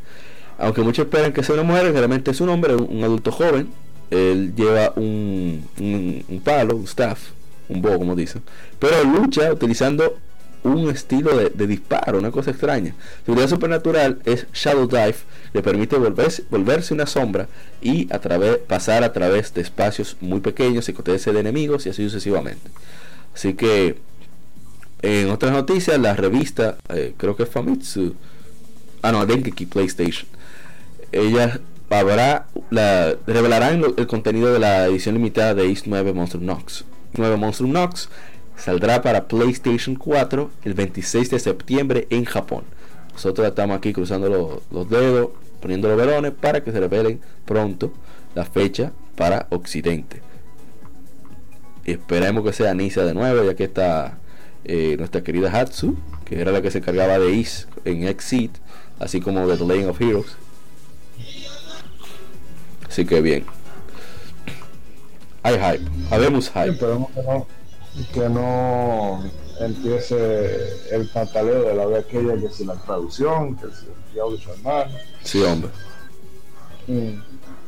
Aunque 0.57 0.81
muchos 0.81 1.05
esperan 1.05 1.33
que 1.33 1.43
sea 1.43 1.55
una 1.55 1.63
mujer, 1.63 1.91
realmente 1.93 2.31
es 2.31 2.41
un 2.41 2.49
hombre, 2.49 2.75
un, 2.75 2.97
un 2.97 3.03
adulto 3.03 3.31
joven. 3.31 3.69
Él 4.11 4.53
lleva 4.55 4.93
un, 4.95 5.67
un, 5.79 6.23
un 6.27 6.41
palo, 6.41 6.75
un 6.75 6.83
staff, 6.83 7.31
un 7.69 7.81
bow 7.81 7.97
como 7.97 8.15
dicen. 8.15 8.43
Pero 8.79 9.03
lucha 9.03 9.51
utilizando 9.51 10.17
un 10.63 10.89
estilo 10.89 11.37
de, 11.37 11.67
disparo, 11.67 12.17
una 12.17 12.31
cosa 12.31 12.51
extraña. 12.51 12.95
Habilidad 13.27 13.49
supernatural 13.49 14.19
es 14.25 14.47
Shadow 14.53 14.87
Dive, 14.87 15.15
le 15.53 15.61
permite 15.61 15.97
volverse, 15.97 16.43
volverse 16.49 16.93
una 16.93 17.05
sombra 17.05 17.47
y 17.81 18.11
a 18.13 18.19
través, 18.19 18.57
pasar 18.59 19.03
a 19.03 19.13
través 19.13 19.53
de 19.53 19.61
espacios 19.61 20.17
muy 20.21 20.39
pequeños 20.39 20.87
y 20.89 20.93
protegerse 20.93 21.33
de 21.33 21.39
enemigos 21.39 21.85
y 21.85 21.89
así 21.89 22.03
sucesivamente. 22.03 22.69
Así 23.35 23.53
que, 23.53 23.97
en 25.01 25.29
otras 25.29 25.51
noticias, 25.51 25.99
la 25.99 26.15
revista, 26.15 26.77
eh, 26.89 27.13
creo 27.17 27.35
que 27.35 27.43
es 27.43 27.49
Famitsu, 27.49 28.15
ah 29.01 29.11
no, 29.11 29.25
Dengeki 29.25 29.65
PlayStation, 29.65 30.27
ella 31.11 31.59
habrá, 31.89 32.47
la, 32.69 33.15
revelarán 33.27 33.83
el 33.97 34.07
contenido 34.07 34.53
de 34.53 34.59
la 34.59 34.85
edición 34.87 35.15
limitada 35.15 35.53
de 35.53 35.67
East 35.67 35.85
9 35.87 36.13
Monstrum 36.13 36.45
Nox. 36.45 36.85
9 37.15 37.37
Monstrum 37.37 37.71
Nox 37.71 38.09
saldrá 38.57 39.01
para 39.01 39.27
PlayStation 39.27 39.95
4 39.95 40.49
el 40.63 40.73
26 40.73 41.29
de 41.29 41.39
septiembre 41.39 42.07
en 42.09 42.25
Japón. 42.25 42.63
Nosotros 43.13 43.47
estamos 43.47 43.77
aquí 43.77 43.93
cruzando 43.93 44.29
los, 44.29 44.61
los 44.71 44.89
dedos, 44.89 45.29
poniendo 45.61 45.87
los 45.87 45.97
velones 45.97 46.31
para 46.31 46.63
que 46.63 46.71
se 46.71 46.79
revelen 46.79 47.21
pronto 47.45 47.93
la 48.35 48.45
fecha 48.45 48.91
para 49.15 49.47
Occidente. 49.49 50.21
Esperemos 51.85 52.43
que 52.43 52.53
sea 52.53 52.73
Nisa 52.73 53.03
de 53.03 53.13
nuevo, 53.13 53.43
ya 53.43 53.55
que 53.55 53.65
está 53.65 54.17
eh, 54.63 54.95
nuestra 54.97 55.21
querida 55.21 55.51
Hatsu, 55.51 55.97
que 56.25 56.39
era 56.39 56.51
la 56.51 56.61
que 56.61 56.71
se 56.71 56.77
encargaba 56.77 57.19
de 57.19 57.33
Is 57.33 57.67
en 57.83 58.07
Exit, 58.07 58.51
así 58.99 59.19
como 59.19 59.45
de 59.47 59.57
The 59.57 59.65
Legend 59.65 59.89
of 59.89 60.01
Heroes. 60.01 60.37
Así 62.87 63.05
que 63.05 63.21
bien. 63.21 63.45
Hay 65.43 65.55
hype, 65.55 65.89
habemos 66.09 66.49
hype. 66.49 66.77
Que 68.13 68.29
no 68.29 69.23
empiece 69.59 70.95
el 70.95 71.07
pataleo 71.09 71.63
de 71.63 71.75
la 71.75 71.85
vez 71.85 72.05
aquella 72.05 72.35
que 72.37 72.49
si 72.49 72.65
la 72.65 72.75
traducción, 72.75 73.55
que 73.55 73.67
si 73.67 73.85
el 73.85 74.13
diablo 74.13 74.35
y 74.35 74.41
su 74.41 74.51
hermano. 74.51 74.91
Sí, 75.23 75.41
hombre. 75.43 75.69
Mm. 76.87 77.21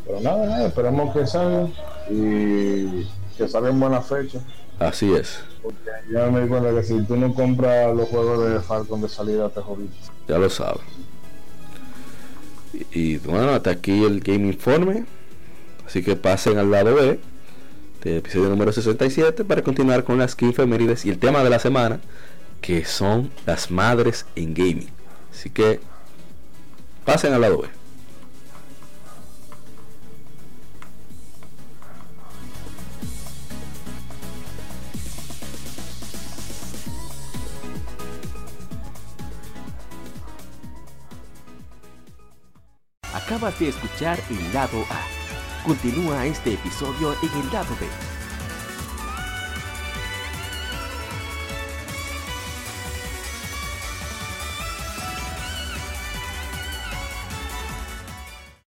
Pero 0.06 0.22
nada, 0.22 0.46
nada, 0.46 0.68
esperemos 0.68 1.16
que 1.16 1.26
salga 1.26 1.68
y 2.10 3.06
que 3.38 3.48
salga 3.48 3.70
en 3.70 3.80
buena 3.80 4.02
fecha. 4.02 4.40
Así 4.80 5.14
es. 5.14 5.40
Porque 5.64 5.90
ya 6.12 6.30
me 6.30 6.42
di 6.42 6.48
cuenta 6.48 6.72
que 6.72 6.84
si 6.84 7.02
tú 7.04 7.16
no 7.16 7.34
compras 7.34 7.96
los 7.96 8.10
juegos 8.10 8.50
de 8.50 8.60
Falcon 8.62 9.02
de 9.02 9.10
salida 9.10 9.50
te 9.50 9.62
jodiste. 9.62 10.12
Ya 10.28 10.38
lo 10.38 10.50
saben. 10.50 10.84
Y, 12.74 13.14
y, 13.14 13.18
bueno, 13.18 13.52
hasta 13.52 13.72
aquí 13.72 14.04
el 14.04 14.20
Game 14.20 14.48
Informe. 14.48 15.06
Así 15.88 16.04
que 16.04 16.16
pasen 16.16 16.58
al 16.58 16.72
lado 16.72 16.96
B 16.96 17.20
del 18.06 18.18
episodio 18.18 18.50
número 18.50 18.72
67 18.72 19.44
para 19.46 19.64
continuar 19.64 20.04
con 20.04 20.20
las 20.20 20.36
15 20.36 20.58
femeniles 20.58 21.06
y 21.06 21.10
el 21.10 21.18
tema 21.18 21.44
de 21.44 21.50
la 21.50 21.58
semana, 21.58 22.00
que 22.62 22.86
son 22.86 23.32
las 23.48 23.72
madres 23.72 24.28
en 24.36 24.54
gaming. 24.54 24.90
Así 25.32 25.50
que 25.50 25.80
pasen 27.04 27.34
al 27.34 27.42
lado 27.42 27.64
B. 27.64 27.68
Acabas 43.14 43.60
de 43.60 43.70
escuchar 43.70 44.20
el 44.30 44.54
lado 44.54 44.80
A. 44.92 45.15
Continúa 45.66 46.28
este 46.28 46.54
episodio 46.54 47.16
en 47.24 47.42
el 47.42 47.52
lado 47.52 47.76
B 47.82 48.15